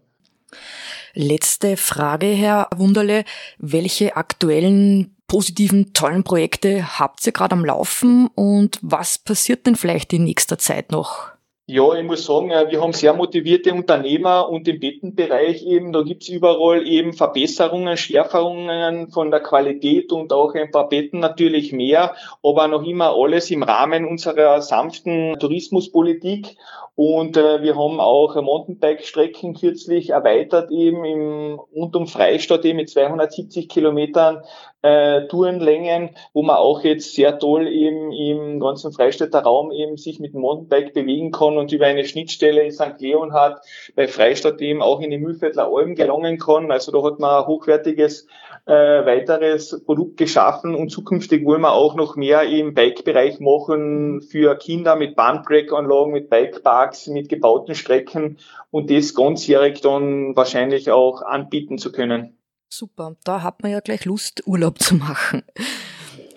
Letzte 1.19 1.79
Frage, 1.79 2.27
Herr 2.27 2.69
Wunderle. 2.77 3.25
Welche 3.57 4.19
aktuellen 4.19 5.17
positiven, 5.27 5.95
tollen 5.95 6.25
Projekte 6.25 6.99
habt 6.99 7.27
ihr 7.27 7.33
gerade 7.33 7.55
am 7.55 7.65
Laufen 7.65 8.27
und 8.35 8.79
was 8.83 9.17
passiert 9.17 9.67
denn 9.67 9.77
vielleicht 9.77 10.13
in 10.13 10.25
nächster 10.25 10.59
Zeit 10.59 10.93
noch? 10.93 11.31
Ja, 11.69 11.95
ich 11.95 12.05
muss 12.05 12.25
sagen, 12.25 12.53
äh, 12.53 12.71
wir 12.71 12.81
haben 12.81 12.93
sehr 12.93 13.13
motivierte 13.13 13.75
Unternehmer 13.75 14.49
und 14.49 14.69
im 14.69 14.79
Bettenbereich 14.79 15.67
eben, 15.67 15.93
da 15.93 16.03
gibt's 16.03 16.29
überall 16.29 16.87
eben 16.87 17.13
Verbesserungen, 17.13 17.97
Schärferungen 17.97 19.11
von 19.11 19.33
der 19.33 19.41
Qualität 19.41 20.13
und 20.13 20.33
auch 20.33 20.55
ein 20.55 20.71
paar 20.71 20.89
Betten 20.89 21.19
natürlich 21.19 21.73
mehr, 21.73 22.15
aber 22.41 22.69
noch 22.69 22.85
immer 22.85 23.17
alles 23.17 23.51
im 23.51 23.65
Rahmen 23.65 24.05
unserer 24.05 24.63
sanften 24.63 25.37
Tourismuspolitik. 25.41 26.57
Und 26.95 27.37
äh, 27.37 27.61
wir 27.63 27.75
haben 27.75 27.99
auch 27.99 28.41
Mountainbike-Strecken 28.41 29.55
kürzlich 29.55 30.11
erweitert 30.11 30.71
eben 30.71 31.05
im, 31.05 31.61
rund 31.75 31.97
um 31.97 32.07
Freistadt 32.07 32.65
eben 32.65 32.77
mit 32.77 32.91
270 32.91 33.69
Kilometern 33.69 34.45
äh, 34.83 35.27
Tourenlängen, 35.27 36.11
wo 36.33 36.43
man 36.43 36.57
auch 36.57 36.85
jetzt 36.85 37.15
sehr 37.15 37.39
toll 37.39 37.67
eben 37.67 38.13
im 38.13 38.61
ganzen 38.61 38.93
Freistädter 38.93 39.41
Raum 39.41 39.73
eben 39.73 39.97
sich 39.97 40.21
mit 40.21 40.35
dem 40.35 40.43
Mountainbike 40.43 40.95
bewegen 40.95 41.33
kann 41.33 41.57
und 41.57 41.73
über 41.73 41.87
eine 41.87 42.05
Schnittstelle 42.05 42.63
in 42.63 42.71
St. 42.71 43.01
Leonhard 43.01 43.61
bei 43.95 44.07
Freistadt 44.07 44.61
eben 44.61 44.83
auch 44.83 45.01
in 45.01 45.11
die 45.11 45.19
Mühlviertler 45.19 45.69
Alben 45.73 45.95
gelangen 45.95 46.39
kann. 46.39 46.71
Also 46.71 46.93
da 46.93 47.03
hat 47.03 47.19
man 47.19 47.43
ein 47.43 47.47
hochwertiges 47.47 48.27
äh, 48.67 48.73
weiteres 48.73 49.83
Produkt 49.85 50.17
geschaffen 50.17 50.75
und 50.75 50.91
zukünftig 50.91 51.45
wollen 51.45 51.63
wir 51.63 51.73
auch 51.73 51.95
noch 51.95 52.17
mehr 52.17 52.43
im 52.43 52.75
Bike-Bereich 52.75 53.41
machen 53.41 54.21
für 54.21 54.57
Kinder 54.57 54.97
mit 54.97 55.17
Bahnbreak-Anlagen, 55.17 56.13
mit 56.13 56.31
Bikeparks, 56.31 57.07
mit 57.07 57.29
gebauten 57.29 57.75
Strecken 57.75 58.39
und 58.71 58.91
das 58.91 59.15
ganzjährig 59.15 59.81
dann 59.81 60.37
wahrscheinlich 60.37 60.91
auch 60.91 61.23
anbieten 61.23 61.79
zu 61.79 61.93
können. 61.93 62.37
Super, 62.69 63.17
da 63.25 63.43
hat 63.43 63.63
man 63.63 63.73
ja 63.73 63.81
gleich 63.81 64.05
Lust, 64.05 64.43
Urlaub 64.47 64.79
zu 64.81 64.97
machen. 64.97 65.43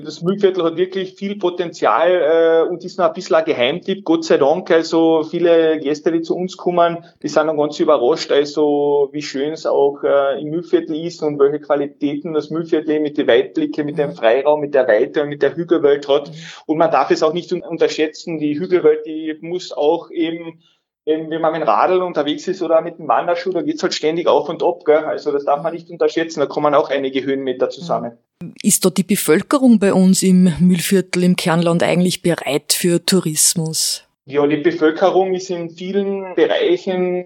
Das 0.01 0.21
Müllviertel 0.21 0.63
hat 0.63 0.77
wirklich 0.77 1.15
viel 1.15 1.37
Potenzial 1.37 2.09
äh, 2.09 2.69
und 2.69 2.85
ist 2.85 2.97
noch 2.97 3.07
ein 3.07 3.13
bisschen 3.13 3.35
ein 3.35 3.43
Geheimtipp, 3.43 4.05
Gott 4.05 4.23
sei 4.23 4.37
Dank. 4.37 4.71
Also 4.71 5.23
viele 5.29 5.77
Gäste, 5.79 6.13
die 6.13 6.21
zu 6.21 6.37
uns 6.37 6.55
kommen, 6.55 7.03
die 7.21 7.27
sind 7.27 7.47
dann 7.47 7.57
ganz 7.57 7.77
überrascht, 7.81 8.31
also 8.31 9.09
wie 9.11 9.21
schön 9.21 9.51
es 9.51 9.65
auch 9.65 10.01
äh, 10.03 10.39
im 10.39 10.51
Müllviertel 10.51 10.95
ist 11.05 11.21
und 11.21 11.37
welche 11.37 11.59
Qualitäten 11.59 12.33
das 12.33 12.49
Müllviertel 12.49 13.01
mit 13.01 13.17
den 13.17 13.27
Weitblicke, 13.27 13.83
mit 13.83 13.97
dem 13.97 14.13
Freiraum, 14.13 14.61
mit 14.61 14.73
der 14.73 14.87
Weite 14.87 15.23
und 15.23 15.29
mit 15.29 15.41
der 15.41 15.57
Hügelwelt 15.57 16.07
hat. 16.07 16.31
Und 16.65 16.77
man 16.77 16.91
darf 16.91 17.11
es 17.11 17.21
auch 17.21 17.33
nicht 17.33 17.51
unterschätzen, 17.51 18.37
die 18.37 18.57
Hügelwelt, 18.57 19.05
die 19.05 19.37
muss 19.41 19.73
auch 19.73 20.11
eben 20.11 20.61
eben, 21.05 21.29
wenn 21.29 21.41
man 21.41 21.53
mit 21.53 21.61
dem 21.61 21.67
Radl 21.67 22.01
unterwegs 22.01 22.47
ist 22.47 22.61
oder 22.61 22.81
mit 22.81 22.99
dem 22.99 23.07
Wanderschuh, 23.07 23.51
da 23.51 23.61
geht's 23.61 23.83
halt 23.83 23.93
ständig 23.93 24.27
auf 24.27 24.49
und 24.49 24.63
ab. 24.63 24.85
Gell? 24.85 25.05
Also 25.05 25.31
das 25.31 25.45
darf 25.45 25.63
man 25.63 25.73
nicht 25.73 25.89
unterschätzen, 25.89 26.39
da 26.39 26.45
kommen 26.45 26.73
auch 26.73 26.89
einige 26.89 27.23
Höhenmeter 27.23 27.69
zusammen. 27.69 28.17
Ist 28.63 28.85
da 28.85 28.89
die 28.89 29.03
Bevölkerung 29.03 29.79
bei 29.79 29.93
uns 29.93 30.23
im 30.23 30.53
Mühlviertel, 30.59 31.23
im 31.23 31.35
Kernland 31.35 31.83
eigentlich 31.83 32.21
bereit 32.21 32.73
für 32.73 33.05
Tourismus? 33.05 34.05
Ja, 34.25 34.45
die 34.45 34.57
Bevölkerung 34.57 35.33
ist 35.33 35.49
in 35.49 35.71
vielen 35.71 36.35
Bereichen 36.35 37.25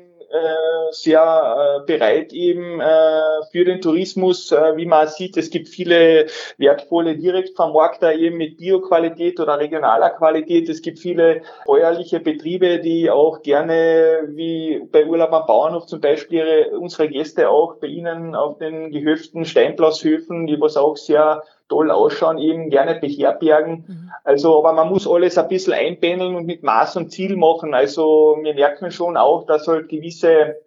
sehr 0.92 1.82
äh, 1.82 1.86
bereit 1.86 2.34
eben 2.34 2.80
äh, 2.80 3.22
für 3.52 3.66
den 3.66 3.82
Tourismus. 3.82 4.52
Wie 4.52 4.86
man 4.86 5.08
sieht, 5.08 5.38
es 5.38 5.50
gibt 5.50 5.70
viele 5.70 6.28
wertvolle 6.58 7.18
Direktvermarkter 7.18 8.14
eben 8.14 8.38
mit 8.38 8.58
Bioqualität 8.58 9.40
oder 9.40 9.60
regionaler 9.60 10.12
Qualität. 10.12 10.70
Es 10.70 10.82
gibt 10.82 11.00
viele 11.00 11.42
bäuerliche 11.66 12.20
Betriebe, 12.20 12.80
die 12.80 13.10
auch 13.10 13.42
gerne, 13.42 14.28
wie 14.30 14.82
bei 14.92 15.06
Urlaub 15.06 15.34
am 15.34 15.46
Bauernhof 15.48 15.86
zum 15.88 16.00
Beispiel, 16.00 16.44
ihre, 16.44 16.78
unsere 16.78 17.08
Gäste 17.08 17.50
auch 17.50 17.76
bei 17.76 17.88
Ihnen 17.88 18.36
auf 18.36 18.58
den 18.58 18.92
Gehöften, 18.92 19.46
Steinblasshöfen, 19.46 20.48
die 20.48 20.60
was 20.60 20.78
auch 20.78 20.98
sehr 20.98 21.44
toll 21.70 21.92
ausschauen, 21.92 22.38
eben 22.38 22.70
gerne 22.70 22.96
beherbergen. 22.96 23.86
Mhm. 23.88 24.12
Also, 24.24 24.60
aber 24.60 24.74
man 24.74 24.90
muss 24.90 25.08
alles 25.08 25.38
ein 25.38 25.48
bisschen 25.48 25.74
einpendeln 25.74 26.36
und 26.36 26.46
mit 26.46 26.64
Maß 26.64 26.96
und 26.98 27.12
Ziel 27.12 27.36
machen. 27.36 27.74
Also, 27.74 28.38
wir 28.42 28.54
merken 28.54 28.92
schon 28.92 29.18
auch, 29.18 29.46
dass 29.46 29.68
halt 29.68 29.90
gewisse 29.90 30.58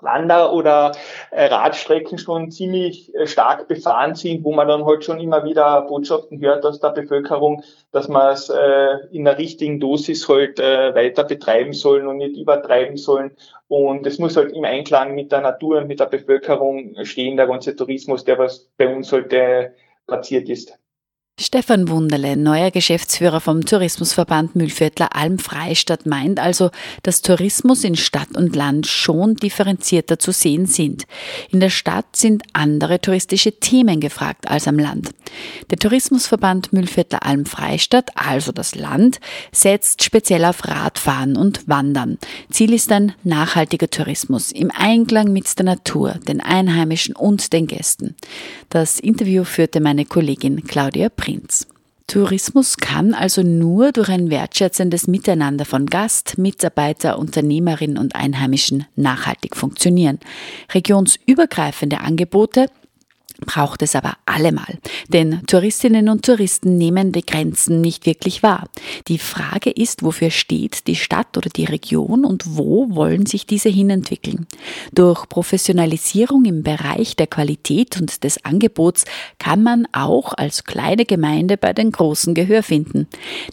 Wander- 0.00 0.52
oder 0.52 0.92
äh, 1.30 1.46
Radstrecken 1.46 2.18
schon 2.18 2.50
ziemlich 2.50 3.12
äh, 3.14 3.26
stark 3.26 3.66
befahren 3.66 4.14
sind, 4.14 4.44
wo 4.44 4.52
man 4.52 4.68
dann 4.68 4.84
halt 4.84 5.04
schon 5.04 5.18
immer 5.18 5.44
wieder 5.44 5.82
Botschaften 5.82 6.40
hört 6.40 6.64
aus 6.64 6.80
der 6.80 6.90
Bevölkerung, 6.90 7.62
dass 7.90 8.08
man 8.08 8.32
es 8.32 8.48
äh, 8.48 9.06
in 9.10 9.24
der 9.24 9.38
richtigen 9.38 9.80
Dosis 9.80 10.28
halt 10.28 10.60
äh, 10.60 10.94
weiter 10.94 11.24
betreiben 11.24 11.72
sollen 11.72 12.06
und 12.06 12.18
nicht 12.18 12.36
übertreiben 12.36 12.96
sollen. 12.96 13.32
Und 13.66 14.06
es 14.06 14.18
muss 14.18 14.36
halt 14.36 14.52
im 14.52 14.64
Einklang 14.64 15.14
mit 15.14 15.32
der 15.32 15.40
Natur 15.40 15.78
und 15.78 15.88
mit 15.88 16.00
der 16.00 16.06
Bevölkerung 16.06 16.94
stehen, 17.02 17.36
der 17.36 17.48
ganze 17.48 17.74
Tourismus, 17.74 18.24
der 18.24 18.38
was 18.38 18.70
bei 18.76 18.94
uns 18.94 19.12
halt 19.12 19.32
äh, 19.32 19.70
platziert 20.08 20.48
ist. 20.48 20.76
Stefan 21.40 21.88
Wunderle, 21.88 22.36
neuer 22.36 22.72
Geschäftsführer 22.72 23.40
vom 23.40 23.64
Tourismusverband 23.64 24.56
Mühlviertler 24.56 25.14
Alm 25.14 25.38
Freistadt, 25.38 26.04
meint 26.04 26.40
also, 26.40 26.70
dass 27.04 27.22
Tourismus 27.22 27.84
in 27.84 27.94
Stadt 27.94 28.36
und 28.36 28.56
Land 28.56 28.88
schon 28.88 29.36
differenzierter 29.36 30.18
zu 30.18 30.32
sehen 30.32 30.66
sind. 30.66 31.04
In 31.50 31.60
der 31.60 31.70
Stadt 31.70 32.16
sind 32.16 32.42
andere 32.54 33.00
touristische 33.00 33.52
Themen 33.52 34.00
gefragt 34.00 34.50
als 34.50 34.66
am 34.66 34.80
Land. 34.80 35.10
Der 35.70 35.78
Tourismusverband 35.78 36.72
Mühlviertler 36.72 37.24
Alm 37.24 37.46
Freistadt, 37.46 38.10
also 38.16 38.50
das 38.50 38.74
Land, 38.74 39.20
setzt 39.52 40.02
speziell 40.02 40.44
auf 40.44 40.66
Radfahren 40.66 41.36
und 41.36 41.68
Wandern. 41.68 42.18
Ziel 42.50 42.72
ist 42.72 42.90
ein 42.90 43.12
nachhaltiger 43.22 43.88
Tourismus 43.88 44.50
im 44.50 44.72
Einklang 44.72 45.32
mit 45.32 45.56
der 45.56 45.66
Natur, 45.66 46.14
den 46.26 46.40
Einheimischen 46.40 47.14
und 47.14 47.52
den 47.52 47.68
Gästen. 47.68 48.16
Das 48.70 48.98
Interview 48.98 49.44
führte 49.44 49.78
meine 49.78 50.04
Kollegin 50.04 50.64
Claudia 50.64 51.08
Prinz. 51.08 51.27
Prinz. 51.28 51.66
Tourismus 52.06 52.78
kann 52.78 53.12
also 53.12 53.42
nur 53.42 53.92
durch 53.92 54.08
ein 54.08 54.30
wertschätzendes 54.30 55.08
Miteinander 55.08 55.66
von 55.66 55.84
Gast, 55.84 56.38
Mitarbeiter, 56.38 57.18
Unternehmerinnen 57.18 57.98
und 57.98 58.16
Einheimischen 58.16 58.86
nachhaltig 58.96 59.54
funktionieren. 59.54 60.20
Regionsübergreifende 60.72 62.00
Angebote 62.00 62.70
braucht 63.46 63.82
es 63.82 63.94
aber 63.94 64.14
allemal. 64.26 64.78
Denn 65.08 65.42
Touristinnen 65.46 66.08
und 66.08 66.24
Touristen 66.24 66.76
nehmen 66.76 67.12
die 67.12 67.24
Grenzen 67.24 67.80
nicht 67.80 68.04
wirklich 68.04 68.42
wahr. 68.42 68.68
Die 69.06 69.18
Frage 69.18 69.70
ist, 69.70 70.02
wofür 70.02 70.30
steht 70.30 70.86
die 70.86 70.96
Stadt 70.96 71.36
oder 71.36 71.48
die 71.48 71.64
Region 71.64 72.24
und 72.24 72.56
wo 72.56 72.94
wollen 72.94 73.26
sich 73.26 73.46
diese 73.46 73.68
hinentwickeln? 73.68 74.46
Durch 74.92 75.28
Professionalisierung 75.28 76.44
im 76.44 76.62
Bereich 76.62 77.16
der 77.16 77.28
Qualität 77.28 78.00
und 78.00 78.24
des 78.24 78.44
Angebots 78.44 79.04
kann 79.38 79.62
man 79.62 79.86
auch 79.92 80.34
als 80.34 80.64
kleine 80.64 81.04
Gemeinde 81.04 81.56
bei 81.56 81.72
den 81.72 81.92
großen 81.92 82.34
Gehör 82.34 82.62
finden. 82.62 83.06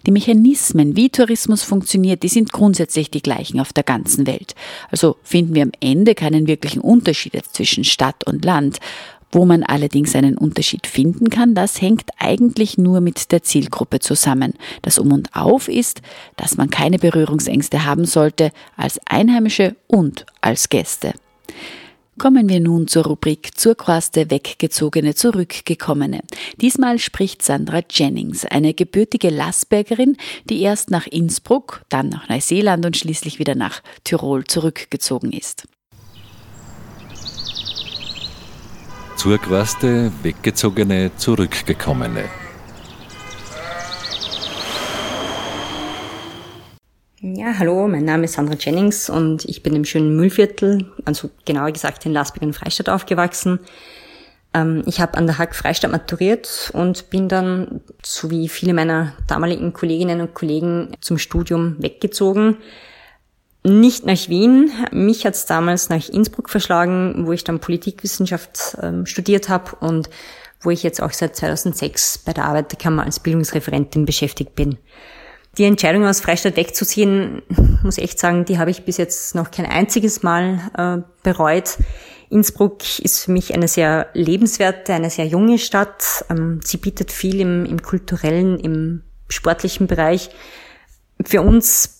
Die 0.05 0.11
Mechanismen, 0.11 0.95
wie 0.95 1.09
Tourismus 1.09 1.63
funktioniert, 1.63 2.23
die 2.23 2.29
sind 2.29 2.51
grundsätzlich 2.51 3.11
die 3.11 3.21
gleichen 3.21 3.59
auf 3.59 3.71
der 3.71 3.83
ganzen 3.83 4.25
Welt. 4.25 4.55
Also 4.89 5.17
finden 5.23 5.53
wir 5.53 5.63
am 5.63 5.71
Ende 5.79 6.15
keinen 6.15 6.47
wirklichen 6.47 6.81
Unterschied 6.81 7.36
zwischen 7.51 7.83
Stadt 7.83 8.25
und 8.25 8.43
Land. 8.43 8.79
Wo 9.32 9.45
man 9.45 9.63
allerdings 9.63 10.15
einen 10.15 10.38
Unterschied 10.38 10.88
finden 10.88 11.30
kann, 11.30 11.55
das 11.55 11.82
hängt 11.82 12.09
eigentlich 12.17 12.78
nur 12.78 13.01
mit 13.01 13.32
der 13.32 13.43
Zielgruppe 13.43 13.99
zusammen. 13.99 14.53
Das 14.82 14.97
Um 14.99 15.11
und 15.11 15.36
Auf 15.36 15.67
ist, 15.67 16.01
dass 16.38 16.57
man 16.57 16.69
keine 16.69 16.99
Berührungsängste 16.99 17.86
haben 17.86 18.05
sollte 18.05 18.51
als 18.78 18.99
Einheimische 19.05 19.76
und 19.88 20.26
als 20.41 20.69
Gäste. 20.69 21.13
Kommen 22.17 22.47
wir 22.47 22.61
nun 22.61 22.88
zur 22.88 23.03
Rubrik 23.03 23.57
zur 23.59 23.76
Quaste 23.76 24.32
Weggezogene 24.32 25.15
Zurückgekommene. 25.15 26.21
Diesmal 26.61 26.97
spricht 26.97 27.41
Sandra 27.41 27.82
Jennings, 27.89 28.45
eine 28.45 28.73
gebürtige 28.73 29.30
Lassbergerin, 29.30 30.15
die 30.49 30.61
erst 30.61 30.91
nach 30.91 31.07
Innsbruck, 31.07 31.82
dann 31.89 32.07
nach 32.07 32.30
Neuseeland 32.30 32.86
und 32.86 32.95
schließlich 32.95 33.38
wieder 33.38 33.55
nach 33.55 33.84
Tirol 34.05 34.45
zurückgezogen 34.45 35.34
ist. 35.34 35.67
Zurgereiste, 39.26 40.11
Weggezogene, 40.21 41.09
Zurückgekommene. 41.17 42.26
Ja, 47.21 47.57
hallo, 47.57 47.88
mein 47.88 48.05
Name 48.05 48.26
ist 48.26 48.34
Sandra 48.34 48.53
Jennings 48.53 49.09
und 49.09 49.43
ich 49.45 49.63
bin 49.63 49.76
im 49.76 49.84
schönen 49.84 50.15
Müllviertel, 50.15 50.91
also 51.05 51.32
genauer 51.43 51.71
gesagt 51.71 52.05
in 52.05 52.13
Lasberg 52.13 52.43
in 52.43 52.53
Freistadt 52.53 52.88
aufgewachsen. 52.88 53.61
Ähm, 54.53 54.84
ich 54.86 55.01
habe 55.01 55.17
an 55.17 55.26
der 55.26 55.39
Hack 55.39 55.55
Freistadt 55.55 55.91
maturiert 55.91 56.69
und 56.76 57.09
bin 57.09 57.28
dann, 57.28 57.82
so 58.03 58.30
wie 58.30 58.47
viele 58.47 58.76
meiner 58.76 59.13
damaligen 59.26 59.73
Kolleginnen 59.73 60.21
und 60.21 60.36
Kollegen, 60.36 60.91
zum 61.01 61.17
Studium 61.17 61.78
weggezogen 61.80 62.57
nicht 63.66 64.05
nach 64.05 64.30
Wien. 64.30 64.72
Mich 64.91 65.26
hat 65.26 65.34
es 65.34 65.45
damals 65.45 65.89
nach 65.89 66.07
Innsbruck 66.09 66.49
verschlagen, 66.49 67.26
wo 67.26 67.32
ich 67.32 67.43
dann 67.43 67.59
Politikwissenschaft 67.59 68.78
ähm, 68.82 69.05
studiert 69.05 69.49
habe 69.49 69.76
und 69.80 70.09
wo 70.61 70.70
ich 70.70 70.84
jetzt 70.84 71.01
auch 71.01 71.11
seit 71.11 71.36
2006 71.36 72.20
bei 72.20 72.34
der 72.34 72.45
Arbeiterkammer 72.45 73.03
als 73.03 73.20
Bildungsreferentin 73.20 74.05
beschäftigt 74.05 74.55
bin. 74.55 74.78
Die 75.57 75.63
Entscheidung 75.63 76.05
aus 76.05 76.22
Freistadt 76.22 76.57
wegzuziehen, 76.57 77.41
muss 77.84 77.97
echt 77.97 78.20
sagen, 78.20 78.45
die 78.45 78.59
habe 78.59 78.72
ich 78.72 78.84
bis 78.84 78.97
jetzt 78.97 79.36
noch 79.36 79.51
kein 79.51 79.66
einziges 79.66 80.22
Mal 80.22 80.59
äh, 80.78 81.03
bereut. 81.24 81.78
Innsbruck 82.30 82.99
ist 82.99 83.24
für 83.24 83.32
mich 83.32 83.53
eine 83.53 83.68
sehr 83.68 84.07
lebenswerte, 84.13 84.93
eine 84.93 85.09
sehr 85.09 85.26
junge 85.26 85.57
Stadt. 85.57 86.26
Ähm, 86.30 86.59
sie 86.63 86.78
bietet 86.78 87.11
viel 87.11 87.39
im, 87.39 87.66
im 87.66 87.82
kulturellen, 87.82 88.59
im 88.59 89.03
sportlichen 89.30 89.88
Bereich. 89.88 90.30
Für 91.24 91.41
uns 91.41 91.94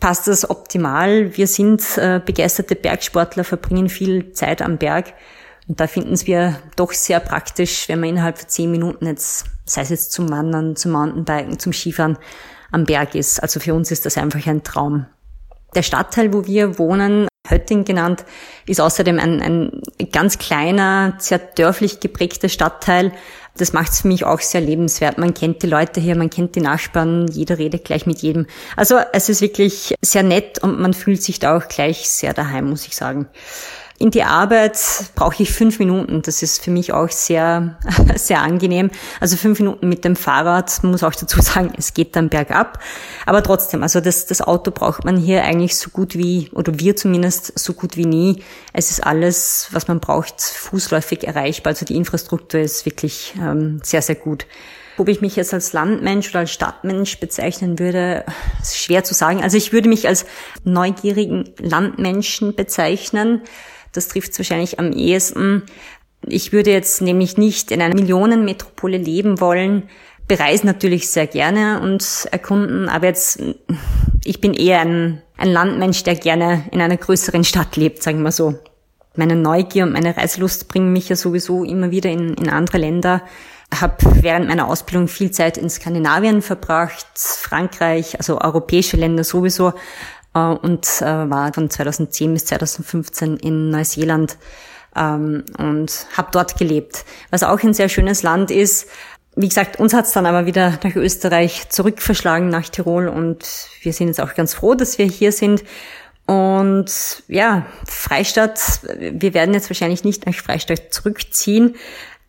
passt 0.00 0.28
das 0.28 0.48
optimal. 0.48 1.36
Wir 1.36 1.46
sind 1.46 1.82
äh, 1.98 2.20
begeisterte 2.24 2.76
Bergsportler, 2.76 3.44
verbringen 3.44 3.88
viel 3.88 4.32
Zeit 4.32 4.62
am 4.62 4.78
Berg. 4.78 5.12
Und 5.66 5.80
da 5.80 5.86
finden 5.86 6.14
es 6.14 6.26
wir 6.26 6.58
doch 6.76 6.92
sehr 6.92 7.20
praktisch, 7.20 7.88
wenn 7.88 8.00
man 8.00 8.10
innerhalb 8.10 8.38
von 8.38 8.48
zehn 8.48 8.70
Minuten 8.70 9.06
jetzt, 9.06 9.44
sei 9.66 9.82
es 9.82 9.90
jetzt 9.90 10.12
zum 10.12 10.30
Wandern, 10.30 10.76
zum 10.76 10.92
Mountainbiken, 10.92 11.58
zum 11.58 11.72
Skifahren, 11.72 12.16
am 12.70 12.84
Berg 12.84 13.14
ist. 13.14 13.42
Also 13.42 13.60
für 13.60 13.74
uns 13.74 13.90
ist 13.90 14.06
das 14.06 14.16
einfach 14.16 14.46
ein 14.46 14.62
Traum. 14.62 15.06
Der 15.74 15.82
Stadtteil, 15.82 16.32
wo 16.32 16.46
wir 16.46 16.78
wohnen, 16.78 17.28
Hötting 17.46 17.84
genannt, 17.84 18.24
ist 18.66 18.80
außerdem 18.80 19.18
ein, 19.18 19.40
ein 19.40 19.82
ganz 20.12 20.38
kleiner, 20.38 21.14
sehr 21.18 21.38
dörflich 21.38 22.00
geprägter 22.00 22.48
Stadtteil. 22.48 23.12
Das 23.58 23.72
macht 23.72 23.92
es 23.92 24.00
für 24.02 24.08
mich 24.08 24.24
auch 24.24 24.40
sehr 24.40 24.60
lebenswert. 24.60 25.18
Man 25.18 25.34
kennt 25.34 25.62
die 25.62 25.66
Leute 25.66 26.00
hier, 26.00 26.16
man 26.16 26.30
kennt 26.30 26.54
die 26.54 26.60
Nachbarn, 26.60 27.26
jeder 27.28 27.58
redet 27.58 27.84
gleich 27.84 28.06
mit 28.06 28.20
jedem. 28.20 28.46
Also 28.76 28.98
es 29.12 29.28
ist 29.28 29.40
wirklich 29.40 29.94
sehr 30.00 30.22
nett 30.22 30.62
und 30.62 30.80
man 30.80 30.94
fühlt 30.94 31.22
sich 31.22 31.38
da 31.38 31.56
auch 31.56 31.68
gleich 31.68 32.08
sehr 32.08 32.32
daheim, 32.32 32.70
muss 32.70 32.86
ich 32.86 32.96
sagen. 32.96 33.28
In 34.00 34.12
die 34.12 34.22
Arbeit 34.22 34.78
brauche 35.16 35.42
ich 35.42 35.52
fünf 35.52 35.80
Minuten. 35.80 36.22
Das 36.22 36.40
ist 36.42 36.62
für 36.62 36.70
mich 36.70 36.92
auch 36.92 37.10
sehr, 37.10 37.78
sehr 38.14 38.40
angenehm. 38.42 38.90
Also 39.18 39.36
fünf 39.36 39.58
Minuten 39.58 39.88
mit 39.88 40.04
dem 40.04 40.14
Fahrrad. 40.14 40.84
Muss 40.84 41.02
auch 41.02 41.14
dazu 41.14 41.42
sagen, 41.42 41.72
es 41.76 41.94
geht 41.94 42.14
dann 42.14 42.28
bergab. 42.28 42.78
Aber 43.26 43.42
trotzdem, 43.42 43.82
also 43.82 44.00
das, 44.00 44.26
das 44.26 44.40
Auto 44.40 44.70
braucht 44.70 45.04
man 45.04 45.16
hier 45.16 45.42
eigentlich 45.42 45.76
so 45.76 45.90
gut 45.90 46.16
wie, 46.16 46.48
oder 46.52 46.78
wir 46.78 46.94
zumindest 46.94 47.58
so 47.58 47.72
gut 47.72 47.96
wie 47.96 48.06
nie. 48.06 48.44
Es 48.72 48.92
ist 48.92 49.04
alles, 49.04 49.68
was 49.72 49.88
man 49.88 49.98
braucht, 49.98 50.40
fußläufig 50.40 51.26
erreichbar. 51.26 51.72
Also 51.72 51.84
die 51.84 51.96
Infrastruktur 51.96 52.60
ist 52.60 52.86
wirklich 52.86 53.34
ähm, 53.40 53.80
sehr, 53.82 54.02
sehr 54.02 54.14
gut. 54.14 54.46
Ob 54.98 55.08
ich 55.08 55.20
mich 55.20 55.36
jetzt 55.36 55.54
als 55.54 55.72
Landmensch 55.72 56.28
oder 56.30 56.40
als 56.40 56.50
Stadtmensch 56.50 57.20
bezeichnen 57.20 57.78
würde, 57.78 58.24
ist 58.60 58.78
schwer 58.78 59.04
zu 59.04 59.14
sagen. 59.14 59.42
Also 59.42 59.56
ich 59.56 59.72
würde 59.72 59.88
mich 59.88 60.08
als 60.08 60.26
neugierigen 60.64 61.50
Landmenschen 61.58 62.56
bezeichnen. 62.56 63.42
Das 63.92 64.08
trifft 64.08 64.32
es 64.32 64.38
wahrscheinlich 64.38 64.80
am 64.80 64.92
ehesten. 64.92 65.62
Ich 66.26 66.52
würde 66.52 66.72
jetzt 66.72 67.00
nämlich 67.00 67.38
nicht 67.38 67.70
in 67.70 67.80
einer 67.80 67.94
Millionenmetropole 67.94 68.98
leben 68.98 69.40
wollen, 69.40 69.88
bereisen 70.26 70.66
natürlich 70.66 71.08
sehr 71.08 71.28
gerne 71.28 71.80
und 71.80 72.28
erkunden, 72.32 72.88
aber 72.88 73.06
jetzt, 73.06 73.40
ich 74.24 74.40
bin 74.40 74.52
eher 74.52 74.80
ein, 74.80 75.22
ein 75.36 75.48
Landmensch, 75.48 76.02
der 76.02 76.16
gerne 76.16 76.64
in 76.72 76.80
einer 76.80 76.96
größeren 76.96 77.44
Stadt 77.44 77.76
lebt, 77.76 78.02
sagen 78.02 78.22
wir 78.22 78.32
so. 78.32 78.58
Meine 79.14 79.36
Neugier 79.36 79.84
und 79.84 79.92
meine 79.92 80.16
Reiselust 80.16 80.68
bringen 80.68 80.92
mich 80.92 81.08
ja 81.08 81.16
sowieso 81.16 81.64
immer 81.64 81.90
wieder 81.90 82.10
in, 82.10 82.34
in 82.34 82.50
andere 82.50 82.78
Länder. 82.78 83.22
Habe 83.74 83.96
während 84.22 84.48
meiner 84.48 84.68
Ausbildung 84.68 85.08
viel 85.08 85.30
Zeit 85.30 85.58
in 85.58 85.68
Skandinavien 85.68 86.42
verbracht, 86.42 87.06
Frankreich, 87.14 88.18
also 88.18 88.40
europäische 88.40 88.96
Länder 88.96 89.24
sowieso, 89.24 89.74
äh, 90.34 90.40
und 90.40 90.86
äh, 91.00 91.30
war 91.30 91.52
von 91.52 91.70
2010 91.70 92.32
bis 92.34 92.46
2015 92.46 93.36
in 93.36 93.70
Neuseeland 93.70 94.36
ähm, 94.96 95.44
und 95.58 96.06
habe 96.16 96.28
dort 96.32 96.58
gelebt. 96.58 97.04
Was 97.30 97.42
auch 97.42 97.62
ein 97.62 97.74
sehr 97.74 97.88
schönes 97.88 98.22
Land 98.22 98.50
ist. 98.50 98.88
Wie 99.36 99.48
gesagt, 99.48 99.78
uns 99.78 99.94
hat 99.94 100.06
es 100.06 100.12
dann 100.12 100.26
aber 100.26 100.46
wieder 100.46 100.78
nach 100.82 100.96
Österreich 100.96 101.68
zurückverschlagen, 101.68 102.48
nach 102.48 102.68
Tirol 102.68 103.08
und 103.08 103.44
wir 103.82 103.92
sind 103.92 104.08
jetzt 104.08 104.20
auch 104.20 104.34
ganz 104.34 104.54
froh, 104.54 104.74
dass 104.74 104.98
wir 104.98 105.06
hier 105.06 105.30
sind. 105.30 105.62
Und 106.26 107.22
ja, 107.28 107.66
Freistadt, 107.86 108.80
wir 108.98 109.34
werden 109.34 109.54
jetzt 109.54 109.70
wahrscheinlich 109.70 110.04
nicht 110.04 110.26
nach 110.26 110.34
Freistadt 110.34 110.92
zurückziehen, 110.92 111.76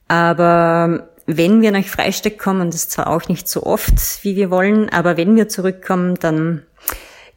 aber 0.08 1.09
wenn 1.38 1.62
wir 1.62 1.72
nach 1.72 1.86
Freistadt 1.86 2.40
kommen, 2.40 2.62
und 2.62 2.74
das 2.74 2.82
ist 2.82 2.92
zwar 2.92 3.08
auch 3.08 3.28
nicht 3.28 3.48
so 3.48 3.64
oft, 3.64 4.24
wie 4.24 4.36
wir 4.36 4.50
wollen, 4.50 4.90
aber 4.90 5.16
wenn 5.16 5.36
wir 5.36 5.48
zurückkommen, 5.48 6.16
dann 6.16 6.64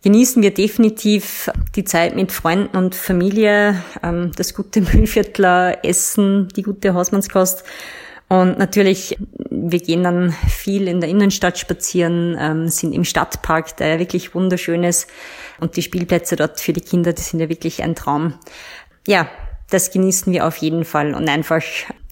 genießen 0.03 0.43
wir 0.43 0.55
definitiv 0.55 1.51
die 1.77 1.85
Zeit 1.85 2.17
mit 2.17 2.33
Freunden 2.33 2.77
und 2.77 2.95
Familie, 2.95 3.83
ähm, 4.03 4.33
das 4.35 4.55
gute 4.55 4.81
Müllviertler 4.95 5.85
Essen, 5.85 6.49
die 6.57 6.63
gute 6.63 6.95
Hausmannskost. 6.95 7.65
Und 8.29 8.59
natürlich, 8.59 9.19
wir 9.51 9.81
gehen 9.81 10.03
dann 10.03 10.35
viel 10.49 10.89
in 10.89 11.03
der 11.03 11.11
Innenstadt 11.11 11.59
spazieren, 11.59 12.35
ähm, 12.41 12.69
sind 12.69 12.95
im 12.95 13.05
Stadtpark, 13.05 13.77
der 13.77 13.89
ja 13.89 13.99
wirklich 13.99 14.35
wunderschön 14.35 14.85
ist. 14.85 15.07
Und 15.61 15.77
die 15.77 15.83
Spielplätze 15.83 16.37
dort 16.37 16.59
für 16.59 16.73
die 16.73 16.81
Kinder, 16.81 17.13
die 17.13 17.21
sind 17.21 17.41
ja 17.41 17.51
wirklich 17.51 17.83
ein 17.83 17.95
Traum. 17.95 18.33
Ja, 19.07 19.29
das 19.73 19.91
genießen 19.91 20.33
wir 20.33 20.47
auf 20.47 20.59
jeden 20.59 20.85
Fall 20.85 21.15
und 21.15 21.29
einfach 21.29 21.63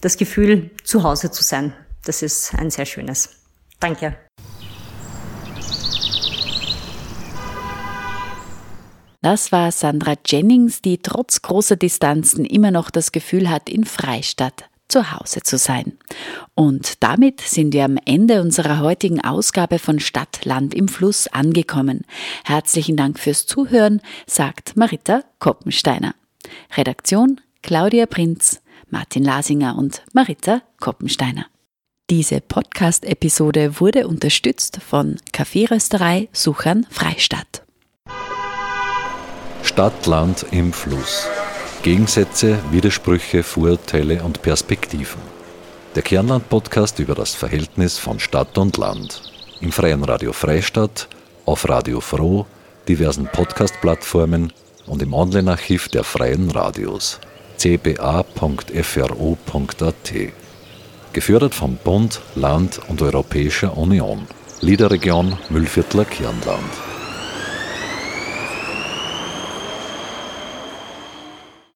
das 0.01 0.17
Gefühl, 0.17 0.71
zu 0.83 1.03
Hause 1.03 1.29
zu 1.29 1.43
sein. 1.43 1.73
Das 2.05 2.23
ist 2.23 2.55
ein 2.55 2.71
sehr 2.71 2.85
schönes. 2.85 3.29
Danke. 3.79 4.17
Das 9.21 9.51
war 9.51 9.71
Sandra 9.71 10.15
Jennings, 10.25 10.81
die 10.81 10.97
trotz 10.97 11.43
großer 11.43 11.75
Distanzen 11.75 12.43
immer 12.43 12.71
noch 12.71 12.89
das 12.89 13.11
Gefühl 13.11 13.51
hat, 13.51 13.69
in 13.69 13.85
Freistadt 13.85 14.65
zu 14.87 15.11
Hause 15.11 15.41
zu 15.43 15.59
sein. 15.59 15.97
Und 16.55 17.03
damit 17.03 17.41
sind 17.41 17.73
wir 17.73 17.85
am 17.85 17.97
Ende 18.03 18.41
unserer 18.41 18.79
heutigen 18.79 19.23
Ausgabe 19.23 19.77
von 19.77 19.99
Stadt, 19.99 20.43
Land 20.43 20.73
im 20.73 20.87
Fluss 20.87 21.27
angekommen. 21.27 22.01
Herzlichen 22.43 22.97
Dank 22.97 23.19
fürs 23.19 23.45
Zuhören, 23.45 24.01
sagt 24.25 24.75
Marita 24.75 25.23
Koppensteiner. 25.37 26.15
Redaktion 26.75 27.39
Claudia 27.63 28.07
Prinz, 28.07 28.59
Martin 28.89 29.23
Lasinger 29.23 29.77
und 29.77 30.01
Marita 30.13 30.63
Koppensteiner. 30.79 31.45
Diese 32.09 32.41
Podcast-Episode 32.41 33.79
wurde 33.79 34.07
unterstützt 34.07 34.79
von 34.81 35.17
Kaffeerösterei 35.31 36.27
Suchern 36.33 36.87
Freistadt. 36.89 37.63
Stadt, 39.61 40.07
Land 40.07 40.47
im 40.51 40.73
Fluss. 40.73 41.27
Gegensätze, 41.83 42.57
Widersprüche, 42.71 43.43
Vorurteile 43.43 44.23
und 44.23 44.41
Perspektiven. 44.41 45.21
Der 45.95 46.01
Kernland-Podcast 46.01 46.97
über 46.97 47.13
das 47.13 47.35
Verhältnis 47.35 47.99
von 47.99 48.19
Stadt 48.19 48.57
und 48.57 48.75
Land. 48.77 49.21
Im 49.61 49.71
freien 49.71 50.03
Radio 50.03 50.33
Freistadt, 50.33 51.07
auf 51.45 51.69
Radio 51.69 52.01
Froh, 52.01 52.47
diversen 52.87 53.27
Podcast-Plattformen 53.27 54.51
und 54.87 55.03
im 55.03 55.13
Online-Archiv 55.13 55.89
der 55.89 56.03
freien 56.03 56.49
Radios 56.49 57.19
cba.fro.at. 57.61 58.73
Gefördert 61.13 61.53
vom 61.53 61.75
Bund, 61.75 62.21
Land 62.33 62.79
und 62.87 63.03
Europäischer 63.03 63.77
Union. 63.77 64.25
Liederregion 64.61 65.37
Müllviertler 65.49 66.05
Kernland. 66.05 66.71